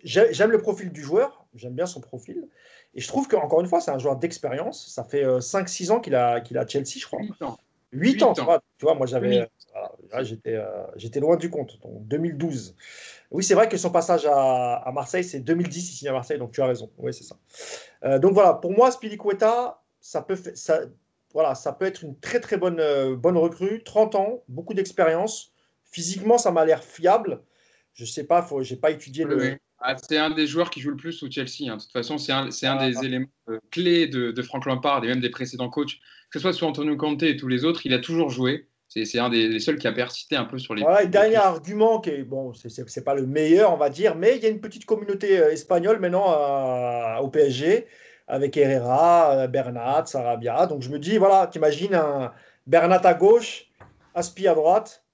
[0.02, 2.48] j'aime le profil du joueur, j'aime bien son profil.
[2.94, 4.88] Et je trouve qu'encore une fois, c'est un joueur d'expérience.
[4.88, 7.20] Ça fait 5-6 euh, ans qu'il a, qu'il a Chelsea, je crois.
[7.22, 7.58] 8 ans.
[7.92, 9.48] 8 ans, Tu, vois, tu vois, moi j'avais,
[10.22, 10.58] j'étais,
[10.96, 11.80] j'étais loin du compte.
[11.82, 12.76] Donc 2012.
[13.30, 16.60] Oui, c'est vrai que son passage à, Marseille, c'est 2010 ici à Marseille, donc tu
[16.62, 16.90] as raison.
[16.98, 17.36] Oui, c'est ça.
[18.04, 20.80] Euh, donc voilà, pour moi, Spilicueta, ça peut, ça,
[21.32, 23.82] voilà, ça peut être une très très bonne, euh, bonne recrue.
[23.84, 25.52] 30 ans, beaucoup d'expérience.
[25.84, 27.42] Physiquement, ça m'a l'air fiable.
[27.94, 29.58] Je sais pas, je n'ai pas étudié le.
[29.80, 31.70] Ah, c'est un des joueurs qui joue le plus au Chelsea.
[31.70, 31.76] Hein.
[31.76, 33.04] De toute façon, c'est un, un des ah.
[33.04, 35.98] éléments euh, clés de, de, Frank Lampard et même des précédents coachs.
[36.30, 38.68] Que ce soit sur Antonio Conte et tous les autres, il a toujours joué.
[38.88, 40.82] C'est un des, seuls qui a persisté un peu sur les.
[40.82, 44.42] Voilà, dernier argument qui est, bon, c'est pas le meilleur, on va dire, mais il
[44.42, 47.86] y a une petite communauté euh, espagnole maintenant au PSG
[48.30, 50.66] avec Herrera, euh, Bernat, Sarabia.
[50.66, 52.32] Donc je me dis, voilà, t'imagines un
[52.66, 53.70] Bernat à gauche,
[54.14, 55.04] Aspi à droite,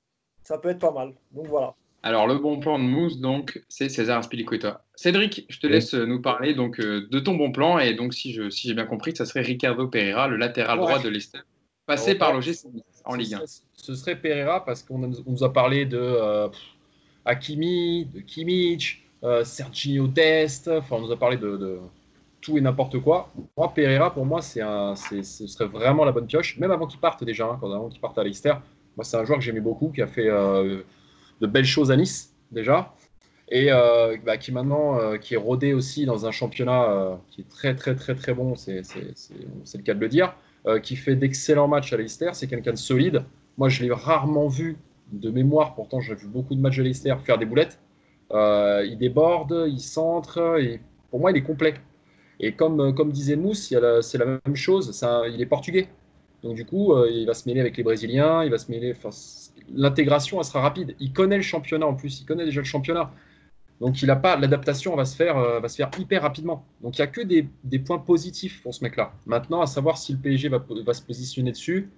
[0.42, 1.14] ça peut être pas mal.
[1.32, 1.74] Donc voilà.
[2.02, 4.84] Alors le bon plan de Mousse, donc, c'est César Aspilicueta.
[4.94, 8.32] Cédric, je te laisse nous parler donc euh, de ton bon plan et donc si
[8.32, 11.44] j'ai si bien compris, ça serait Ricardo Pereira, le latéral droit de l'Estelle,
[11.86, 12.66] passé par l'OGC
[13.04, 13.40] en Ligue 1
[13.86, 16.48] ce serait Pereira parce qu'on nous a parlé de euh,
[17.24, 21.78] Hakimi, de Kimmich, euh, Sergio Dest, enfin on nous a parlé de,
[22.40, 23.32] tout et n'importe quoi.
[23.56, 27.00] Moi, Pereira, pour moi, c'est un, ce serait vraiment la bonne pioche, même avant qu'il
[27.00, 28.54] parte déjà, hein, quand avant qu'il parte à Leicester.
[28.96, 30.82] Moi, c'est un joueur que j'aimais beaucoup, qui a fait euh,
[31.40, 32.94] de belles choses à Nice déjà,
[33.48, 33.70] et
[34.24, 38.14] bah, qui maintenant qui est rodé aussi dans un championnat qui est très très très
[38.14, 40.34] très bon, c'est le cas de le dire,
[40.82, 43.24] qui fait d'excellents matchs à Leicester, c'est quelqu'un de solide.
[43.58, 44.76] Moi, je l'ai rarement vu
[45.12, 47.78] de mémoire, pourtant j'ai vu beaucoup de matchs de Leicester faire des boulettes.
[48.32, 50.80] Euh, il déborde, il centre, et
[51.10, 51.74] pour moi, il est complet.
[52.40, 53.72] Et comme, euh, comme disait Mousse,
[54.02, 55.88] c'est la même chose, il est portugais.
[56.42, 58.94] Donc du coup, euh, il va se mêler avec les Brésiliens, il va se mêler.
[59.74, 60.94] L'intégration, sera rapide.
[61.00, 63.10] Il connaît le championnat en plus, il connaît déjà le championnat.
[63.80, 66.64] Donc il a pas l'adaptation va se faire va se faire hyper rapidement.
[66.82, 69.12] Donc il n'y a que des, points positifs pour ce mec-là.
[69.26, 71.90] Maintenant, à savoir si le PSG va, se positionner dessus,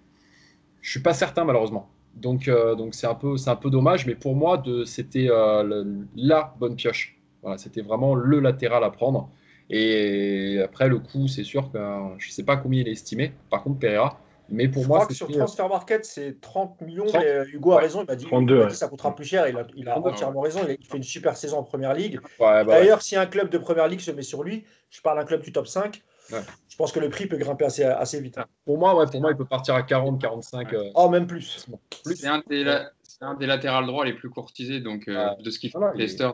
[0.80, 1.88] je suis pas certain malheureusement.
[2.16, 5.84] Donc euh, donc c'est un peu c'est un peu dommage, mais pour moi c'était euh,
[6.16, 7.16] la bonne pioche.
[7.56, 9.30] C'était vraiment le latéral à prendre.
[9.70, 11.78] Et après le coût, c'est sûr que
[12.18, 13.32] je sais pas combien il est estimé.
[13.50, 17.06] Par contre Pereira, mais pour je moi, crois que sur Transfer Market, c'est 30 millions.
[17.12, 19.46] Mais Hugo a raison, il m'a dit, que ça coûtera plus cher.
[19.48, 20.60] Il a, il a entièrement raison.
[20.68, 22.20] Il, fait une super saison en première ligue.
[22.38, 25.24] Bah D'ailleurs, si un club de première ligue se met sur lui, je parle d'un
[25.24, 28.38] club du top 5, je pense que le prix peut grimper assez, assez vite.
[28.64, 30.72] Pour moi, ouais, pour moi, il peut partir à 40, 45.
[30.72, 31.66] Euh, oh, même plus.
[32.14, 32.42] C'est un,
[33.34, 36.30] des latérales droits les plus courtisés donc, euh, de ce qu'il fait Leicester.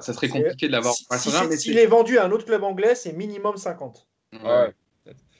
[0.00, 0.94] Ça serait compliqué de l'avoir.
[0.94, 4.06] S'il est vendu à un autre club anglais, c'est minimum 50.
[4.44, 4.74] Ouais.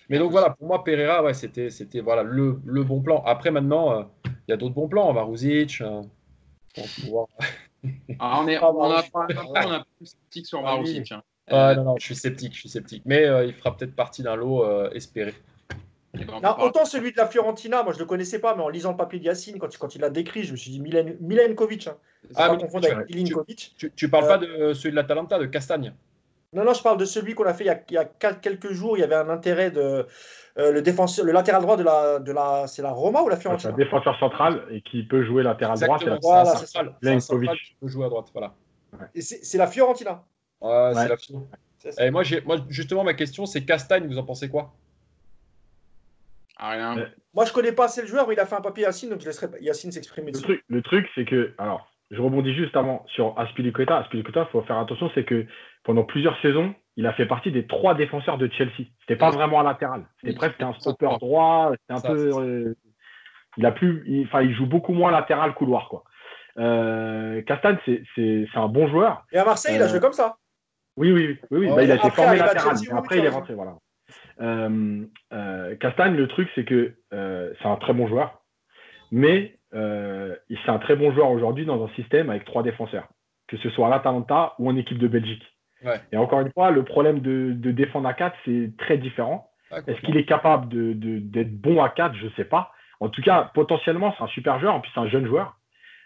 [0.08, 3.22] Mais donc voilà, pour moi, Pereira, ouais, c'était, c'était voilà, le, le, bon plan.
[3.26, 5.12] Après, maintenant, euh, il y a d'autres bons plans.
[5.12, 5.80] Maruzic.
[5.80, 6.02] Euh,
[8.18, 11.12] ah, on, est, ah, on, a, on a plus sceptique sur ah Maruzic.
[11.12, 11.22] Hein.
[11.50, 13.02] Ah, non, non, je suis sceptique, je suis sceptique.
[13.04, 15.34] Mais euh, il fera peut-être partie d'un lot espéré.
[16.14, 18.92] Eh ben, autant celui de la Fiorentina, moi je le connaissais pas, mais en lisant
[18.92, 21.86] le papier de Yacine, quand, quand il l'a décrit, je me suis dit Milen, Milenkovic.
[21.86, 21.96] Hein.
[22.34, 23.24] Ah, tu,
[23.76, 25.92] tu, tu, parles pas de celui de l'Atalanta, de Castagne?
[26.54, 28.96] Non, non, je parle de celui qu'on a fait il y a, quelques jours.
[28.96, 30.06] Il y avait un intérêt de
[30.58, 33.36] euh, le défenseur, le latéral droit de la, de la, c'est la Roma ou la
[33.36, 33.72] Fiorentina?
[33.72, 35.98] Un défenseur central et qui peut jouer latéral droit.
[35.98, 36.96] C'est la voilà, central.
[37.00, 38.54] qui peut jouer à droite, voilà.
[39.14, 40.24] C'est la Fiorentina?
[40.60, 41.58] Ouais, c'est la Fiorentina.
[42.00, 44.06] Et moi, moi, justement, ma question, c'est Castagne.
[44.06, 44.72] Vous en pensez quoi?
[46.56, 47.08] Ah, rien.
[47.34, 49.20] Moi, je connais pas assez le joueur, mais il a fait un papier Yacine, donc
[49.20, 50.32] je laisserai Yacine s'exprimer.
[50.32, 53.98] Le truc, le truc, c'est que, alors, je rebondis juste avant sur Aspilicueta.
[53.98, 55.46] Aspilicueta, il faut faire attention, c'est que
[55.84, 58.86] pendant plusieurs saisons, il a fait partie des trois défenseurs de Chelsea.
[59.00, 60.04] C'était pas vraiment un latéral.
[60.20, 61.72] C'était presque un stopper droit.
[61.72, 62.30] C'était un peu.
[62.40, 62.74] Euh,
[63.56, 64.24] il a plus.
[64.26, 66.04] Enfin, il, joue beaucoup moins latéral couloir, quoi.
[66.58, 69.24] Euh, Castagne, c'est un bon joueur.
[69.32, 70.36] Et à Marseille, il a joué comme ça.
[70.96, 71.58] Oui, oui, oui.
[71.58, 71.68] oui.
[71.74, 72.76] Bah, il a été formé latéral.
[72.96, 73.76] après, il est rentré, voilà.
[74.40, 75.06] Euh,
[75.80, 78.42] Castagne, le truc, c'est que c'est un très bon joueur.
[79.10, 83.08] Mais euh, c'est un très bon joueur aujourd'hui dans un système avec trois défenseurs,
[83.48, 85.44] que ce soit à l'Atalanta ou en équipe de Belgique.
[86.12, 89.50] Et encore une fois, le problème de, défendre à 4, c'est très différent.
[89.86, 92.72] Est-ce qu'il est capable d'être bon à 4 Je ne sais pas.
[93.00, 94.74] En tout cas, potentiellement, c'est un super joueur.
[94.74, 95.56] En plus, c'est un jeune joueur.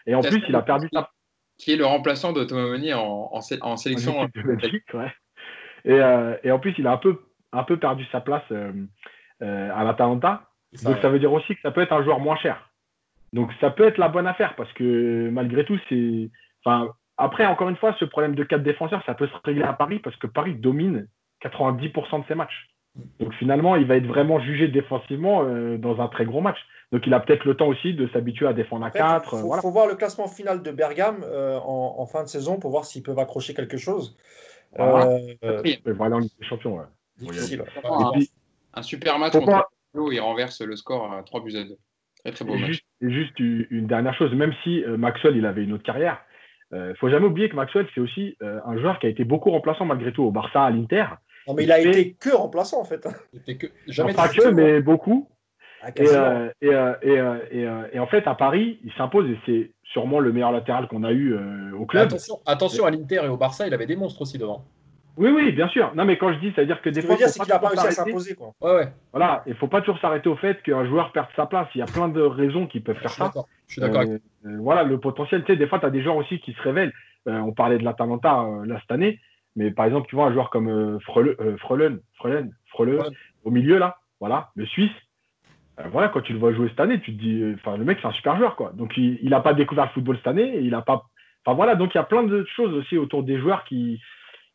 [0.05, 1.09] Et en plus, il a perdu sa.
[1.57, 3.41] Qui est le remplaçant de Thomas Meunier en, en,
[3.77, 4.25] sélection.
[4.25, 4.83] de Belgique,
[5.85, 7.21] euh, et, en plus, il a un peu,
[7.51, 8.71] un peu perdu sa place euh,
[9.39, 10.49] à l'Atalanta.
[10.83, 12.69] Donc, ça veut dire aussi que ça peut être un joueur moins cher.
[13.33, 16.29] Donc ça peut être la bonne affaire parce que malgré tout, c'est.
[16.63, 19.73] Enfin, après, encore une fois, ce problème de quatre défenseurs, ça peut se régler à
[19.73, 21.07] Paris parce que Paris domine
[21.43, 22.69] 90% de ses matchs.
[23.19, 26.57] Donc finalement, il va être vraiment jugé défensivement euh, dans un très gros match.
[26.91, 29.33] Donc il a peut-être le temps aussi de s'habituer à défendre à 4.
[29.33, 32.85] Il faut, voir le classement final de Bergame euh, en, fin de saison pour voir
[32.85, 34.15] s'ils peuvent accrocher quelque chose.
[34.75, 36.79] Voilà, euh, voilà en Ligue des Champions.
[37.17, 37.63] Difficile.
[38.73, 39.69] un, super match contre
[40.11, 41.77] il renverse le score à 3 buts à 2
[43.01, 46.19] Juste, une dernière chose, même si euh, Maxwell il avait une autre carrière, euh,
[46.73, 49.51] ne faut jamais oublier que Maxwell c'est aussi euh, un joueur qui a été beaucoup
[49.51, 51.05] remplaçant malgré tout au Barça, à l'Inter.
[51.47, 53.07] Non mais il, a été que remplaçant en fait.
[53.45, 53.67] Que...
[53.87, 55.29] Jamais pas que, mais beaucoup.
[55.81, 55.89] Ah,
[56.61, 61.03] et, et, en fait, à Paris, il s'impose et c'est sûrement le meilleur latéral qu'on
[61.03, 61.37] a eu
[61.73, 62.05] au club.
[62.05, 64.63] Attention, attention à l'Inter et au Barça, il avait des monstres aussi devant.
[65.15, 65.93] Oui, oui, bien sûr.
[65.95, 67.15] Non, mais quand je dis, c'est-à-dire que des fois.
[67.15, 68.35] dire, c'est qu'il n'a pas réussi à s'imposer.
[68.61, 68.87] Ouais, ouais.
[69.11, 71.67] Voilà, il ne faut pas toujours s'arrêter au fait qu'un joueur perde sa place.
[71.75, 73.31] Il y a plein de raisons qui peuvent faire ça.
[73.67, 74.01] Je suis d'accord.
[74.01, 75.43] Euh, euh, voilà, le potentiel.
[75.43, 76.93] Tu sais, des fois, tu as des joueurs aussi qui se révèlent.
[77.27, 79.19] Euh, on parlait de l'Atalanta là cette année,
[79.55, 81.99] mais par exemple, tu vois un joueur comme Freulen,
[83.43, 84.91] au milieu là, voilà, le Suisse.
[85.91, 88.07] voilà, quand tu le vois jouer cette année, tu te dis, enfin, le mec, c'est
[88.07, 88.71] un super joueur, quoi.
[88.73, 91.05] Donc, il n'a pas découvert le football cette année, il n'a pas.
[91.45, 94.01] Enfin, voilà, donc il y a plein de choses aussi autour des joueurs qui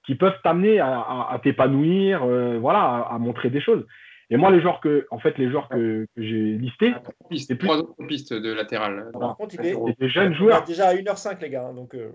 [0.08, 3.86] qui peuvent t'amener à, t'épanouir, euh, voilà, à, montrer des choses.
[4.30, 6.94] Et moi, les joueurs que, en fait, les joueurs que, j'ai listés,
[7.36, 9.10] c'est plus trois autres pistes de latéral.
[9.12, 10.64] Par contre, il est, des jeunes joueurs.
[10.64, 11.94] déjà à 1h05 les gars, hein, donc.
[11.94, 12.08] Euh,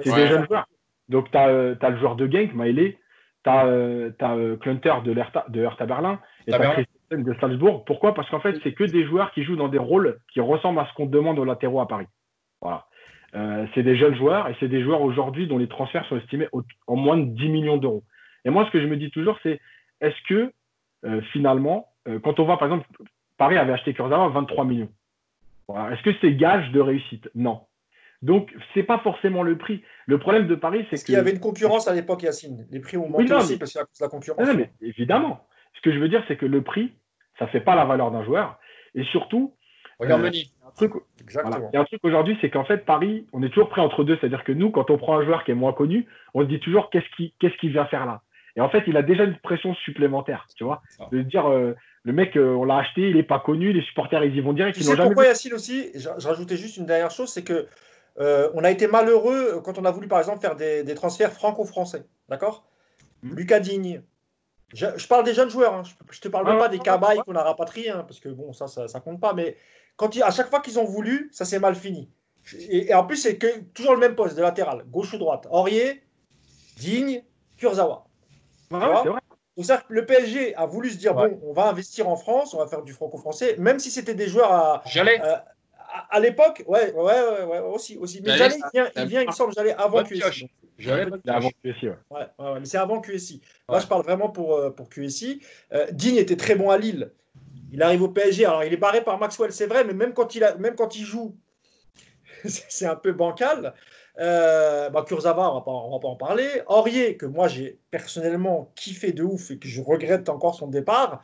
[0.00, 0.66] c'est des jeunes joueurs.
[1.10, 2.98] Donc tu as, euh, le joueur de Genk, Maëlé,
[3.44, 3.66] tu as,
[4.18, 7.84] as Klunter de Hertha, de Hertha Berlin et tu as Christian de Salzbourg.
[7.84, 8.14] Pourquoi?
[8.14, 10.86] Parce qu'en fait, c'est que des joueurs qui jouent dans des rôles qui ressemblent à
[10.86, 12.06] ce qu'on demande aux latéraux à Paris.
[12.62, 12.86] Voilà.
[13.36, 16.48] Euh, c'est des jeunes joueurs et c'est des joueurs aujourd'hui dont les transferts sont estimés
[16.86, 18.02] en moins de 10 millions d'euros.
[18.44, 19.60] Et moi, ce que je me dis toujours, c'est
[20.00, 20.52] est-ce que
[21.04, 22.88] euh, finalement, euh, quand on voit par exemple,
[23.36, 24.88] Paris avait acheté Kurzawa à 23 millions.
[25.68, 27.28] Est-ce que c'est gage de réussite?
[27.34, 27.62] Non.
[28.22, 29.82] Donc, ce n'est pas forcément le prix.
[30.06, 32.66] Le problème de Paris, c'est qu'il y avait une concurrence à l'époque, Yacine.
[32.70, 34.46] Les prix ont monté aussi parce qu'il y a la concurrence.
[34.46, 35.46] Non, mais évidemment.
[35.74, 36.92] Ce que je veux dire, c'est que le prix,
[37.38, 38.58] ça ne fait pas la valeur d'un joueur.
[38.94, 39.56] Et surtout,
[39.98, 40.30] Regarde
[40.76, 41.68] truc, Exactement.
[41.72, 44.04] Il y a un truc aujourd'hui, c'est qu'en fait, Paris, on est toujours pris entre
[44.04, 44.16] deux.
[44.20, 46.60] C'est-à-dire que nous, quand on prend un joueur qui est moins connu, on se dit
[46.60, 48.22] toujours qu'est-ce qu'il qu'est-ce qu'il vient faire là?
[48.56, 50.82] Et en fait, il a déjà une pression supplémentaire, tu vois.
[51.12, 51.74] De dire, euh,
[52.04, 54.54] le mec, euh, on l'a acheté, il n'est pas connu, les supporters, ils y vont
[54.54, 54.76] direct.
[54.76, 55.90] Tu sais pourquoi, Yacine, aussi?
[55.94, 57.66] Je, rajoutais juste une dernière chose, c'est que
[58.18, 62.06] euh, on a été malheureux quand on a voulu, par exemple, faire des, transferts franco-français.
[62.28, 62.64] D'accord?
[63.22, 63.34] Hmm.
[63.34, 64.02] Lucas Digne.
[64.74, 65.82] Je, parle des jeunes joueurs, hein.
[66.10, 68.52] je ne te parle même pas des cabailles qu'on a rapatriés, hein, parce que bon,
[68.52, 69.56] ça, ça, ça compte pas, mais
[69.96, 72.10] quand à chaque fois qu'ils ont voulu, ça s'est mal fini.
[72.68, 75.46] Et, en plus, c'est que toujours le même poste de latéral, gauche ou droite.
[75.50, 76.02] Aurier,
[76.76, 77.22] Digne,
[77.56, 78.06] Kurzawa.
[78.70, 79.80] c'est vrai.
[79.88, 82.82] le PSG a voulu se dire bon, on va investir en France, on va faire
[82.82, 84.82] du franco-français, même si c'était des joueurs à.
[84.86, 85.20] J'allais.
[85.24, 85.36] Euh,
[86.10, 88.20] à, l'époque, ouais, ouais, ouais, ouais, aussi, aussi.
[88.24, 90.48] Mais j'allais, il vient, il, vient, il me semble, j'allais avant QSI.
[90.78, 91.96] J'allais avant QSI, ouais.
[92.10, 93.40] Ouais, ouais, mais c'est avant QSI.
[93.68, 95.40] Moi, je parle vraiment pour, euh, pour QSI.
[95.72, 97.10] Euh, Digne était très bon à Lille.
[97.72, 98.44] Il arrive au PSG.
[98.44, 100.96] Alors, il est barré par Maxwell, c'est vrai, mais même quand il, a, même quand
[100.96, 101.36] il joue,
[102.44, 103.74] c'est un peu bancal.
[104.18, 106.48] Euh, bah, Kurzawa, on va, pas, on va pas en parler.
[106.68, 111.22] Aurier, que moi j'ai personnellement kiffé de ouf et que je regrette encore son départ,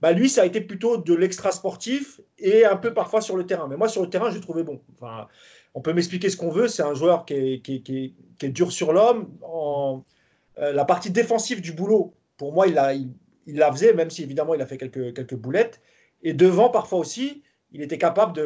[0.00, 3.44] bah, lui, ça a été plutôt de l'extra sportif et un peu parfois sur le
[3.44, 3.68] terrain.
[3.68, 4.80] Mais moi, sur le terrain, je l'ai trouvé bon.
[4.94, 5.28] Enfin,
[5.74, 6.68] on peut m'expliquer ce qu'on veut.
[6.68, 9.30] C'est un joueur qui est, dur sur l'homme.
[10.58, 14.62] Euh, la partie défensive du boulot, pour moi, il la, faisait, même si évidemment il
[14.62, 15.80] a fait quelques boulettes.
[16.22, 18.40] Et devant, parfois aussi, il était capable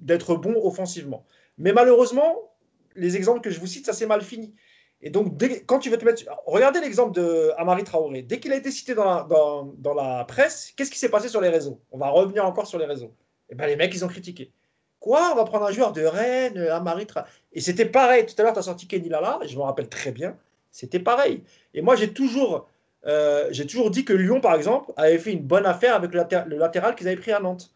[0.00, 1.24] d'être bon offensivement.
[1.58, 2.54] Mais malheureusement,
[2.96, 4.54] les exemples que je vous cite, ça s'est mal fini.
[5.02, 6.22] Et donc, quand tu veux te mettre.
[6.46, 8.22] Regardez l'exemple de Amari Traoré.
[8.22, 11.28] Dès qu'il a été cité dans la, dans, dans la presse, qu'est-ce qui s'est passé
[11.28, 11.80] sur les réseaux?
[11.90, 13.12] On va revenir encore sur les réseaux.
[13.48, 14.50] Et eh ben, les mecs, ils ont critiqué.
[14.98, 15.30] Quoi?
[15.32, 17.28] On va prendre un joueur de Rennes, Amari Traoré.
[17.52, 18.26] Et c'était pareil.
[18.26, 20.36] Tout à l'heure, tu as sorti Kenny Lala, je me rappelle très bien.
[20.70, 21.44] C'était pareil.
[21.74, 22.68] Et moi, j'ai toujours,
[23.06, 26.24] euh, j'ai toujours dit que Lyon, par exemple, avait fait une bonne affaire avec le,
[26.46, 27.70] le latéral qu'ils avaient pris à Nantes.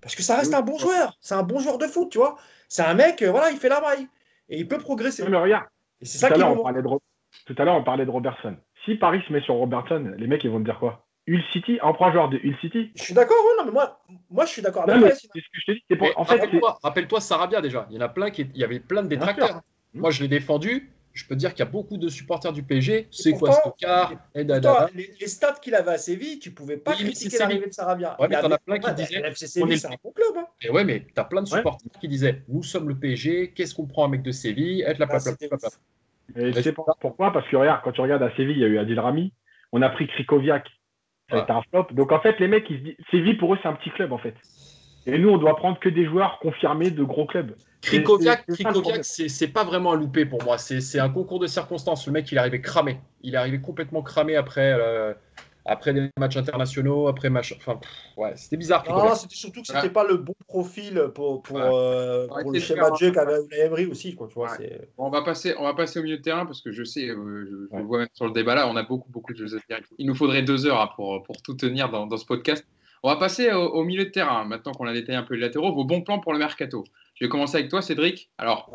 [0.00, 1.16] Parce que ça reste un bon joueur.
[1.20, 2.36] C'est un bon joueur de foot, tu vois.
[2.68, 4.06] C'est un mec, euh, voilà, il fait la maille.
[4.48, 5.24] Et il peut progresser.
[5.28, 5.66] mais regarde,
[6.02, 8.56] c'est ça qui on parlait de Tout à l'heure, on parlait de Robertson.
[8.84, 11.04] Si Paris se met sur Robertson, les mecs, ils vont te dire quoi?
[11.26, 12.90] Hull City, un prend joueur de Hull City?
[12.94, 14.00] Je suis d'accord, oui, non, mais moi,
[14.30, 15.10] moi je suis d'accord avec toi.
[15.10, 16.12] C'est ce que je te dis.
[16.16, 17.86] en fait, rappelle-toi, rappelle Sarabia déjà.
[17.90, 19.60] Il y en a plein qui, il y avait plein de détracteurs.
[19.94, 23.08] Moi, je l'ai défendu je peux dire qu'il y a beaucoup de supporters du PSG.
[23.10, 24.44] C'est quoi ce car les,
[25.20, 28.16] les, stats qu'il avait à Séville, tu pouvais pas critiquer l'arrivée de Sarabia.
[28.20, 29.22] Ouais, mais t'en as plein qui disaient.
[29.34, 30.36] c'est un bon club.
[30.36, 30.46] Hein.
[30.62, 33.86] Et ouais, mais t'as plein de supporters qui disaient Nous sommes le PSG, qu'est-ce qu'on
[33.86, 35.18] prend un mec de Séville Être la bah,
[36.36, 37.32] Et tu sais pourquoi?
[37.32, 39.32] Parce que regarde, quand tu regardes à Séville, il y a eu Adil Rami,
[39.72, 40.68] on a pris Krikoviak,
[41.30, 41.88] ça un flop.
[41.90, 44.12] Donc en fait, les mecs, ils se disent Séville pour eux, c'est un petit club
[44.12, 44.34] en fait.
[45.06, 47.54] Et nous, on doit prendre que des joueurs confirmés de gros clubs.
[47.80, 48.44] Krikoviak,
[49.02, 50.58] c'est pas vraiment un loupé pour moi.
[50.58, 52.06] C'est un concours de circonstances.
[52.06, 53.00] Le mec, il est arrivé cramé.
[53.22, 55.12] Il est arrivé complètement cramé après, euh,
[55.64, 57.54] après des matchs internationaux, après match.
[57.56, 57.78] Enfin,
[58.16, 58.84] ouais, c'était bizarre.
[58.88, 62.96] Non, c'était surtout que c'était pas le bon profil pour, pour, euh, le schéma de
[62.96, 64.14] jeu qu'avait Emery aussi.
[64.14, 64.56] Quoi, tu vois,
[64.96, 67.68] on, va passer, on va passer au milieu de terrain parce que je sais, euh,
[67.72, 69.84] je, vois sur le débat là, on a beaucoup, beaucoup de choses à dire.
[69.98, 72.64] Il nous faudrait deux heures hein, pour, pour tout tenir dans, dans ce podcast.
[73.02, 75.72] On va passer au, milieu de terrain, maintenant qu'on a détaillé un peu les latéraux,
[75.72, 76.84] vos bons plans pour le mercato.
[77.18, 78.30] Je vais commencer avec toi, Cédric.
[78.38, 78.70] Alors,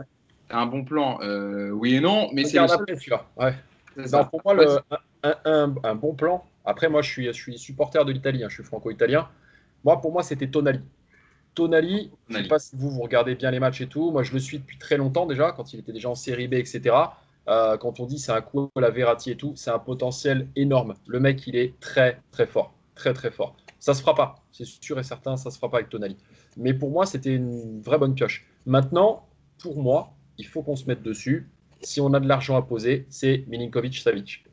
[0.49, 2.59] un bon plan, euh, oui et non, mais c'est.
[2.59, 4.25] Ouais.
[4.31, 4.83] pour moi,
[5.23, 6.45] un, bon plan.
[6.65, 9.29] Après, moi, je suis, je suis supporter de l'Italie, hein, je suis franco-italien.
[9.83, 10.81] Moi, pour moi, c'était Tonali.
[11.55, 14.11] Tonali, je ne sais pas si vous, vous regardez bien les matchs et tout.
[14.11, 16.55] Moi, je le suis depuis très longtemps déjà, quand il était déjà en série B,
[16.55, 16.95] etc.
[17.47, 20.47] Euh, quand on dit c'est un coup à la Verratti et tout, c'est un potentiel
[20.55, 20.95] énorme.
[21.07, 22.73] Le mec, il est très, très fort.
[22.95, 23.55] Très, très fort.
[23.83, 26.15] Ça se fera pas, c'est sûr et certain, ça se fera pas avec Tonali.
[26.55, 28.47] Mais pour moi, c'était une vraie bonne pioche.
[28.65, 29.27] Maintenant,
[29.61, 31.49] pour moi, il faut qu'on se mette dessus.
[31.81, 34.45] Si on a de l'argent à poser, c'est Milinkovic-Savic.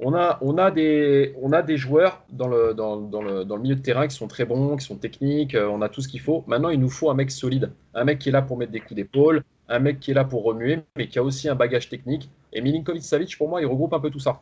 [0.00, 3.62] On a, on, a des, on a des joueurs dans le, dans, le, dans le
[3.62, 6.08] milieu de terrain qui sont très bons, qui sont techniques, euh, on a tout ce
[6.08, 6.42] qu'il faut.
[6.48, 8.80] Maintenant, il nous faut un mec solide, un mec qui est là pour mettre des
[8.80, 11.88] coups d'épaule, un mec qui est là pour remuer, mais qui a aussi un bagage
[11.88, 12.28] technique.
[12.52, 14.40] Et Milinkovic-Savic, pour moi, il regroupe un peu tout ça.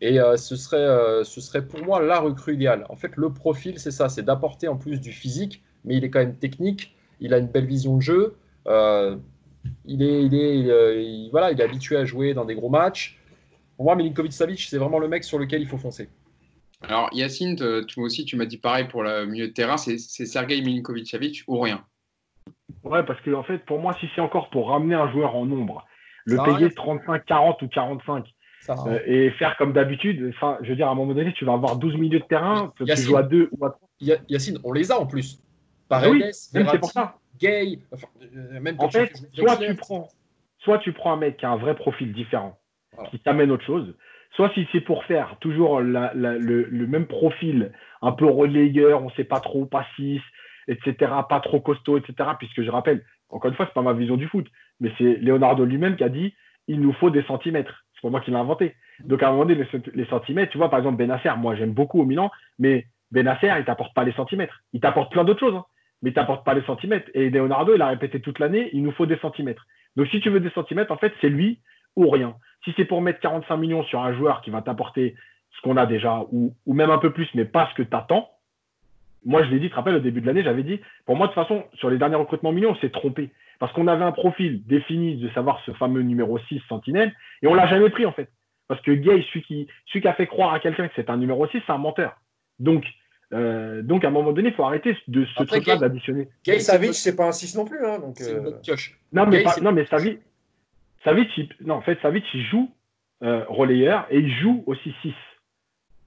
[0.00, 2.86] Et euh, ce, serait, euh, ce serait pour moi la recrue idéale.
[2.88, 6.10] En fait, le profil, c'est ça, c'est d'apporter en plus du physique, mais il est
[6.10, 8.36] quand même technique, il a une belle vision de jeu,
[8.68, 9.16] euh,
[9.84, 13.18] il, est, il, est, voilà, il est habitué à jouer dans des gros matchs.
[13.76, 16.08] Pour moi, Milinkovic-Savic, c'est vraiment le mec sur lequel il faut foncer.
[16.82, 17.56] Alors, Yacine,
[17.86, 21.58] tu, aussi, tu m'as dit pareil pour le milieu de terrain, c'est Sergei Milinkovic-Savic ou
[21.58, 21.84] rien?
[22.84, 25.44] Ouais, parce que en fait, pour moi, si c'est encore pour ramener un joueur en
[25.44, 25.84] nombre,
[26.24, 28.24] le payer 35, 40 ou 45,
[28.68, 30.32] euh, et faire comme d'habitude.
[30.34, 32.72] Enfin, je veux dire, à un moment donné, tu vas avoir 12 milieux de terrain,
[32.76, 34.16] tu joues à 2 ou à 3.
[34.28, 35.42] Yacine, on les a en plus.
[35.88, 37.16] Paredes, oui, c'est pour ça.
[37.38, 40.08] Gay, euh, même en fait, soit tu, prends,
[40.58, 42.58] soit tu prends un mec qui a un vrai profil différent,
[43.10, 43.94] qui t'amène autre chose,
[44.34, 47.72] soit si c'est pour faire toujours le, le, même profil,
[48.02, 50.20] un peu relayeur, on ne sait pas trop, pas 6,
[50.66, 53.92] etc., pas trop costaud, etc., puisque je rappelle, encore une fois, ce n'est pas ma
[53.92, 54.46] vision du foot,
[54.80, 56.34] mais c'est Leonardo lui-même qui a dit
[56.68, 57.86] il nous faut des centimètres.
[57.98, 58.74] C'est pas moi qui l'ai inventé.
[59.00, 62.00] Donc, à un moment donné, les, centimètres, tu vois, par exemple, Benacer, moi, j'aime beaucoup
[62.00, 62.30] au Milan,
[62.60, 64.62] mais Benacer, il t'apporte pas les centimètres.
[64.72, 65.64] Il t'apporte plein d'autres choses, hein,
[66.02, 67.10] mais il t'apporte pas les centimètres.
[67.14, 69.66] Et Leonardo, il a répété toute l'année, il nous faut des centimètres.
[69.96, 71.58] Donc, si tu veux des centimètres, en fait, c'est lui
[71.96, 72.36] ou rien.
[72.64, 75.16] Si c'est pour mettre 45 millions sur un joueur qui va t'apporter
[75.56, 78.30] ce qu'on a déjà, ou, même un peu plus, mais pas ce que tu attends,
[79.24, 81.26] moi, je l'ai dit, tu te rappelles, au début de l'année, j'avais dit, pour moi,
[81.26, 83.30] de toute façon, sur les derniers recrutements millions, on s'est trompé.
[83.58, 87.12] Parce qu'on avait un profil défini de savoir ce fameux numéro 6 sentinelle,
[87.42, 88.30] et on l'a jamais pris en fait.
[88.68, 91.16] Parce que Gay, celui qui, celui qui a fait croire à quelqu'un que c'est un
[91.16, 92.20] numéro 6, c'est un menteur.
[92.58, 92.84] Donc,
[93.32, 96.28] euh, donc à un moment donné, il faut arrêter de ce truc-là d'additionner.
[96.44, 97.84] Gay, Savic, c'est pas un 6 non plus.
[97.84, 98.52] Hein, donc, euh...
[99.12, 100.20] Non, mais, pas, non, mais Savic,
[101.02, 102.70] Savic, il, non, en fait, Savic, il joue
[103.22, 105.12] euh, relayeur et il joue aussi 6.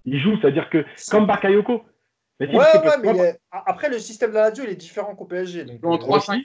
[0.05, 1.83] Il joue, c'est-à-dire que comme Bakayoko.
[2.41, 5.65] Mais ouais, ouais, mais après, le système de la radio, il est différent qu'au PSG.
[5.65, 6.43] Donc, en 3 5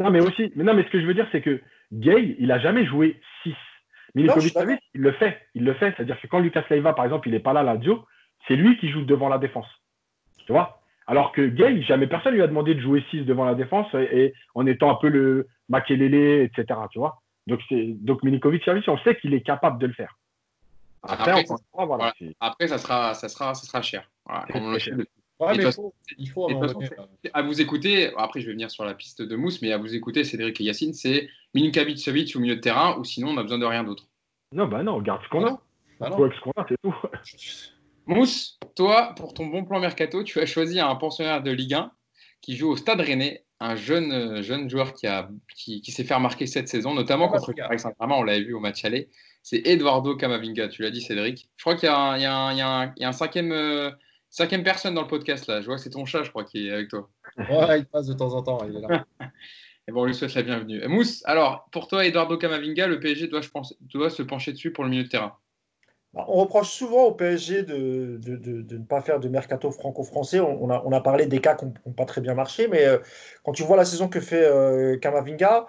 [0.00, 1.60] Non, mais aussi, mais non, mais ce que je veux dire, c'est que
[1.92, 3.54] Gay, il a jamais joué 6.
[4.16, 5.38] Milinkovic Savic, il le fait.
[5.54, 5.94] Il le fait.
[5.96, 8.04] C'est-à-dire que quand Lucas Leiva, par exemple, il n'est pas là à la radio,
[8.48, 9.68] c'est lui qui joue devant la défense.
[10.46, 10.82] Tu vois?
[11.06, 14.34] Alors que Gay, jamais personne lui a demandé de jouer 6 devant la défense et,
[14.56, 16.80] en étant un peu le Makelele, etc.
[16.90, 17.22] Tu vois?
[17.46, 20.18] Donc, donc Milinkovic Savic, on sait qu'il est capable de le faire.
[21.04, 21.44] Après,
[22.40, 24.08] Après, ça, sera, ça, sera, ça sera cher.
[26.18, 26.48] Il faut,
[27.32, 29.94] à vous écouter, après je vais venir sur la piste de Mousse, mais à vous
[29.94, 33.42] écouter, Cédric et Yacine, c'est Milinkovic Savic au milieu de terrain, ou sinon on a
[33.42, 34.08] besoin de rien d'autre.
[34.52, 35.60] Non, bah non, on garde ce qu'on a.
[36.00, 36.94] Bah ce qu'on a, c'est tout.
[38.06, 41.90] Mousse, toi, pour ton bon plan mercato, tu as choisi un pensionnaire de Ligue 1
[42.40, 46.14] qui joue au Stade Rennais, un jeune, euh, jeune joueur qui, a, qui, s'est fait
[46.14, 49.08] remarquer cette saison, notamment contre Paris Saint-Germain, on l'avait vu au match aller.
[49.42, 51.48] C'est Eduardo Camavinga, tu l'as dit Cédric.
[51.56, 52.52] Je crois qu'il y a, un, il y a,
[52.96, 53.90] il y a, un, cinquième, euh,
[54.30, 55.60] cinquième personne dans le podcast là.
[55.60, 57.08] Je vois que c'est ton chat, je crois, qui est avec toi.
[57.38, 59.04] Ouais, il passe de temps en temps, il est là.
[59.88, 60.86] Et bon, on lui souhaite la bienvenue.
[60.88, 64.72] Mousse, alors, pour toi, Eduardo Camavinga, le PSG doit, je pense, doit se pencher dessus
[64.72, 65.36] pour le milieu de terrain.
[66.12, 70.40] Bah, on reproche souvent au PSG de, ne pas faire de mercato franco-français.
[70.40, 72.98] On, a, parlé des cas qui n'ont pas très bien marché, mais euh,
[73.44, 75.66] quand tu vois la saison que fait euh, Kamavinga,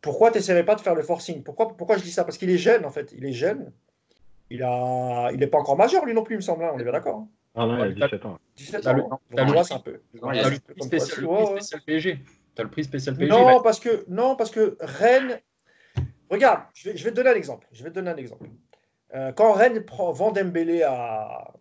[0.00, 1.42] pourquoi tu n'essaierais pas de faire le forcing?
[1.44, 2.24] Pourquoi, pourquoi je dis ça?
[2.24, 3.12] Parce qu'il est jeune, en fait.
[3.16, 3.72] Il est jeune.
[4.50, 6.64] Il n'est il pas encore majeur, lui non plus, il me semble.
[6.64, 6.72] Hein.
[6.74, 7.18] On est bien d'accord.
[7.18, 7.28] Hein.
[7.54, 8.38] Ah non, il a 17 ans.
[8.56, 9.20] 17 ans.
[9.62, 10.00] c'est un peu.
[10.12, 12.18] Tu as le prix spécial PSG.
[12.54, 13.30] Tu as le prix spécial PSG.
[13.30, 15.40] Non, parce que, non, parce que Rennes.
[16.30, 17.68] Regarde, je vais, je vais te donner un exemple.
[17.70, 18.48] Je vais te donner un exemple.
[19.14, 21.52] Euh, quand Rennes prend, vend Dembélé à,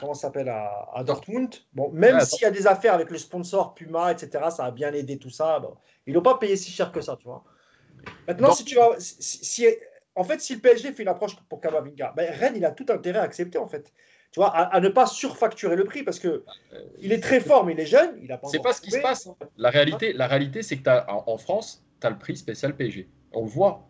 [0.00, 4.12] comment s'appelle, à, Dortmund, bon, même s'il y a des affaires avec le sponsor Puma,
[4.12, 5.58] etc., ça a bien aidé tout ça.
[5.60, 5.76] Bon,
[6.06, 7.44] ils n'ont pas payé si cher que ça, tu vois.
[8.26, 9.66] Maintenant, si tu vas, si,
[10.14, 12.86] en fait, si le PSG fait une approche pour Kamavinga, ben, Rennes, il a tout
[12.88, 13.92] intérêt à accepter, en fait.
[14.32, 16.42] Tu vois, à, ne pas surfacturer le prix parce que
[17.00, 18.18] il est très fort, mais il est jeune.
[18.22, 18.48] Il a pas.
[18.48, 19.26] C'est pas ce qui se passe.
[19.26, 19.36] Hein.
[19.58, 23.08] La réalité, la réalité, c'est que as, en, France, tu as le prix spécial PSG.
[23.32, 23.86] On le voit.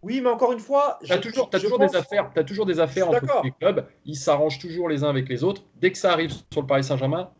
[0.00, 2.80] Oui, mais encore une fois, tu as toujours, as toujours des affaires, as toujours des
[2.80, 3.86] affaires entre les clubs.
[4.06, 5.62] Ils s'arrangent toujours les uns avec les autres.
[5.76, 7.30] Dès que ça arrive sur le Paris Saint-Germain,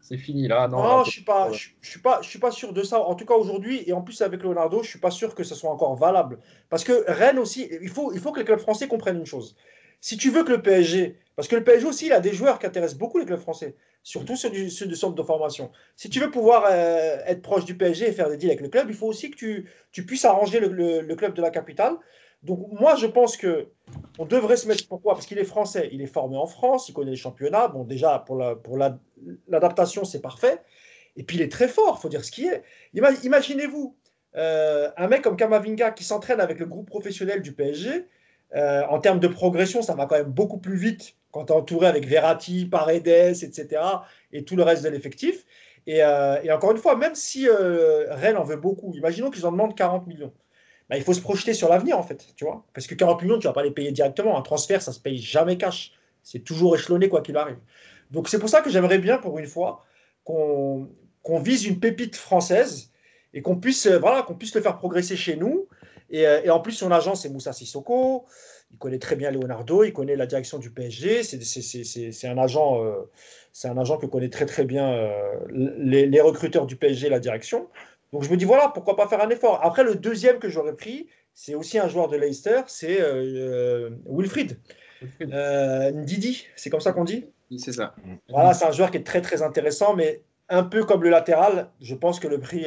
[0.00, 0.68] c'est fini là.
[0.68, 3.00] Non, je suis pas, je, suis pas, je suis pas sûr de ça.
[3.00, 5.56] En tout cas aujourd'hui et en plus avec Leonardo, je suis pas sûr que ce
[5.56, 6.38] soit encore valable.
[6.68, 9.56] Parce que Rennes aussi, il faut, il faut que les clubs français comprennent une chose.
[10.02, 12.58] Si tu veux que le PSG, parce que le PSG aussi, il a des joueurs
[12.58, 15.70] qui intéressent beaucoup les clubs français, surtout ceux du, ceux centre de formation.
[15.94, 18.68] Si tu veux pouvoir euh, être proche du PSG et faire des deals avec le
[18.68, 19.36] club, il faut aussi que
[19.92, 21.94] tu, puisses arranger le, club de la capitale.
[22.42, 23.68] Donc moi, je pense que
[24.18, 24.88] on devrait se mettre.
[24.88, 25.14] Pourquoi?
[25.14, 27.68] Parce qu'il est français, il est formé en France, il connaît les championnats.
[27.68, 28.76] Bon, déjà pour la, pour
[29.46, 30.60] l'adaptation, c'est parfait.
[31.16, 32.64] Et puis il est très fort, faut dire ce qui est.
[32.92, 33.96] Imaginez-vous
[34.34, 38.08] euh, un mec comme Kamavinga qui s'entraîne avec le groupe professionnel du PSG
[38.54, 41.56] euh, en termes de progression, ça va quand même beaucoup plus vite quand tu es
[41.56, 43.82] entouré avec Verratti, Paredes, etc.
[44.32, 45.46] et tout le reste de l'effectif.
[45.86, 49.52] Et, euh, encore une fois, même si euh, Rennes en veut beaucoup, imaginons qu'ils en
[49.52, 50.32] demandent 40 millions.
[50.90, 52.64] Bah, il faut se projeter sur l'avenir, en fait, tu vois.
[52.74, 54.38] Parce que 40 millions, tu ne vas pas les payer directement.
[54.38, 55.92] Un transfert, ça se paye jamais cash.
[56.22, 57.58] C'est toujours échelonné, quoi qu'il arrive.
[58.10, 59.84] Donc, c'est pour ça que j'aimerais bien, pour une fois,
[60.24, 60.88] qu'on
[61.40, 62.90] vise une pépite française
[63.32, 65.66] et qu'on puisse, voilà, qu'on puisse le faire progresser chez nous
[66.14, 68.26] euh, et, en plus, son agent, c'est Moussa Sissoko.
[68.70, 71.22] Il connaît très bien Leonardo, il connaît la direction du PSG.
[71.22, 73.10] C'est un agent, euh,
[73.52, 75.10] c'est un agent que connaît très très bien euh,
[75.50, 77.68] les, recruteurs du PSG, la direction.
[78.12, 79.60] Donc je me dis voilà, pourquoi pas faire un effort.
[79.62, 82.98] Après, le deuxième que j'aurais pris, c'est aussi un joueur de Leicester, c'est
[84.06, 84.58] Wilfried.
[85.20, 87.26] Ndidi, c'est comme ça qu'on dit?
[87.58, 87.94] C'est ça.
[88.30, 91.68] Voilà, c'est un joueur qui est très très intéressant, mais un peu comme le latéral,
[91.82, 92.66] je pense que le prix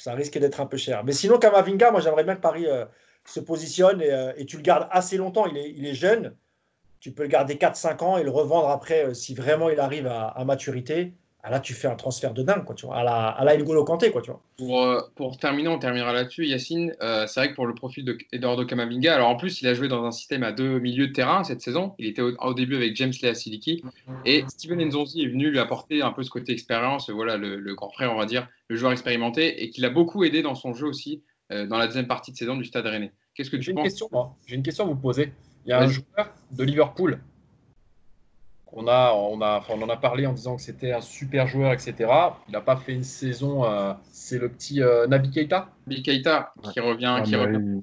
[0.00, 1.04] ça risque d'être un peu cher.
[1.04, 2.86] Mais sinon, Kamavinga, moi j'aimerais bien que Paris euh,
[3.26, 5.44] se positionne euh, et, tu le gardes assez longtemps.
[5.46, 6.34] Il est, jeune.
[7.00, 10.06] Tu peux le garder 4-5 ans et le revendre après euh, si vraiment il arrive
[10.06, 11.12] à, maturité.
[11.42, 13.56] Ah, là, tu fais un transfert de dingue, quoi, tu vois, à la, à la
[13.56, 14.42] N'Golo Kanté, quoi, tu vois.
[14.58, 16.94] Pour, pour, terminer, on terminera là-dessus, Yacine.
[17.00, 19.88] c'est vrai que pour le profil de Eduardo Camavinga, alors en plus, il a joué
[19.88, 21.94] dans un système à deux milieux de terrain cette saison.
[21.98, 23.82] Il était au, début avec James Lea Siliki
[24.26, 27.74] et Steven Nzonzi est venu lui apporter un peu ce côté expérience, voilà, le, le
[27.74, 30.74] grand frère, on va dire, le joueur expérimenté, et qui l'a beaucoup aidé dans son
[30.74, 31.22] jeu aussi
[31.52, 33.12] euh, dans la deuxième partie de saison du Stade Rennais.
[33.34, 34.04] Qu'est-ce que tu penses?
[34.46, 35.32] J'ai une question à vous poser.
[35.66, 37.20] Il y a un joueur de Liverpool
[38.72, 41.72] on, a, on, a, on en a parlé en disant que c'était un super joueur,
[41.72, 41.94] etc.
[42.48, 43.64] Il n'a pas fait une saison.
[43.64, 47.20] Euh, c'est le petit euh, Nabi Keita Nabi Keita qui revient.
[47.24, 47.82] qui revient.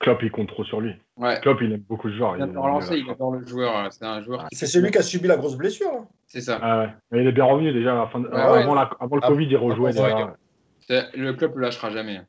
[0.00, 0.92] Klopp, il compte trop sur lui.
[1.16, 1.38] Ouais.
[1.40, 2.36] Klopp, il aime beaucoup ce joueur.
[2.36, 3.90] Il adore lancer, il adore le joueur.
[3.92, 4.56] C'est un joueur qui.
[4.56, 5.90] C'est celui qui a subi la grosse blessure.
[5.94, 6.06] hein.
[6.26, 6.58] C'est ça.
[6.60, 6.88] Ah ouais.
[7.10, 7.92] Mais il est bien revenu déjà.
[7.92, 8.74] à la fin de- Ouais, avant, ouais.
[8.74, 9.92] la- avant le Ah, Covid, il rejouait.
[9.98, 10.34] ah,
[10.88, 11.06] déjà.
[11.14, 12.20] Le club le lâchera jamais.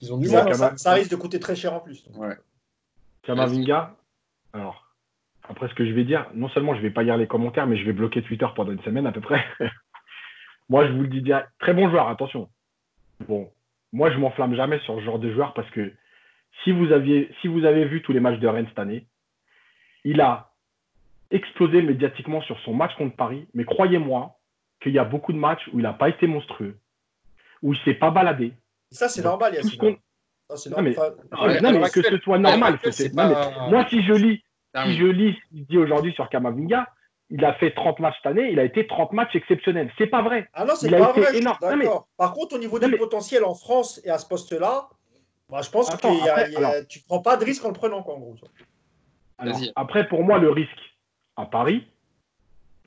[0.00, 0.54] Ils ont du Ça, mal.
[0.54, 2.06] ça- ça risque de coûter très cher en plus.
[2.14, 2.36] Ouais.
[3.22, 3.96] Kamavinga,
[4.52, 4.83] alors,
[5.48, 7.76] après ce que je vais dire, non seulement je vais pas lire les commentaires, mais
[7.76, 9.44] je vais bloquer Twitter pendant une semaine à peu près.
[10.68, 11.48] moi, je vous le dis direct.
[11.58, 12.48] Très bon joueur, attention.
[13.28, 13.50] Bon,
[13.92, 15.92] moi, je m'enflamme jamais sur ce genre de joueur parce que
[16.62, 19.06] si vous, aviez, si vous avez vu tous les matchs de Rennes cette année,
[20.04, 20.50] il a
[21.30, 24.36] explosé médiatiquement sur son match contre Paris, mais croyez-moi
[24.80, 26.76] qu'il y a beaucoup de matchs où il n'a pas été monstrueux,
[27.62, 28.52] où il s'est pas baladé.
[28.90, 29.78] Ça, c'est normal, Yacine.
[30.70, 31.14] Non, mais- normal.
[31.32, 32.78] Enfin, Non, mais- non, mais que ce soit normal.
[32.78, 34.43] pas- Moi, si je lis
[34.74, 34.98] si Terminé.
[34.98, 36.88] je lis ce qu'il dit aujourd'hui sur Kamavinga,
[37.30, 39.90] il a fait 30 matchs cette année, il a été 30 matchs exceptionnels.
[39.98, 40.48] C'est pas vrai.
[40.52, 41.40] Ah non, c'est Il a pas été vrai.
[41.40, 41.88] Non, mais-.
[42.18, 44.88] Par contre, au niveau Non, du mais- potentiel en France et à ce poste-là,
[45.48, 48.02] bah, je pense Attends, que après, alors- tu prends pas de risque en le prenant,
[48.02, 48.36] quoi, en gros.
[49.38, 50.70] Alors, après, pour moi, le risque
[51.36, 51.86] à Paris,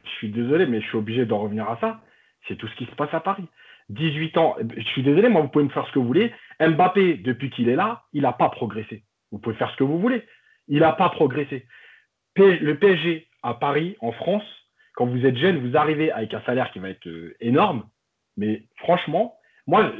[0.03, 1.99] je suis désolé, mais je suis obligé d'en revenir à ça.
[2.47, 3.45] C'est tout ce qui se passe à Paris.
[3.89, 6.33] 18 ans, je suis désolé, moi, vous pouvez me faire ce que vous voulez.
[6.59, 9.03] Mbappé, depuis qu'il est là, il n'a pas progressé.
[9.31, 10.23] Vous pouvez faire ce que vous voulez.
[10.67, 11.65] Il n'a pas progressé.
[12.35, 14.43] Le PSG à Paris, en France,
[14.95, 17.87] quand vous êtes jeune, vous arrivez avec un salaire qui va être euh, énorme.
[18.35, 19.35] Mais franchement,
[19.65, 19.91] moi,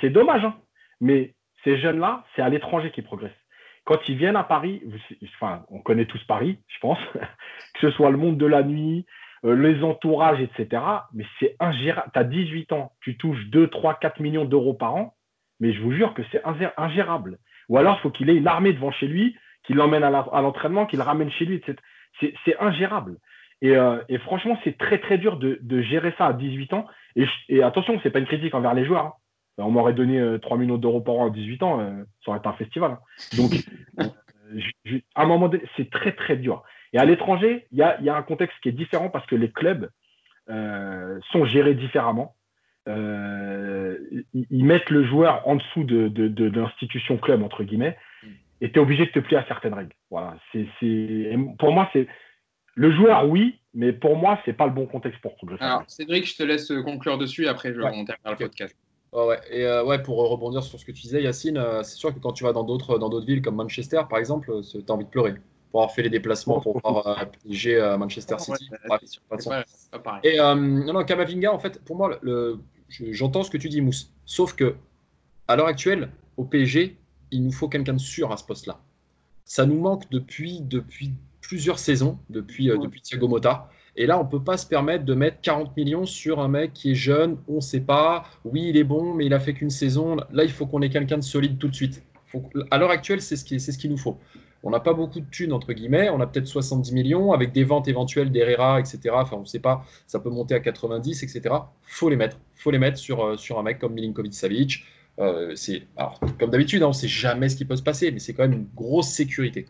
[0.00, 0.44] c'est dommage.
[0.44, 0.56] hein.
[1.00, 1.34] Mais
[1.64, 3.32] ces jeunes-là, c'est à l'étranger qu'ils progressent.
[3.84, 4.82] Quand ils viennent à Paris,
[5.36, 9.06] enfin, on connaît tous Paris, je pense, que ce soit le monde de la nuit,
[9.44, 10.82] euh, les entourages, etc.
[11.12, 12.10] Mais c'est ingérable.
[12.12, 15.14] Tu as 18 ans, tu touches 2, 3, 4 millions d'euros par an,
[15.60, 17.38] mais je vous jure que c'est ingé- ingérable.
[17.68, 19.36] Ou alors, il faut qu'il ait une armée devant chez lui,
[19.66, 21.76] qu'il l'emmène à l'entraînement, qu'il le ramène chez lui, etc.
[22.44, 23.16] C'est ingérable.
[23.62, 26.86] Et, euh, et franchement, c'est très, très dur de, de gérer ça à 18 ans.
[27.16, 29.04] Et, et attention, c'est pas une critique envers les joueurs.
[29.06, 29.12] hein.
[29.58, 32.38] On m'aurait donné euh, 3 millions d'euros par an à 18 ans, euh, ça aurait
[32.38, 32.90] été un festival.
[32.92, 32.98] hein.
[33.36, 33.52] Donc,
[34.00, 34.04] euh,
[34.54, 36.62] je- je- à un moment donné, c'est très, très dur.
[36.92, 39.26] Et à l'étranger, il y a, il y a un contexte qui est différent parce
[39.26, 39.88] que les clubs
[40.50, 42.34] euh, sont gérés différemment.
[42.88, 43.98] Euh,
[44.50, 47.96] ils, mettent le joueur en dessous de, de, de- de l'institution club, entre guillemets,
[48.60, 49.92] et tu es obligé de te plier à certaines règles.
[50.10, 50.36] Voilà.
[50.52, 50.66] C'est,
[51.58, 52.06] pour moi, c'est
[52.74, 55.64] le joueur, oui, mais pour moi, c'est pas le bon contexte pour progresser.
[55.64, 57.90] Alors, Cédric, je te laisse conclure dessus et après, je, Ouais.
[57.94, 58.76] on terminera le podcast.
[59.12, 59.38] Ouais, ouais.
[59.50, 62.18] Et euh, ouais, pour rebondir sur ce que tu disais, Yacine, euh, c'est sûr que
[62.18, 65.04] quand tu vas dans d'autres dans d'autres villes comme Manchester, par exemple, tu as envie
[65.04, 65.34] de pleurer.
[65.70, 68.68] Pour avoir fait les déplacements pour voir euh, PSG à Manchester City.
[68.88, 69.22] Ouais, c'est sûr.
[69.90, 70.20] pas pareil.
[70.24, 72.58] Et euh, non, non, Kamavinga, en fait, pour moi, le,
[72.88, 74.12] je- j'entends ce que tu dis, Mousse.
[74.24, 74.76] Sauf que,
[75.48, 76.96] à l'heure actuelle, au PSG,
[77.30, 78.78] il nous faut quelqu'un de sûr à ce poste-là.
[79.44, 82.84] Ça nous manque depuis, depuis plusieurs saisons, depuis, euh, Ouais.
[82.84, 83.70] depuis Thiago Motta.
[83.98, 86.72] Et là, on ne peut pas se permettre de mettre 40 millions sur un mec
[86.74, 88.24] qui est jeune, on ne sait pas.
[88.44, 90.16] Oui, il est bon, mais il a fait qu'une saison.
[90.32, 92.02] Là, il faut qu'on ait quelqu'un de solide tout de suite.
[92.26, 94.18] Faut à l'heure actuelle, c'est ce qui- c'est ce qu'il nous faut.
[94.62, 96.10] On n'a pas beaucoup de thunes, entre guillemets.
[96.10, 98.98] On a peut-être 70 millions avec des ventes éventuelles d'Herrera, etc.
[99.12, 99.84] Enfin, on ne sait pas.
[100.08, 101.54] Ça peut monter à 90, etc.
[101.82, 102.36] faut les mettre.
[102.56, 104.82] faut les mettre sur, euh, sur un mec comme Milinkovic-Savic.
[105.18, 108.10] Euh, c'est, alors, comme d'habitude, hein, on ne sait jamais ce qui peut se passer,
[108.12, 109.66] mais c'est quand même une grosse sécurité.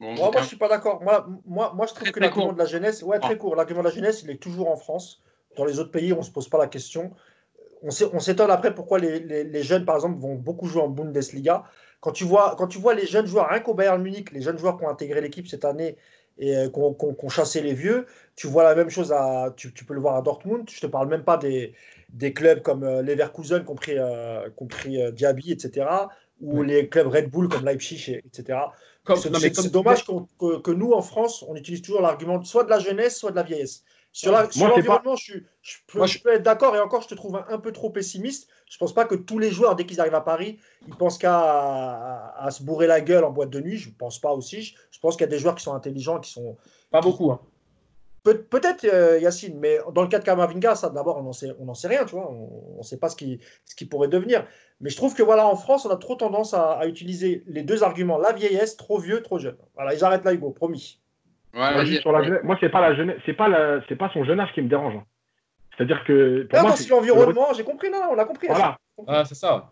[0.00, 1.02] Bon, Moi, moi, je suis pas d'accord.
[1.02, 3.36] Moi, moi, moi, je trouve Très, que très l'argument de la jeunesse, ouais, très Ah.
[3.36, 3.54] court.
[3.56, 5.20] L'argument de la jeunesse, il est toujours en France.
[5.56, 7.12] Dans les autres pays, on ne se pose pas la question.
[7.82, 10.82] On s'é- on s'étonne après pourquoi les, les- les jeunes, par exemple, vont beaucoup jouer
[10.82, 11.64] en Bundesliga.
[12.00, 14.58] Quand tu vois, quand tu vois les jeunes joueurs, rien qu'au Bayern Munich, les jeunes
[14.58, 15.96] joueurs qui ont intégré l'équipe cette année
[16.38, 18.06] et euh, ont chassé les vieux,
[18.36, 20.68] tu vois la même chose à, tu, tu peux le voir à Dortmund.
[20.70, 21.74] Je te parle même pas des,
[22.10, 25.86] des clubs comme euh, Leverkusen, compris, euh, compris euh, Diaby, etc.
[26.40, 28.58] Ou les clubs Red Bull comme Leipzig, et- etc.
[29.60, 32.78] C'est dommage qu'on- que, que nous, en France, on utilise toujours l'argument soit de la
[32.80, 33.84] jeunesse, soit de la vieillesse.
[34.12, 34.30] Sur
[34.76, 37.72] l'environnement, je, je peux, je être d'accord, et encore, je te trouve un, un peu
[37.72, 38.48] trop pessimiste.
[38.70, 41.38] Je pense pas que tous les joueurs, dès qu'ils arrivent à Paris, ils pensent qu'à
[41.38, 43.78] à, à se bourrer la gueule en boîte de nuit.
[43.78, 44.62] Je pense pas aussi.
[44.62, 46.56] Je, je pense qu'il y a des joueurs qui sont intelligents, qui sont.
[46.90, 47.30] Pas beaucoup.
[47.32, 47.40] hein.
[48.22, 51.50] Peut- Peut-être euh, Yacine, mais dans le cas de Kamavinga, ça d'abord, on n'en sait,
[51.58, 52.30] on n'en sait rien, tu vois.
[52.30, 54.46] On ne sait pas ce qui, ce qui pourrait devenir.
[54.80, 57.62] Mais je trouve que voilà, en France, on a trop tendance à, à utiliser les
[57.62, 59.56] deux arguments la vieillesse, trop vieux, trop jeune.
[59.74, 61.00] Voilà, ils arrêtent là, Hugo, promis.
[61.54, 64.10] Ouais, Moi, sur la jeunesse- moi, c'est pas la jeunesse, c'est pas la, c'est pas
[64.14, 64.94] son jeune âge qui me dérange.
[64.96, 65.04] hein.
[65.76, 68.46] C'est-à-dire que pour Non, moi, non, c'est- l'environnement, j'ai compris, non, non, on a compris.
[68.48, 68.78] Voilà.
[69.06, 69.70] Ah, c'est ça.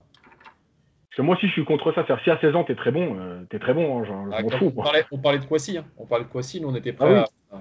[1.09, 2.05] Parce que moi aussi, je suis contre ça.
[2.07, 4.01] C'est-à-dire, si à 16 ans, t'es très bon, euh, t'es très bon.
[4.01, 4.73] hein, je Ah, m'en comme fous.
[4.77, 5.79] on, parlait, on parlait de Kwasi.
[5.79, 5.85] hein.
[5.99, 7.59] On parlait de Kwasi, nous on était prêts Ah à.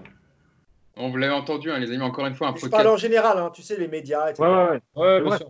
[1.02, 2.98] On vous l'avez entendu, hein, les amis, encore une fois, un Je podcast, parle en
[2.98, 4.44] général, hein, tu sais, les médias, etc.
[4.44, 4.80] Ouais, ouais, ouais.
[4.96, 5.38] Ouais, bien Ouais.
[5.38, 5.48] sûr.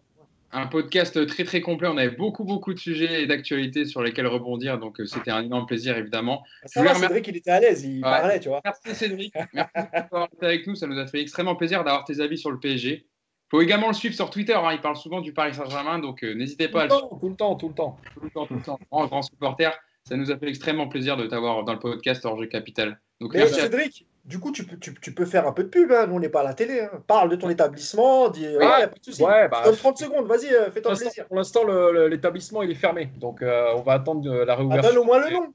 [0.51, 1.87] Un podcast très très complet.
[1.87, 5.43] On avait beaucoup beaucoup de sujets et d'actualités sur lesquels rebondir, donc euh, c'était un
[5.43, 6.43] énorme plaisir évidemment.
[6.65, 8.01] Ça va, Cédric, il était à l'aise, il Ouais.
[8.01, 8.61] parlait, tu vois.
[8.65, 10.75] Merci Cédric, merci d'avoir été avec nous.
[10.75, 13.05] Ça nous a fait extrêmement plaisir d'avoir tes avis sur le PSG.
[13.51, 14.53] faut également le suivre sur Twitter.
[14.53, 14.73] Hein.
[14.73, 17.17] Il parle souvent du Paris Saint-Germain, donc euh, n'hésitez pas à le suivre.
[17.19, 17.97] Tout le temps, tout le temps.
[18.13, 18.79] Tout le temps, tout le temps.
[18.91, 19.71] Grand, grand supporter.
[20.03, 22.99] Ça nous a fait extrêmement plaisir de t'avoir dans le podcast Orge Capital.
[23.21, 25.91] Donc, Mais Cédric, du coup, tu peux, tu, tu, peux faire un peu de pub.
[25.91, 26.05] Hein.
[26.07, 26.81] Nous, on n'est pas à la télé.
[26.81, 27.01] Hein.
[27.07, 28.29] Parle de ton établissement.
[28.29, 29.23] Dis, ouais, pas de souci.
[29.23, 30.27] Ouais, bah, 30 secondes.
[30.27, 31.25] Vas-y, euh, fais-toi plaisir.
[31.27, 31.63] Pour l'instant,
[32.07, 33.09] l'établissement, il est fermé.
[33.17, 34.87] Donc, euh, on va attendre la réouverture.
[34.87, 35.53] Ah, donne au moins le nom.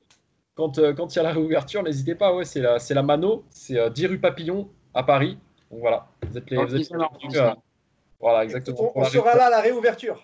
[0.57, 2.35] Quand il y a la réouverture, n'hésitez pas.
[2.35, 3.45] Ouais, c'est la, la Mano.
[3.51, 5.39] C'est 10 rue Papillon à Paris.
[5.71, 6.93] Donc voilà, vous êtes les, vous êtes
[8.21, 8.93] voilà, exactement.
[8.95, 10.23] On, sera là à la réouverture.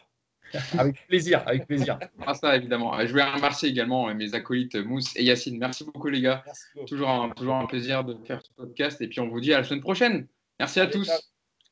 [0.79, 1.99] avec plaisir, avec plaisir.
[2.27, 2.99] Ah, ça, évidemment.
[3.01, 5.59] Je voulais remercier également mes acolytes Mousse et Yacine.
[5.59, 6.45] Merci beaucoup, les gars.
[6.87, 9.01] Toujours, un, toujours un plaisir de faire ce podcast.
[9.01, 10.27] Et puis, on vous dit à la semaine prochaine.
[10.59, 11.11] Merci à tous.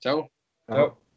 [0.01, 0.29] ciao.
[0.69, 1.08] ciao.